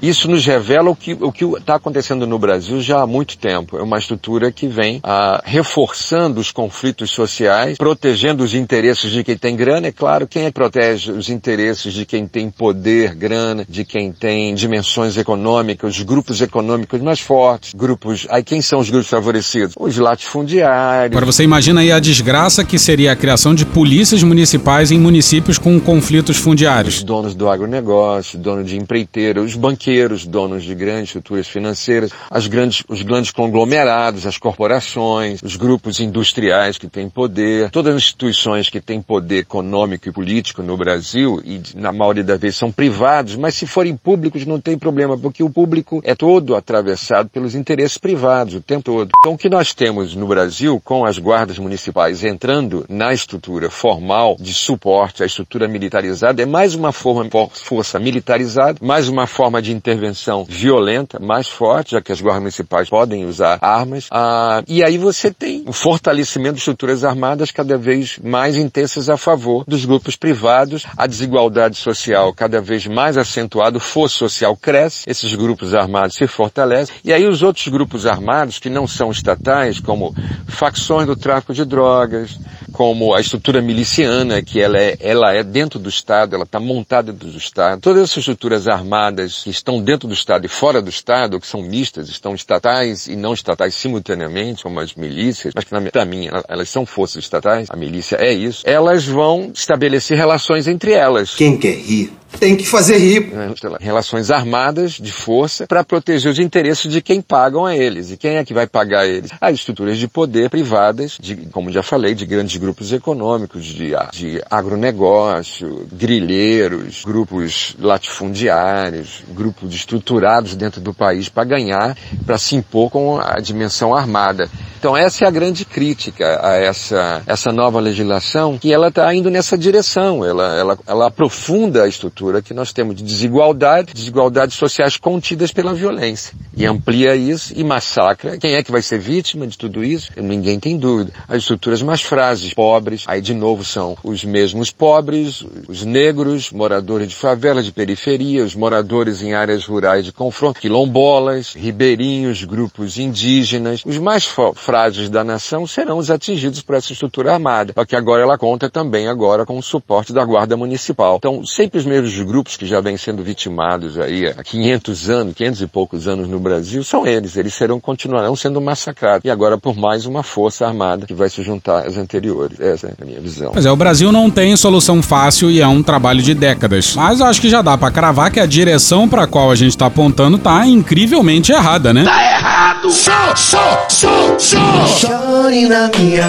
isso 0.02 0.28
nos 0.30 0.44
revela 0.44 0.90
o 0.90 0.96
que 0.96 1.12
o 1.20 1.30
que 1.30 1.44
está 1.44 1.74
acontecendo 1.74 2.26
no 2.26 2.38
Brasil 2.38 2.80
já 2.80 3.02
há 3.02 3.06
muito 3.06 3.36
tempo. 3.36 3.76
É 3.76 3.82
uma 3.82 3.98
estrutura 3.98 4.50
que 4.50 4.66
vem 4.66 5.00
ah, 5.02 5.42
reforçando 5.44 6.40
os 6.40 6.50
conflitos 6.50 7.10
sociais, 7.10 7.76
protegendo 7.76 8.42
os 8.42 8.54
interesses 8.54 9.10
de 9.10 9.22
quem 9.22 9.36
tem 9.36 9.54
grana. 9.56 9.88
É 9.88 9.92
claro, 9.92 10.26
quem 10.26 10.44
é 10.44 10.46
que 10.46 10.52
protege 10.52 11.12
os 11.12 11.28
interesses 11.28 11.92
de 11.92 12.06
quem 12.06 12.26
tem 12.26 12.50
poder, 12.50 13.14
grana, 13.14 13.64
de 13.68 13.84
quem 13.84 14.12
tem 14.12 14.54
dimensões 14.54 15.16
econômicas, 15.16 15.96
os 15.96 16.02
grupos 16.02 16.40
econômicos 16.40 17.00
mais 17.00 17.20
fortes, 17.20 17.74
grupos. 17.74 18.26
Aí 18.30 18.42
quem 18.42 18.62
são 18.62 18.80
os 18.80 18.88
grupos 18.88 19.08
favorecidos? 19.08 19.74
Os 19.78 19.96
latifundiários. 19.98 21.16
Agora 21.16 21.26
você 21.26 21.44
imagina 21.44 21.80
aí 21.80 21.92
a 21.92 21.98
desgraça 21.98 22.64
que 22.64 22.78
seria 22.78 23.12
a 23.12 23.16
criação 23.16 23.54
de 23.54 23.66
polícias 23.66 24.22
municipais 24.22 24.90
em 24.90 24.98
municípios 24.98 25.58
com 25.58 25.78
conflitos 25.80 26.36
fundiários. 26.36 26.98
Os 26.98 27.02
donos 27.02 27.34
do 27.34 27.48
agronegócio, 27.48 28.38
donos 28.38 28.66
de 28.66 28.76
empreiteira, 28.76 29.42
os 29.42 29.54
banqueiros 29.54 29.89
banqueiros, 29.90 30.24
donos 30.24 30.62
de 30.62 30.74
grandes 30.74 31.08
estruturas 31.08 31.48
financeiras, 31.48 32.12
as 32.30 32.46
grandes, 32.46 32.84
os 32.88 33.02
grandes 33.02 33.32
conglomerados, 33.32 34.24
as 34.24 34.38
corporações, 34.38 35.40
os 35.42 35.56
grupos 35.56 35.98
industriais 35.98 36.78
que 36.78 36.86
têm 36.86 37.08
poder, 37.08 37.70
todas 37.70 37.94
as 37.94 38.02
instituições 38.02 38.70
que 38.70 38.80
têm 38.80 39.02
poder 39.02 39.38
econômico 39.38 40.08
e 40.08 40.12
político 40.12 40.62
no 40.62 40.76
Brasil, 40.76 41.42
e 41.44 41.60
na 41.74 41.92
maioria 41.92 42.22
das 42.22 42.38
vezes 42.38 42.56
são 42.56 42.70
privados, 42.70 43.34
mas 43.34 43.54
se 43.54 43.66
forem 43.66 43.96
públicos 43.96 44.46
não 44.46 44.60
tem 44.60 44.78
problema, 44.78 45.18
porque 45.18 45.42
o 45.42 45.50
público 45.50 46.00
é 46.04 46.14
todo 46.14 46.54
atravessado 46.54 47.28
pelos 47.28 47.54
interesses 47.54 47.98
privados 47.98 48.54
o 48.54 48.60
tempo 48.60 48.82
todo. 48.82 49.10
Então 49.18 49.34
o 49.34 49.38
que 49.38 49.48
nós 49.48 49.74
temos 49.74 50.14
no 50.14 50.26
Brasil, 50.26 50.80
com 50.84 51.04
as 51.04 51.18
guardas 51.18 51.58
municipais 51.58 52.22
entrando 52.22 52.84
na 52.88 53.12
estrutura 53.12 53.70
formal 53.70 54.36
de 54.38 54.54
suporte 54.54 55.22
à 55.22 55.26
estrutura 55.26 55.66
militarizada, 55.66 56.42
é 56.42 56.46
mais 56.46 56.74
uma 56.74 56.92
forma, 56.92 57.28
força 57.52 57.98
militarizada, 57.98 58.78
mais 58.80 59.08
uma 59.08 59.26
forma 59.26 59.60
de 59.60 59.72
intervenção 59.80 60.44
violenta, 60.44 61.18
mais 61.18 61.48
forte, 61.48 61.92
já 61.92 62.02
que 62.02 62.12
as 62.12 62.20
guardas 62.20 62.42
municipais 62.42 62.88
podem 62.88 63.24
usar 63.24 63.58
armas. 63.60 64.06
Ah, 64.10 64.62
e 64.68 64.84
aí 64.84 64.98
você 64.98 65.32
tem 65.32 65.64
um 65.66 65.72
fortalecimento 65.72 66.54
de 66.54 66.58
estruturas 66.60 67.02
armadas 67.02 67.50
cada 67.50 67.76
vez 67.78 68.18
mais 68.22 68.56
intensas 68.56 69.08
a 69.08 69.16
favor 69.16 69.64
dos 69.66 69.84
grupos 69.84 70.16
privados, 70.16 70.84
a 70.96 71.06
desigualdade 71.06 71.76
social 71.76 72.32
cada 72.34 72.60
vez 72.60 72.86
mais 72.86 73.16
acentuada, 73.16 73.78
o 73.78 73.80
fosso 73.80 74.18
social 74.18 74.56
cresce, 74.56 75.08
esses 75.08 75.34
grupos 75.34 75.74
armados 75.74 76.16
se 76.16 76.26
fortalecem, 76.26 76.94
e 77.02 77.12
aí 77.12 77.26
os 77.26 77.42
outros 77.42 77.66
grupos 77.68 78.06
armados 78.06 78.58
que 78.58 78.68
não 78.68 78.86
são 78.86 79.10
estatais, 79.10 79.80
como 79.80 80.14
facções 80.46 81.06
do 81.06 81.16
tráfico 81.16 81.54
de 81.54 81.64
drogas, 81.64 82.38
como 82.72 83.14
a 83.14 83.20
estrutura 83.20 83.60
miliciana, 83.60 84.42
que 84.42 84.60
ela 84.60 84.78
é, 84.78 84.96
ela 85.00 85.32
é 85.32 85.42
dentro 85.42 85.78
do 85.78 85.88
Estado, 85.88 86.34
ela 86.34 86.44
está 86.44 86.60
montada 86.60 87.12
dentro 87.12 87.30
do 87.30 87.38
Estado, 87.38 87.80
todas 87.80 88.02
essas 88.02 88.18
estruturas 88.18 88.68
armadas 88.68 89.42
que 89.44 89.50
estão 89.50 89.82
dentro 89.82 90.08
do 90.08 90.14
Estado 90.14 90.44
e 90.46 90.48
fora 90.48 90.80
do 90.80 90.90
Estado, 90.90 91.40
que 91.40 91.46
são 91.46 91.62
mistas, 91.62 92.08
estão 92.08 92.34
estatais 92.34 93.06
e 93.06 93.16
não 93.16 93.32
estatais 93.32 93.74
simultaneamente, 93.74 94.62
como 94.62 94.80
as 94.80 94.94
milícias, 94.94 95.52
mas 95.54 95.64
que 95.64 95.90
para 95.90 96.04
mim 96.04 96.28
elas 96.48 96.68
são 96.68 96.86
forças 96.86 97.22
estatais, 97.22 97.68
a 97.70 97.76
milícia 97.76 98.16
é 98.16 98.32
isso, 98.32 98.62
elas 98.66 99.06
vão 99.06 99.50
estabelecer 99.54 100.16
relações 100.16 100.68
entre 100.68 100.92
elas. 100.92 101.34
Quem 101.34 101.58
quer 101.58 101.76
rir? 101.76 102.19
Tem 102.38 102.56
que 102.56 102.66
fazer 102.66 102.98
rir. 102.98 103.32
Relações 103.80 104.30
armadas 104.30 104.92
de 104.92 105.12
força 105.12 105.66
para 105.66 105.84
proteger 105.84 106.30
os 106.30 106.38
interesses 106.38 106.90
de 106.90 107.02
quem 107.02 107.20
pagam 107.20 107.66
a 107.66 107.76
eles. 107.76 108.10
E 108.10 108.16
quem 108.16 108.36
é 108.36 108.44
que 108.44 108.54
vai 108.54 108.66
pagar 108.66 109.00
a 109.00 109.06
eles? 109.06 109.30
As 109.40 109.54
estruturas 109.54 109.98
de 109.98 110.06
poder 110.06 110.48
privadas, 110.50 111.16
de, 111.20 111.36
como 111.52 111.70
já 111.70 111.82
falei, 111.82 112.14
de 112.14 112.24
grandes 112.26 112.56
grupos 112.56 112.92
econômicos, 112.92 113.64
de, 113.64 113.92
de 114.12 114.42
agronegócio, 114.50 115.86
grilheiros, 115.92 117.04
grupos 117.04 117.76
latifundiários, 117.78 119.22
grupos 119.30 119.74
estruturados 119.74 120.54
dentro 120.54 120.80
do 120.80 120.94
país 120.94 121.28
para 121.28 121.44
ganhar, 121.44 121.96
para 122.24 122.38
se 122.38 122.54
impor 122.54 122.90
com 122.90 123.20
a 123.20 123.40
dimensão 123.40 123.94
armada. 123.94 124.48
Então 124.78 124.96
essa 124.96 125.24
é 125.24 125.28
a 125.28 125.30
grande 125.30 125.64
crítica 125.64 126.40
a 126.42 126.56
essa, 126.56 127.22
essa 127.26 127.52
nova 127.52 127.80
legislação, 127.80 128.56
que 128.56 128.72
ela 128.72 128.88
está 128.88 129.14
indo 129.14 129.30
nessa 129.30 129.58
direção. 129.58 130.24
Ela, 130.24 130.56
ela, 130.56 130.78
ela 130.86 131.06
aprofunda 131.08 131.82
a 131.82 131.88
estrutura 131.88 132.19
que 132.42 132.54
nós 132.54 132.72
temos 132.72 132.96
de 132.96 133.02
desigualdade, 133.02 133.94
desigualdades 133.94 134.56
sociais 134.56 134.96
contidas 134.96 135.52
pela 135.52 135.74
violência. 135.74 136.34
E 136.56 136.66
amplia 136.66 137.16
isso 137.16 137.52
e 137.56 137.64
massacra. 137.64 138.36
Quem 138.38 138.54
é 138.54 138.62
que 138.62 138.70
vai 138.70 138.82
ser 138.82 138.98
vítima 138.98 139.46
de 139.46 139.56
tudo 139.56 139.82
isso? 139.82 140.12
Ninguém 140.16 140.60
tem 140.60 140.76
dúvida. 140.76 141.12
As 141.28 141.38
estruturas 141.38 141.82
mais 141.82 142.02
frágeis, 142.02 142.52
pobres, 142.52 143.04
aí 143.06 143.20
de 143.20 143.34
novo 143.34 143.64
são 143.64 143.96
os 144.04 144.24
mesmos 144.24 144.70
pobres, 144.70 145.44
os 145.68 145.84
negros, 145.84 146.50
moradores 146.50 147.08
de 147.08 147.14
favelas, 147.14 147.64
de 147.64 147.72
periferia, 147.72 148.44
os 148.44 148.54
moradores 148.54 149.22
em 149.22 149.32
áreas 149.34 149.64
rurais 149.64 150.04
de 150.04 150.12
confronto, 150.12 150.60
quilombolas, 150.60 151.54
ribeirinhos, 151.54 152.44
grupos 152.44 152.98
indígenas, 152.98 153.82
os 153.84 153.98
mais 153.98 154.28
frágeis 154.54 155.08
da 155.08 155.24
nação 155.24 155.66
serão 155.66 155.98
os 155.98 156.10
atingidos 156.10 156.60
por 156.62 156.74
essa 156.74 156.92
estrutura 156.92 157.32
armada. 157.32 157.72
Só 157.74 157.84
que 157.84 157.96
agora 157.96 158.22
ela 158.22 158.36
conta 158.36 158.68
também 158.68 159.08
agora 159.08 159.46
com 159.46 159.58
o 159.58 159.62
suporte 159.62 160.12
da 160.12 160.24
Guarda 160.24 160.56
Municipal. 160.56 161.16
Então, 161.16 161.44
sempre 161.44 161.78
os 161.78 161.86
mesmos 161.86 162.09
grupos 162.18 162.56
que 162.56 162.66
já 162.66 162.80
vêm 162.80 162.96
sendo 162.96 163.22
vitimados 163.22 163.98
aí 163.98 164.26
há 164.26 164.42
500 164.42 165.10
anos, 165.10 165.34
500 165.34 165.62
e 165.62 165.66
poucos 165.66 166.08
anos 166.08 166.28
no 166.28 166.38
Brasil, 166.38 166.82
são 166.84 167.06
eles. 167.06 167.36
Eles 167.36 167.54
serão, 167.54 167.80
continuarão 167.80 168.34
sendo 168.36 168.60
massacrados. 168.60 169.24
E 169.24 169.30
agora 169.30 169.58
por 169.58 169.76
mais 169.76 170.06
uma 170.06 170.22
força 170.22 170.66
armada 170.66 171.06
que 171.06 171.14
vai 171.14 171.28
se 171.28 171.42
juntar 171.42 171.86
às 171.86 171.96
anteriores. 171.96 172.60
Essa 172.60 172.88
é 172.88 172.92
a 173.00 173.04
minha 173.04 173.20
visão. 173.20 173.52
Pois 173.52 173.66
é, 173.66 173.70
o 173.70 173.76
Brasil 173.76 174.10
não 174.10 174.30
tem 174.30 174.56
solução 174.56 175.02
fácil 175.02 175.50
e 175.50 175.60
é 175.60 175.66
um 175.66 175.82
trabalho 175.82 176.22
de 176.22 176.34
décadas. 176.34 176.94
Mas 176.94 177.20
eu 177.20 177.26
acho 177.26 177.40
que 177.40 177.48
já 177.48 177.62
dá 177.62 177.76
para 177.76 177.90
cravar 177.90 178.30
que 178.30 178.40
a 178.40 178.46
direção 178.46 179.08
para 179.08 179.26
qual 179.26 179.50
a 179.50 179.54
gente 179.54 179.76
tá 179.76 179.86
apontando 179.86 180.38
tá 180.38 180.66
incrivelmente 180.66 181.52
errada, 181.52 181.92
né? 181.92 182.04
Tá 182.04 182.29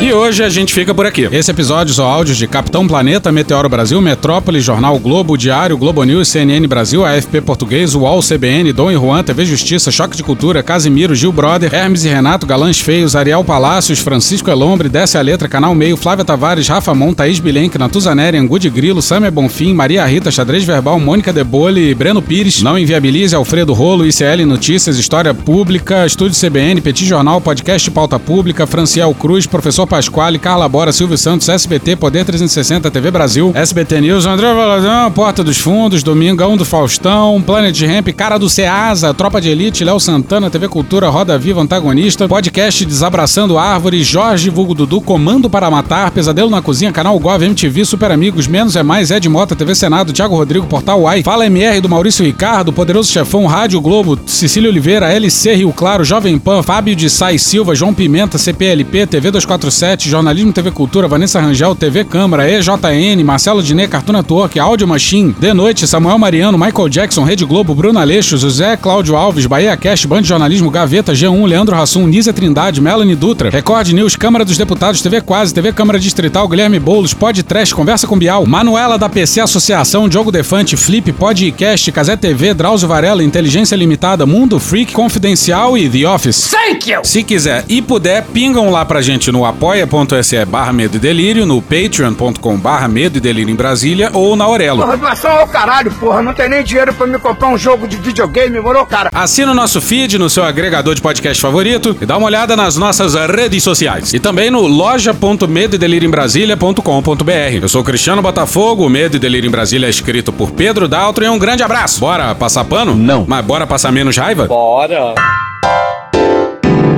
E 0.01 0.13
hoje 0.13 0.43
a 0.43 0.49
gente 0.49 0.73
fica 0.73 0.93
por 0.93 1.07
aqui. 1.07 1.27
Esse 1.31 1.49
episódio 1.49 1.91
são 1.93 2.05
áudios 2.05 2.37
de 2.37 2.47
Capitão 2.47 2.87
Planeta, 2.87 3.31
Meteoro 3.31 3.67
Brasil, 3.67 3.99
Metrópole, 3.99 4.61
Jornal 4.61 4.99
Globo, 4.99 5.35
Diário, 5.37 5.75
Globo 5.75 6.03
News, 6.03 6.27
CNN 6.27 6.67
Brasil, 6.67 7.03
AFP 7.03 7.41
Português, 7.41 7.95
UOL, 7.95 8.21
CBN, 8.21 8.71
Dom 8.73 8.91
e 8.91 8.95
Juan, 8.95 9.23
TV 9.23 9.43
Justiça, 9.43 9.89
Choque 9.89 10.15
de 10.15 10.23
Cultura, 10.23 10.61
Casimiro, 10.61 11.15
Gil 11.15 11.31
Brother, 11.31 11.73
Hermes 11.73 12.05
e 12.05 12.09
Renato, 12.09 12.45
Galãs 12.45 12.79
Feios, 12.79 13.15
Ariel 13.15 13.43
Palácios, 13.43 13.99
Francisco 13.99 14.51
Elombre, 14.51 14.87
Desce 14.87 15.17
a 15.17 15.21
Letra, 15.21 15.47
Canal 15.47 15.73
Meio, 15.73 15.97
Flávia 15.97 16.23
Tavares, 16.23 16.67
Rafa 16.67 16.93
Mon, 16.93 17.11
Thaís 17.11 17.39
Bilenque, 17.39 17.79
Natuzaneri, 17.79 18.37
Angu 18.37 18.59
de 18.59 18.69
Grilo, 18.69 19.01
Samia 19.01 19.31
Bonfim, 19.31 19.73
Maria 19.73 20.05
Rita, 20.05 20.29
Xadrez 20.29 20.63
Verbal, 20.63 20.99
Mônica 20.99 21.33
Debole, 21.33 21.95
Breno 21.95 22.21
Pires, 22.21 22.61
Não 22.61 22.77
Inviabilize, 22.77 23.35
Alfredo 23.35 23.73
Rolo, 23.73 24.05
ICL 24.05 24.45
Notícias, 24.45 24.97
História 24.97 25.33
Pública, 25.33 26.05
Estúdio 26.05 26.35
CBN, 26.51 26.81
Petit 26.81 27.05
Jornal, 27.05 27.39
Podcast 27.39 27.89
Pauta 27.91 28.19
Pública, 28.19 28.67
Franciel 28.67 29.13
Cruz, 29.13 29.47
Professor 29.47 29.87
Pasquale, 29.87 30.37
Carla 30.37 30.67
Bora, 30.67 30.91
Silvio 30.91 31.17
Santos, 31.17 31.47
SBT, 31.47 31.95
Poder 31.95 32.25
360, 32.25 32.91
TV 32.91 33.09
Brasil, 33.09 33.53
SBT 33.55 34.01
News, 34.01 34.25
André 34.25 34.53
Valadão, 34.53 35.09
Porta 35.13 35.45
dos 35.45 35.57
Fundos, 35.57 36.03
Domingão 36.03 36.57
do 36.57 36.65
Faustão, 36.65 37.41
Planet 37.41 37.81
Ramp, 37.83 38.09
Cara 38.09 38.37
do 38.37 38.49
Ceasa, 38.49 39.13
Tropa 39.13 39.39
de 39.39 39.47
Elite, 39.47 39.85
Léo 39.85 39.97
Santana, 39.97 40.49
TV 40.49 40.67
Cultura, 40.67 41.07
Roda 41.07 41.37
Viva, 41.37 41.61
Antagonista, 41.61 42.27
Podcast 42.27 42.85
Desabraçando 42.85 43.57
Árvores, 43.57 44.05
Jorge 44.05 44.49
Vulgo 44.49 44.75
Dudu, 44.75 44.99
Comando 44.99 45.49
para 45.49 45.71
Matar, 45.71 46.11
Pesadelo 46.11 46.49
na 46.49 46.61
Cozinha, 46.61 46.91
Canal 46.91 47.17
Gov, 47.17 47.45
MTV, 47.45 47.85
Super 47.85 48.11
Amigos, 48.11 48.45
Menos 48.45 48.75
é 48.75 48.83
Mais, 48.83 49.09
Ed 49.09 49.29
Mota, 49.29 49.55
TV 49.55 49.73
Senado, 49.73 50.11
Thiago 50.11 50.35
Rodrigo, 50.35 50.67
Portal 50.67 50.99
Uai, 50.99 51.23
Fala 51.23 51.45
MR 51.45 51.79
do 51.79 51.87
Maurício 51.87 52.25
Ricardo, 52.25 52.73
Poderoso 52.73 53.09
Chefão, 53.09 53.45
Rádio 53.45 53.79
Globo, 53.79 54.19
Cecília 54.25 54.69
Oliveira, 54.69 55.13
LC 55.13 55.55
Rio 55.55 55.71
Claro, 55.71 56.03
Jovem 56.03 56.40
Pan, 56.41 56.63
Fábio 56.63 56.95
de 56.95 57.07
Sai 57.07 57.37
Silva, 57.37 57.75
João 57.75 57.93
Pimenta, 57.93 58.37
CPLP, 58.37 59.05
TV 59.05 59.29
247, 59.29 60.09
Jornalismo 60.09 60.51
TV 60.51 60.71
Cultura, 60.71 61.07
Vanessa 61.07 61.39
Rangel, 61.39 61.75
TV 61.75 62.03
Câmara, 62.03 62.49
EJN, 62.49 63.23
Marcelo 63.23 63.61
Diné, 63.61 63.87
Cartoon 63.87 64.13
Network, 64.13 64.59
Audio 64.59 64.87
Machine, 64.87 65.35
De 65.39 65.53
Noite, 65.53 65.87
Samuel 65.87 66.17
Mariano, 66.17 66.57
Michael 66.57 66.89
Jackson, 66.89 67.23
Rede 67.23 67.45
Globo, 67.45 67.75
Bruno 67.75 67.99
Aleixo, 67.99 68.37
José 68.37 68.75
Cláudio 68.75 69.15
Alves, 69.15 69.45
Bahia 69.45 69.77
Cast, 69.77 70.07
Band 70.07 70.23
Jornalismo, 70.23 70.71
Gaveta, 70.71 71.13
G1, 71.13 71.45
Leandro 71.45 71.75
Rassum, 71.75 72.07
Nízia 72.07 72.33
Trindade, 72.33 72.81
Melanie 72.81 73.15
Dutra, 73.15 73.51
Record 73.51 73.89
News, 73.89 74.15
Câmara 74.15 74.43
dos 74.43 74.57
Deputados, 74.57 75.01
TV 75.01 75.21
Quase, 75.21 75.53
TV 75.53 75.71
Câmara 75.71 75.99
Distrital, 75.99 76.47
Guilherme 76.47 76.79
Boulos, 76.79 77.13
Pod 77.13 77.43
Trash, 77.43 77.71
Conversa 77.73 78.07
com 78.07 78.17
Bial, 78.17 78.47
Manuela 78.47 78.97
da 78.97 79.07
PC 79.07 79.41
Associação, 79.41 80.09
Diogo 80.09 80.31
Defante, 80.31 80.75
Flip, 80.75 81.11
Podcast, 81.11 81.91
Casé 81.91 82.17
TV, 82.17 82.55
Drauzio 82.55 82.87
Varela, 82.87 83.23
Inteligência 83.23 83.75
Limitada, 83.75 84.25
Mundo 84.25 84.59
Freak, 84.59 84.93
Confidencial 84.93 85.77
e 85.77 85.87
The 85.87 86.07
Office. 86.07 86.20
Thank 86.21 86.91
you! 86.91 87.01
Se 87.03 87.23
quiser 87.23 87.65
e 87.67 87.81
puder, 87.81 88.23
pingam 88.25 88.69
lá 88.69 88.85
pra 88.85 89.01
gente 89.01 89.31
no 89.31 89.43
apoia.se 89.45 90.45
barra 90.45 90.71
Medo 90.71 90.97
e 90.97 90.99
Delírio, 90.99 91.43
no 91.45 91.61
patreon.com 91.61 92.57
barra 92.57 92.87
Medo 92.87 93.17
e 93.17 93.21
Delírio 93.21 93.51
em 93.51 93.55
Brasília 93.55 94.11
ou 94.13 94.35
na 94.35 94.43
Aurelo. 94.43 94.83
Porra, 94.83 94.97
doação 94.97 95.31
ao 95.31 95.47
caralho, 95.47 95.91
porra. 95.93 96.21
Não 96.21 96.31
tem 96.33 96.47
nem 96.47 96.63
dinheiro 96.63 96.93
pra 96.93 97.07
me 97.07 97.17
comprar 97.17 97.47
um 97.49 97.57
jogo 97.57 97.87
de 97.87 97.97
videogame, 97.97 98.59
morou, 98.59 98.85
cara? 98.85 99.09
Assina 99.13 99.51
o 99.51 99.55
nosso 99.55 99.81
feed 99.81 100.19
no 100.19 100.29
seu 100.29 100.43
agregador 100.43 100.93
de 100.93 101.01
podcast 101.01 101.41
favorito 101.41 101.97
e 101.99 102.05
dá 102.05 102.17
uma 102.17 102.27
olhada 102.27 102.55
nas 102.55 102.77
nossas 102.77 103.15
redes 103.15 103.63
sociais. 103.63 104.13
E 104.13 104.19
também 104.19 104.51
no 104.51 104.61
loja.medoedelirioembrasilha.com.br. 104.67 107.31
Eu 107.61 107.69
sou 107.69 107.83
Cristiano 107.83 108.21
Botafogo, 108.21 108.85
o 108.85 108.89
Medo 108.89 109.15
e 109.15 109.19
Delírio 109.19 109.47
em 109.47 109.51
Brasília 109.51 109.87
é 109.87 109.89
escrito 109.89 110.31
por 110.31 110.51
Pedro 110.51 110.87
Daltro 110.87 111.25
e 111.25 111.29
um 111.29 111.39
grande 111.39 111.63
abraço. 111.63 111.99
Bora 111.99 112.35
passar 112.35 112.63
pano? 112.65 112.95
Não. 112.95 113.25
Mas 113.27 113.43
bora 113.45 113.65
passar 113.65 113.91
menos 113.91 114.15
raiva? 114.15 114.45
Bora. 114.45 115.15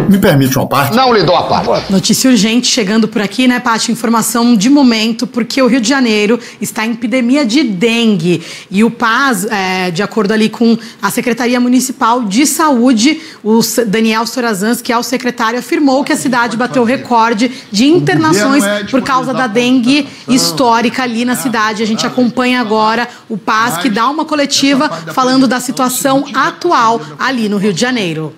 Me 0.09 0.17
permite 0.17 0.57
uma 0.57 0.67
parte? 0.67 0.95
Não 0.95 1.13
lhe 1.13 1.23
dou 1.23 1.35
a 1.35 1.43
parte. 1.43 1.91
Notícia 1.91 2.29
urgente 2.29 2.67
chegando 2.67 3.07
por 3.07 3.21
aqui, 3.21 3.47
né, 3.47 3.59
Paty? 3.59 3.91
Informação 3.91 4.55
de 4.55 4.69
momento, 4.69 5.25
porque 5.25 5.61
o 5.61 5.67
Rio 5.67 5.81
de 5.81 5.87
Janeiro 5.87 6.39
está 6.61 6.85
em 6.85 6.91
epidemia 6.91 7.45
de 7.45 7.63
dengue. 7.63 8.41
E 8.69 8.83
o 8.83 8.91
PAS, 8.91 9.45
é, 9.45 9.91
de 9.91 10.03
acordo 10.03 10.31
ali 10.31 10.49
com 10.49 10.77
a 11.01 11.09
Secretaria 11.09 11.59
Municipal 11.59 12.23
de 12.23 12.45
Saúde, 12.45 13.21
o 13.43 13.59
Daniel 13.87 14.25
Sorazans, 14.27 14.81
que 14.81 14.91
é 14.91 14.97
o 14.97 15.03
secretário, 15.03 15.59
afirmou 15.59 16.03
que 16.03 16.13
a 16.13 16.17
cidade 16.17 16.57
bateu 16.57 16.83
recorde 16.83 17.51
de 17.71 17.85
internações 17.85 18.63
por 18.89 19.01
causa 19.01 19.33
da 19.33 19.47
dengue 19.47 20.07
histórica 20.27 21.03
ali 21.03 21.25
na 21.25 21.35
cidade. 21.35 21.81
A 21.81 21.87
gente 21.87 22.05
acompanha 22.05 22.61
agora 22.61 23.07
o 23.29 23.37
PAS, 23.37 23.77
que 23.77 23.89
dá 23.89 24.09
uma 24.09 24.25
coletiva 24.25 24.89
falando 25.13 25.47
da 25.47 25.59
situação 25.59 26.25
atual 26.33 27.01
ali 27.17 27.47
no 27.49 27.57
Rio 27.57 27.73
de 27.73 27.81
Janeiro 27.81 28.33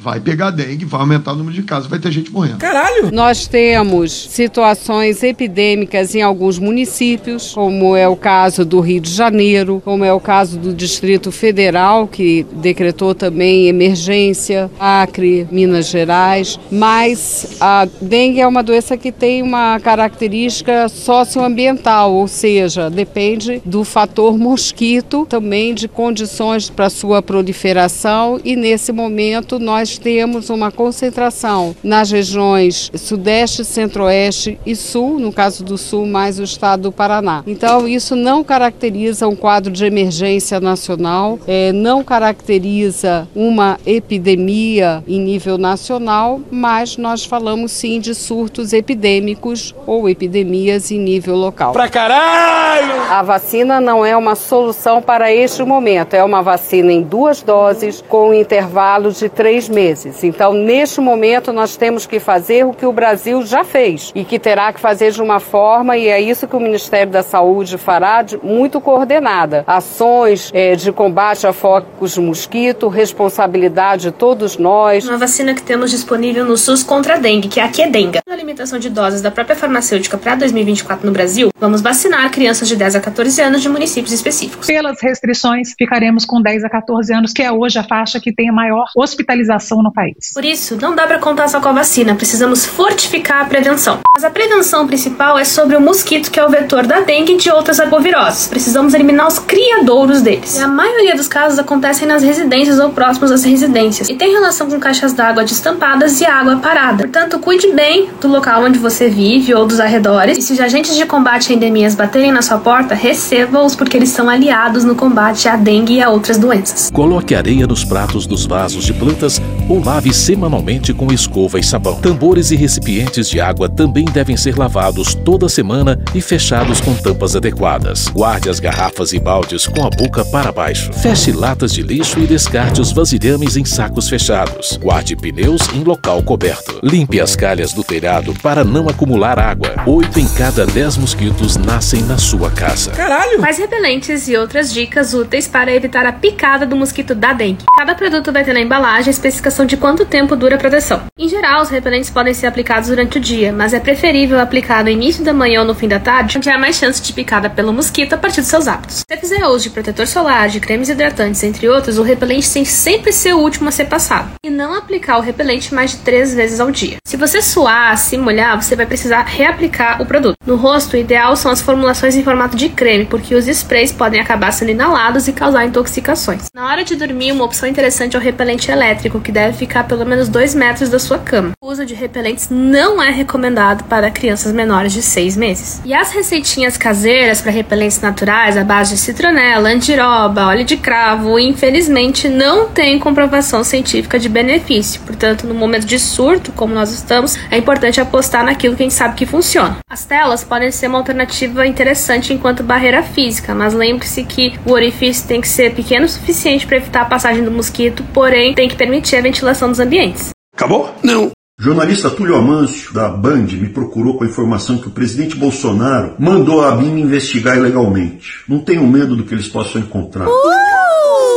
vai 0.00 0.18
pegar 0.18 0.50
dengue, 0.50 0.86
vai 0.86 1.02
aumentar 1.02 1.32
o 1.32 1.36
número 1.36 1.54
de 1.54 1.62
casos, 1.62 1.86
vai 1.86 1.98
ter 1.98 2.10
gente 2.10 2.32
morrendo. 2.32 2.56
Caralho! 2.56 3.12
Nós 3.12 3.46
temos 3.46 4.10
situações 4.30 5.22
epidêmicas 5.22 6.14
em 6.14 6.22
alguns 6.22 6.58
municípios, 6.58 7.52
como 7.52 7.94
é 7.94 8.08
o 8.08 8.16
caso 8.16 8.64
do 8.64 8.80
Rio 8.80 9.00
de 9.00 9.10
Janeiro, 9.10 9.82
como 9.84 10.02
é 10.02 10.12
o 10.12 10.18
caso 10.18 10.58
do 10.58 10.72
Distrito 10.72 11.30
Federal, 11.30 12.08
que 12.08 12.46
decretou 12.50 13.14
também 13.14 13.68
emergência, 13.68 14.70
Acre, 14.80 15.46
Minas 15.50 15.88
Gerais, 15.88 16.58
mas 16.72 17.58
a 17.60 17.86
dengue 18.00 18.40
é 18.40 18.46
uma 18.46 18.62
doença 18.62 18.96
que 18.96 19.12
tem 19.12 19.42
uma 19.42 19.78
característica 19.80 20.88
socioambiental, 20.88 22.14
ou 22.14 22.26
seja, 22.26 22.88
depende 22.88 23.60
do 23.66 23.84
fator 23.84 24.38
mosquito, 24.38 25.26
também 25.28 25.74
de 25.74 25.86
condições 25.88 26.70
para 26.70 26.88
sua 26.88 27.20
proliferação 27.20 28.40
e 28.42 28.56
nesse 28.56 28.92
momento 28.92 29.58
nós 29.58 29.89
nós 29.90 29.98
temos 29.98 30.50
uma 30.50 30.70
concentração 30.70 31.74
nas 31.82 32.12
regiões 32.12 32.92
Sudeste, 32.94 33.64
Centro-Oeste 33.64 34.56
e 34.64 34.76
Sul, 34.76 35.18
no 35.18 35.32
caso 35.32 35.64
do 35.64 35.76
Sul, 35.76 36.06
mais 36.06 36.38
o 36.38 36.44
estado 36.44 36.82
do 36.82 36.92
Paraná. 36.92 37.42
Então, 37.44 37.88
isso 37.88 38.14
não 38.14 38.44
caracteriza 38.44 39.26
um 39.26 39.34
quadro 39.34 39.72
de 39.72 39.84
emergência 39.84 40.60
nacional, 40.60 41.40
é, 41.44 41.72
não 41.72 42.04
caracteriza 42.04 43.26
uma 43.34 43.80
epidemia 43.84 45.02
em 45.08 45.18
nível 45.18 45.58
nacional, 45.58 46.40
mas 46.52 46.96
nós 46.96 47.24
falamos 47.24 47.72
sim 47.72 47.98
de 47.98 48.14
surtos 48.14 48.72
epidêmicos 48.72 49.74
ou 49.88 50.08
epidemias 50.08 50.92
em 50.92 51.00
nível 51.00 51.34
local. 51.34 51.72
Pra 51.72 51.88
caralho! 51.88 53.10
A 53.10 53.22
vacina 53.22 53.80
não 53.80 54.06
é 54.06 54.16
uma 54.16 54.36
solução 54.36 55.02
para 55.02 55.32
este 55.32 55.64
momento, 55.64 56.14
é 56.14 56.22
uma 56.22 56.42
vacina 56.42 56.92
em 56.92 57.02
duas 57.02 57.42
doses 57.42 58.04
com 58.08 58.32
intervalos 58.32 59.18
de 59.18 59.28
três 59.28 59.68
meses 59.68 59.79
meses. 59.80 60.22
Então, 60.22 60.52
neste 60.52 61.00
momento, 61.00 61.52
nós 61.54 61.74
temos 61.74 62.06
que 62.06 62.20
fazer 62.20 62.66
o 62.66 62.72
que 62.74 62.84
o 62.84 62.92
Brasil 62.92 63.42
já 63.46 63.64
fez 63.64 64.12
e 64.14 64.24
que 64.24 64.38
terá 64.38 64.70
que 64.74 64.78
fazer 64.78 65.10
de 65.10 65.22
uma 65.22 65.40
forma, 65.40 65.96
e 65.96 66.06
é 66.06 66.20
isso 66.20 66.46
que 66.46 66.54
o 66.54 66.60
Ministério 66.60 67.10
da 67.10 67.22
Saúde 67.22 67.78
fará, 67.78 68.20
de, 68.20 68.36
muito 68.42 68.78
coordenada. 68.78 69.64
Ações 69.66 70.50
é, 70.52 70.76
de 70.76 70.92
combate 70.92 71.46
a 71.46 71.52
focos 71.52 72.12
de 72.12 72.20
mosquito, 72.20 72.88
responsabilidade 72.88 74.02
de 74.02 74.12
todos 74.12 74.58
nós. 74.58 75.08
Uma 75.08 75.16
vacina 75.16 75.54
que 75.54 75.62
temos 75.62 75.90
disponível 75.90 76.44
no 76.44 76.58
SUS 76.58 76.82
contra 76.82 77.14
a 77.14 77.18
dengue, 77.18 77.48
que 77.48 77.58
é 77.58 77.64
a 77.64 77.68
Quedenga. 77.68 78.20
Na 78.28 78.36
limitação 78.36 78.78
de 78.78 78.90
doses 78.90 79.22
da 79.22 79.30
própria 79.30 79.56
farmacêutica 79.56 80.18
para 80.18 80.34
2024 80.34 81.06
no 81.06 81.12
Brasil, 81.12 81.48
vamos 81.58 81.80
vacinar 81.80 82.30
crianças 82.30 82.68
de 82.68 82.76
10 82.76 82.96
a 82.96 83.00
14 83.00 83.40
anos 83.40 83.62
de 83.62 83.68
municípios 83.68 84.12
específicos. 84.12 84.66
Pelas 84.66 85.00
restrições, 85.00 85.72
ficaremos 85.78 86.26
com 86.26 86.42
10 86.42 86.64
a 86.64 86.68
14 86.68 87.14
anos, 87.14 87.32
que 87.32 87.42
é 87.42 87.50
hoje 87.50 87.78
a 87.78 87.82
faixa 87.82 88.20
que 88.20 88.32
tem 88.32 88.50
a 88.50 88.52
maior 88.52 88.84
hospitalização 88.94 89.69
no 89.76 89.92
país. 89.92 90.32
Por 90.34 90.44
isso, 90.44 90.76
não 90.80 90.94
dá 90.94 91.06
para 91.06 91.18
contar 91.18 91.48
só 91.48 91.60
com 91.60 91.68
a 91.68 91.72
vacina, 91.72 92.14
precisamos 92.14 92.66
fortificar 92.66 93.42
a 93.42 93.44
prevenção. 93.44 94.00
Mas 94.14 94.24
a 94.24 94.30
prevenção 94.30 94.86
principal 94.86 95.38
é 95.38 95.44
sobre 95.44 95.76
o 95.76 95.80
mosquito, 95.80 96.30
que 96.30 96.38
é 96.38 96.44
o 96.44 96.50
vetor 96.50 96.86
da 96.86 97.00
dengue 97.00 97.34
e 97.34 97.36
de 97.36 97.50
outras 97.50 97.80
arboviroses. 97.80 98.48
Precisamos 98.48 98.94
eliminar 98.94 99.26
os 99.26 99.38
criadouros 99.38 100.22
deles. 100.22 100.58
E 100.58 100.62
a 100.62 100.68
maioria 100.68 101.14
dos 101.14 101.28
casos 101.28 101.58
acontecem 101.58 102.06
nas 102.06 102.22
residências 102.22 102.78
ou 102.78 102.90
próximos 102.90 103.30
às 103.30 103.44
residências 103.44 104.08
e 104.08 104.14
tem 104.14 104.32
relação 104.32 104.68
com 104.68 104.78
caixas 104.78 105.12
d'água 105.12 105.44
destampadas 105.44 106.20
e 106.20 106.26
água 106.26 106.56
parada. 106.56 107.04
Portanto, 107.04 107.38
cuide 107.38 107.72
bem 107.72 108.10
do 108.20 108.28
local 108.28 108.64
onde 108.64 108.78
você 108.78 109.08
vive 109.08 109.54
ou 109.54 109.66
dos 109.66 109.80
arredores. 109.80 110.38
E 110.38 110.42
se 110.42 110.52
os 110.52 110.60
agentes 110.60 110.96
de 110.96 111.06
combate 111.06 111.52
a 111.52 111.56
endemias 111.56 111.94
baterem 111.94 112.32
na 112.32 112.42
sua 112.42 112.58
porta, 112.58 112.94
receba-os 112.94 113.74
porque 113.76 113.96
eles 113.96 114.10
são 114.10 114.28
aliados 114.28 114.84
no 114.84 114.94
combate 114.94 115.48
à 115.48 115.56
dengue 115.56 115.94
e 115.94 116.02
a 116.02 116.10
outras 116.10 116.38
doenças. 116.38 116.90
Coloque 116.90 117.34
areia 117.34 117.66
nos 117.66 117.84
pratos 117.84 118.26
dos 118.26 118.46
vasos 118.46 118.84
de 118.84 118.92
plantas 118.92 119.40
ou 119.68 119.82
lave 119.82 120.12
semanalmente 120.12 120.92
com 120.92 121.12
escova 121.12 121.58
e 121.58 121.62
sabão. 121.62 122.00
Tambores 122.00 122.50
e 122.50 122.56
recipientes 122.56 123.28
de 123.28 123.40
água 123.40 123.68
também 123.68 124.04
devem 124.04 124.36
ser 124.36 124.56
lavados 124.58 125.14
toda 125.14 125.48
semana 125.48 125.98
e 126.14 126.20
fechados 126.20 126.80
com 126.80 126.94
tampas 126.94 127.36
adequadas. 127.36 128.08
Guarde 128.08 128.48
as 128.48 128.60
garrafas 128.60 129.12
e 129.12 129.18
baldes 129.18 129.66
com 129.66 129.84
a 129.84 129.90
boca 129.90 130.24
para 130.24 130.52
baixo. 130.52 130.92
Feche 130.92 131.32
latas 131.32 131.72
de 131.72 131.82
lixo 131.82 132.20
e 132.20 132.26
descarte 132.26 132.80
os 132.80 132.92
vasilhames 132.92 133.56
em 133.56 133.64
sacos 133.64 134.08
fechados. 134.08 134.78
Guarde 134.82 135.16
pneus 135.16 135.62
em 135.74 135.82
local 135.82 136.22
coberto. 136.22 136.80
Limpe 136.82 137.20
as 137.20 137.36
calhas 137.36 137.72
do 137.72 137.84
telhado 137.84 138.34
para 138.42 138.64
não 138.64 138.88
acumular 138.88 139.38
água. 139.38 139.74
Oito 139.86 140.18
em 140.18 140.28
cada 140.28 140.66
dez 140.66 140.96
mosquitos 140.96 141.56
nascem 141.56 142.02
na 142.02 142.18
sua 142.18 142.50
casa. 142.50 142.92
Caralho! 142.92 143.40
Mais 143.40 143.58
repelentes 143.58 144.28
e 144.28 144.36
outras 144.36 144.72
dicas 144.72 145.14
úteis 145.14 145.46
para 145.46 145.74
evitar 145.74 146.06
a 146.06 146.12
picada 146.12 146.66
do 146.66 146.76
mosquito 146.76 147.14
da 147.14 147.32
dengue. 147.32 147.64
Cada 147.76 147.94
produto 147.94 148.32
vai 148.32 148.44
ter 148.44 148.52
na 148.52 148.60
embalagem 148.60 149.10
especificação 149.50 149.66
de 149.66 149.76
quanto 149.76 150.06
tempo 150.06 150.34
dura 150.34 150.54
a 150.54 150.58
proteção. 150.58 151.02
Em 151.18 151.28
geral, 151.28 151.62
os 151.62 151.68
repelentes 151.68 152.08
podem 152.08 152.32
ser 152.32 152.46
aplicados 152.46 152.88
durante 152.88 153.18
o 153.18 153.20
dia, 153.20 153.52
mas 153.52 153.74
é 153.74 153.80
preferível 153.80 154.40
aplicar 154.40 154.82
no 154.82 154.88
início 154.90 155.22
da 155.22 155.34
manhã 155.34 155.60
ou 155.60 155.66
no 155.66 155.74
fim 155.74 155.88
da 155.88 155.98
tarde, 155.98 156.38
onde 156.38 156.48
há 156.48 156.56
mais 156.56 156.76
chance 156.76 157.02
de 157.02 157.12
picada 157.12 157.50
pelo 157.50 157.72
mosquito 157.72 158.14
a 158.14 158.16
partir 158.16 158.40
dos 158.40 158.48
seus 158.48 158.66
hábitos. 158.66 159.04
Se 159.08 159.16
fizer 159.16 159.44
uso 159.46 159.64
de 159.64 159.70
protetor 159.70 160.06
solar, 160.06 160.48
de 160.48 160.60
cremes 160.60 160.88
hidratantes, 160.88 161.42
entre 161.42 161.68
outros, 161.68 161.98
o 161.98 162.02
repelente 162.02 162.50
tem 162.50 162.64
sempre 162.64 163.12
ser 163.12 163.34
o 163.34 163.38
último 163.38 163.68
a 163.68 163.72
ser 163.72 163.86
passado. 163.86 164.30
E 164.44 164.48
não 164.48 164.74
aplicar 164.74 165.18
o 165.18 165.20
repelente 165.20 165.74
mais 165.74 165.90
de 165.90 165.98
três 165.98 166.34
vezes 166.34 166.60
ao 166.60 166.70
dia. 166.70 166.96
Se 167.04 167.16
você 167.16 167.42
suar, 167.42 167.96
se 167.98 168.16
molhar, 168.16 168.60
você 168.60 168.76
vai 168.76 168.86
precisar 168.86 169.22
reaplicar 169.22 170.00
o 170.00 170.06
produto. 170.06 170.36
No 170.46 170.56
rosto, 170.56 170.94
o 170.94 170.98
ideal 170.98 171.36
são 171.36 171.50
as 171.50 171.60
formulações 171.60 172.16
em 172.16 172.22
formato 172.22 172.56
de 172.56 172.68
creme, 172.68 173.04
porque 173.04 173.34
os 173.34 173.46
sprays 173.48 173.92
podem 173.92 174.20
acabar 174.20 174.52
sendo 174.52 174.70
inalados 174.70 175.28
e 175.28 175.32
causar 175.32 175.66
intoxicações. 175.66 176.46
Na 176.54 176.66
hora 176.66 176.84
de 176.84 176.96
dormir, 176.96 177.32
uma 177.32 177.44
opção 177.44 177.68
interessante 177.68 178.16
é 178.16 178.18
o 178.18 178.22
repelente 178.22 178.70
elétrico, 178.70 179.20
que 179.20 179.32
deve 179.32 179.39
ficar 179.52 179.84
pelo 179.84 180.04
menos 180.06 180.28
2 180.28 180.54
metros 180.54 180.88
da 180.88 180.98
sua 180.98 181.18
cama. 181.18 181.52
O 181.60 181.68
uso 181.68 181.84
de 181.84 181.94
repelentes 181.94 182.48
não 182.50 183.02
é 183.02 183.10
recomendado 183.10 183.84
para 183.84 184.10
crianças 184.10 184.52
menores 184.52 184.92
de 184.92 185.02
6 185.02 185.36
meses. 185.36 185.80
E 185.84 185.94
as 185.94 186.12
receitinhas 186.12 186.76
caseiras 186.76 187.40
para 187.40 187.50
repelentes 187.50 188.00
naturais 188.00 188.56
à 188.56 188.64
base 188.64 188.94
de 188.94 189.00
citronela, 189.00 189.68
andiroba, 189.68 190.46
óleo 190.46 190.64
de 190.64 190.76
cravo, 190.76 191.38
infelizmente 191.38 192.28
não 192.28 192.68
tem 192.68 192.98
comprovação 192.98 193.64
científica 193.64 194.18
de 194.18 194.28
benefício. 194.28 195.00
Portanto, 195.02 195.46
no 195.46 195.54
momento 195.54 195.86
de 195.86 195.98
surto, 195.98 196.52
como 196.52 196.74
nós 196.74 196.90
estamos, 196.92 197.36
é 197.50 197.58
importante 197.58 198.00
apostar 198.00 198.44
naquilo 198.44 198.76
que 198.76 198.82
a 198.82 198.86
gente 198.86 198.94
sabe 198.94 199.14
que 199.14 199.26
funciona. 199.26 199.78
As 199.88 200.04
telas 200.04 200.44
podem 200.44 200.70
ser 200.70 200.88
uma 200.88 200.98
alternativa 200.98 201.66
interessante 201.66 202.32
enquanto 202.32 202.62
barreira 202.62 203.02
física, 203.02 203.54
mas 203.54 203.74
lembre-se 203.74 204.24
que 204.24 204.58
o 204.64 204.72
orifício 204.72 205.26
tem 205.26 205.40
que 205.40 205.48
ser 205.48 205.74
pequeno 205.74 206.06
o 206.06 206.08
suficiente 206.08 206.66
para 206.66 206.76
evitar 206.76 207.02
a 207.02 207.04
passagem 207.04 207.44
do 207.44 207.50
mosquito, 207.50 208.04
porém 208.12 208.54
tem 208.54 208.68
que 208.68 208.76
permitir 208.76 209.16
a 209.20 209.22
ventilação 209.22 209.70
dos 209.70 209.80
ambientes. 209.80 210.30
Acabou? 210.54 210.94
Não. 211.02 211.30
Jornalista 211.58 212.08
Túlio 212.08 212.36
Amâncio, 212.36 212.92
da 212.94 213.06
Band, 213.06 213.48
me 213.52 213.68
procurou 213.68 214.16
com 214.16 214.24
a 214.24 214.26
informação 214.26 214.78
que 214.78 214.88
o 214.88 214.92
presidente 214.92 215.36
Bolsonaro 215.36 216.14
mandou 216.18 216.64
a 216.64 216.74
mim 216.74 216.90
me 216.90 217.02
investigar 217.02 217.58
ilegalmente. 217.58 218.42
Não 218.48 218.60
tenho 218.60 218.86
medo 218.86 219.14
do 219.14 219.24
que 219.24 219.34
eles 219.34 219.46
possam 219.46 219.82
encontrar. 219.82 220.26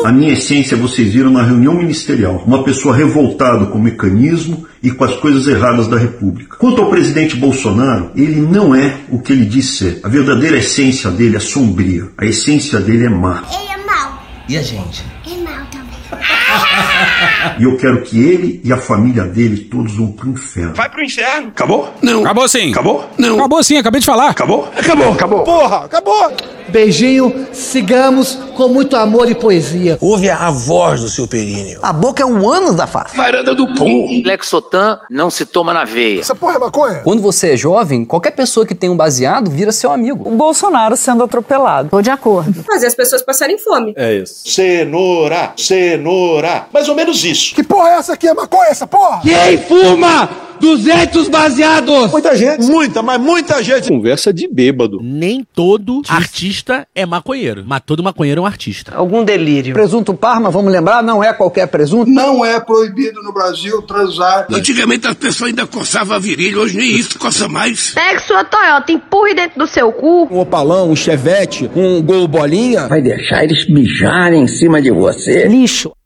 A 0.05 0.11
minha 0.13 0.31
essência 0.31 0.77
vocês 0.77 1.13
viram 1.13 1.29
na 1.29 1.43
reunião 1.43 1.73
ministerial. 1.73 2.41
Uma 2.47 2.63
pessoa 2.63 2.95
revoltada 2.95 3.65
com 3.65 3.77
o 3.77 3.81
mecanismo 3.81 4.65
e 4.81 4.91
com 4.91 5.03
as 5.03 5.15
coisas 5.15 5.45
erradas 5.45 5.87
da 5.87 5.97
República. 5.97 6.55
Quanto 6.55 6.81
ao 6.81 6.89
presidente 6.89 7.35
Bolsonaro, 7.35 8.11
ele 8.15 8.39
não 8.39 8.73
é 8.73 8.99
o 9.09 9.19
que 9.19 9.33
ele 9.33 9.45
diz 9.45 9.77
ser. 9.77 9.99
A 10.03 10.07
verdadeira 10.07 10.57
essência 10.57 11.11
dele 11.11 11.35
é 11.35 11.39
sombria. 11.41 12.09
A 12.17 12.25
essência 12.25 12.79
dele 12.79 13.07
é 13.07 13.09
má. 13.09 13.43
Ele 13.51 13.71
é 13.71 13.85
mau. 13.85 14.23
E 14.47 14.57
a 14.57 14.61
gente? 14.61 15.03
É 15.25 15.35
mau 15.35 15.65
também. 15.69 15.99
E 17.59 17.63
eu 17.63 17.77
quero 17.77 18.01
que 18.01 18.21
ele 18.21 18.61
e 18.63 18.71
a 18.71 18.77
família 18.77 19.23
dele 19.23 19.57
todos 19.57 19.95
vão 19.95 20.11
pro 20.11 20.29
inferno. 20.29 20.73
Vai 20.73 20.89
pro 20.89 21.03
inferno. 21.03 21.49
Acabou? 21.49 21.93
Não. 22.01 22.21
Acabou 22.21 22.47
sim. 22.47 22.71
Acabou? 22.71 23.09
Não. 23.17 23.35
Acabou 23.35 23.63
sim, 23.63 23.77
acabei 23.77 23.99
de 23.99 24.05
falar. 24.05 24.29
Acabou? 24.29 24.69
Acabou. 24.77 25.11
Acabou. 25.13 25.43
Porra, 25.43 25.85
acabou. 25.85 26.31
Beijinho, 26.69 27.47
sigamos 27.51 28.35
com 28.55 28.67
muito 28.69 28.95
amor 28.95 29.29
e 29.29 29.35
poesia. 29.35 29.97
Ouve 29.99 30.29
a 30.29 30.49
voz 30.49 31.01
do 31.01 31.09
seu 31.09 31.27
períneo. 31.27 31.79
A 31.83 31.91
boca 31.91 32.23
é 32.23 32.25
um 32.25 32.49
ânus 32.49 32.75
da 32.75 32.87
face. 32.87 33.15
Varanda 33.15 33.53
do 33.53 33.67
pum. 33.75 34.21
Lexotan 34.25 34.99
não 35.09 35.29
se 35.29 35.45
toma 35.45 35.73
na 35.73 35.83
veia. 35.83 36.21
Essa 36.21 36.33
porra 36.33 36.55
é 36.55 36.59
maconha? 36.59 37.01
Quando 37.03 37.21
você 37.21 37.51
é 37.53 37.57
jovem, 37.57 38.05
qualquer 38.05 38.31
pessoa 38.31 38.65
que 38.65 38.73
tem 38.73 38.89
um 38.89 38.95
baseado 38.97 39.51
vira 39.51 39.71
seu 39.71 39.91
amigo. 39.91 40.27
O 40.27 40.35
Bolsonaro 40.35 40.95
sendo 40.95 41.23
atropelado. 41.23 41.89
Tô 41.89 42.01
de 42.01 42.09
acordo. 42.09 42.63
Fazer 42.63 42.87
as 42.87 42.95
pessoas 42.95 43.21
passarem 43.21 43.57
fome. 43.57 43.93
É 43.97 44.15
isso. 44.15 44.41
Cenoura, 44.45 45.53
cenoura. 45.57 46.67
Mais 46.73 46.87
ou 46.87 46.95
menos 46.95 47.23
isso. 47.23 47.32
Que 47.55 47.63
porra 47.63 47.89
é 47.89 47.93
essa 47.95 48.13
aqui? 48.13 48.27
É 48.27 48.33
maconha 48.33 48.69
essa 48.69 48.87
porra? 48.87 49.21
Quem 49.21 49.57
fuma 49.57 50.29
200 50.59 51.27
baseados? 51.27 52.11
Muita 52.11 52.35
gente. 52.37 52.65
Muita, 52.65 53.01
mas 53.01 53.19
muita 53.19 53.61
gente. 53.61 53.89
Conversa 53.89 54.33
de 54.33 54.47
bêbado. 54.47 54.99
Nem 55.01 55.45
todo 55.53 56.01
artista 56.07 56.87
é 56.95 57.05
maconheiro, 57.05 57.63
mas 57.67 57.81
todo 57.85 58.01
maconheiro 58.01 58.39
é 58.39 58.43
um 58.43 58.45
artista. 58.45 58.93
Algum 58.95 59.25
delírio. 59.25 59.73
Presunto 59.73 60.13
Parma, 60.13 60.49
vamos 60.49 60.71
lembrar, 60.71 61.03
não 61.03 61.21
é 61.23 61.33
qualquer 61.33 61.67
presunto. 61.67 62.09
Não 62.09 62.45
é 62.45 62.59
proibido 62.59 63.21
no 63.21 63.33
Brasil 63.33 63.81
transar. 63.81 64.47
Antigamente 64.49 65.07
as 65.07 65.15
pessoas 65.15 65.49
ainda 65.49 65.67
coçavam 65.67 66.15
a 66.15 66.19
virilha, 66.19 66.59
hoje 66.59 66.77
nem 66.77 66.91
isso 66.91 67.19
coça 67.19 67.49
mais. 67.49 67.91
Pegue 67.93 68.21
sua 68.21 68.43
Toyota, 68.45 68.91
empurre 68.91 69.33
dentro 69.33 69.59
do 69.59 69.67
seu 69.67 69.91
cu. 69.91 70.29
Um 70.31 70.39
opalão, 70.39 70.89
um 70.89 70.95
chevette, 70.95 71.69
um 71.75 72.01
gol 72.01 72.27
bolinha. 72.27 72.87
Vai 72.87 73.01
deixar 73.01 73.43
eles 73.43 73.67
mijarem 73.69 74.43
em 74.43 74.47
cima 74.47 74.81
de 74.81 74.91
você? 74.91 75.45
Lixo. 75.47 75.91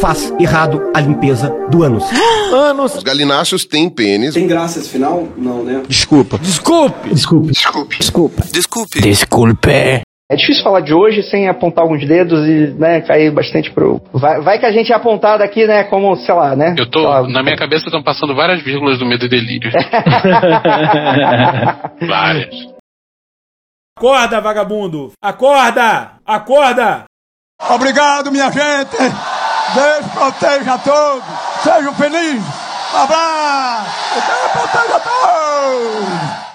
faz 0.00 0.32
errado 0.38 0.90
a 0.94 1.00
limpeza 1.00 1.48
do 1.70 1.82
ânus. 1.82 2.04
Anos. 2.52 2.96
Os 2.96 3.02
galináceos 3.02 3.64
têm 3.64 3.88
pênis. 3.88 4.34
Tem 4.34 4.46
graça 4.46 4.78
esse 4.78 4.90
final? 4.90 5.28
Não, 5.36 5.62
né? 5.62 5.82
Desculpa. 5.88 6.38
Desculpe. 6.38 7.08
Desculpe. 7.10 7.52
Desculpe. 7.52 7.98
Desculpa. 7.98 8.42
Desculpe. 8.52 9.00
Desculpe. 9.00 10.02
É 10.30 10.36
difícil 10.36 10.64
falar 10.64 10.80
de 10.80 10.94
hoje 10.94 11.22
sem 11.24 11.46
apontar 11.46 11.84
alguns 11.84 12.06
dedos 12.08 12.48
e, 12.48 12.74
né, 12.78 13.02
cair 13.02 13.30
bastante 13.30 13.70
pro. 13.70 14.00
Vai, 14.14 14.40
vai 14.40 14.58
que 14.58 14.64
a 14.64 14.72
gente 14.72 14.90
é 14.90 14.96
apontado 14.96 15.42
aqui, 15.42 15.66
né, 15.66 15.84
como, 15.84 16.16
sei 16.16 16.34
lá, 16.34 16.56
né? 16.56 16.74
Eu 16.78 16.90
tô. 16.90 17.02
Na 17.28 17.42
minha 17.42 17.56
cabeça 17.56 17.86
estão 17.86 18.02
passando 18.02 18.34
várias 18.34 18.62
vírgulas 18.62 18.98
do 18.98 19.04
medo 19.04 19.26
e 19.26 19.28
delírio. 19.28 19.70
várias. 22.08 22.72
Acorda, 23.98 24.40
vagabundo! 24.40 25.12
Acorda! 25.22 26.12
Acorda! 26.24 27.04
Obrigado, 27.70 28.32
minha 28.32 28.50
gente. 28.50 28.96
Deus 29.74 30.06
proteja 30.12 30.74
a 30.74 30.78
todos. 30.78 31.24
Sejam 31.62 31.94
felizes. 31.94 32.44
Um 32.94 32.98
abraço. 32.98 33.90
Deus 34.14 34.52
proteja 34.52 34.96
a 34.96 35.00
todos. 35.00 36.51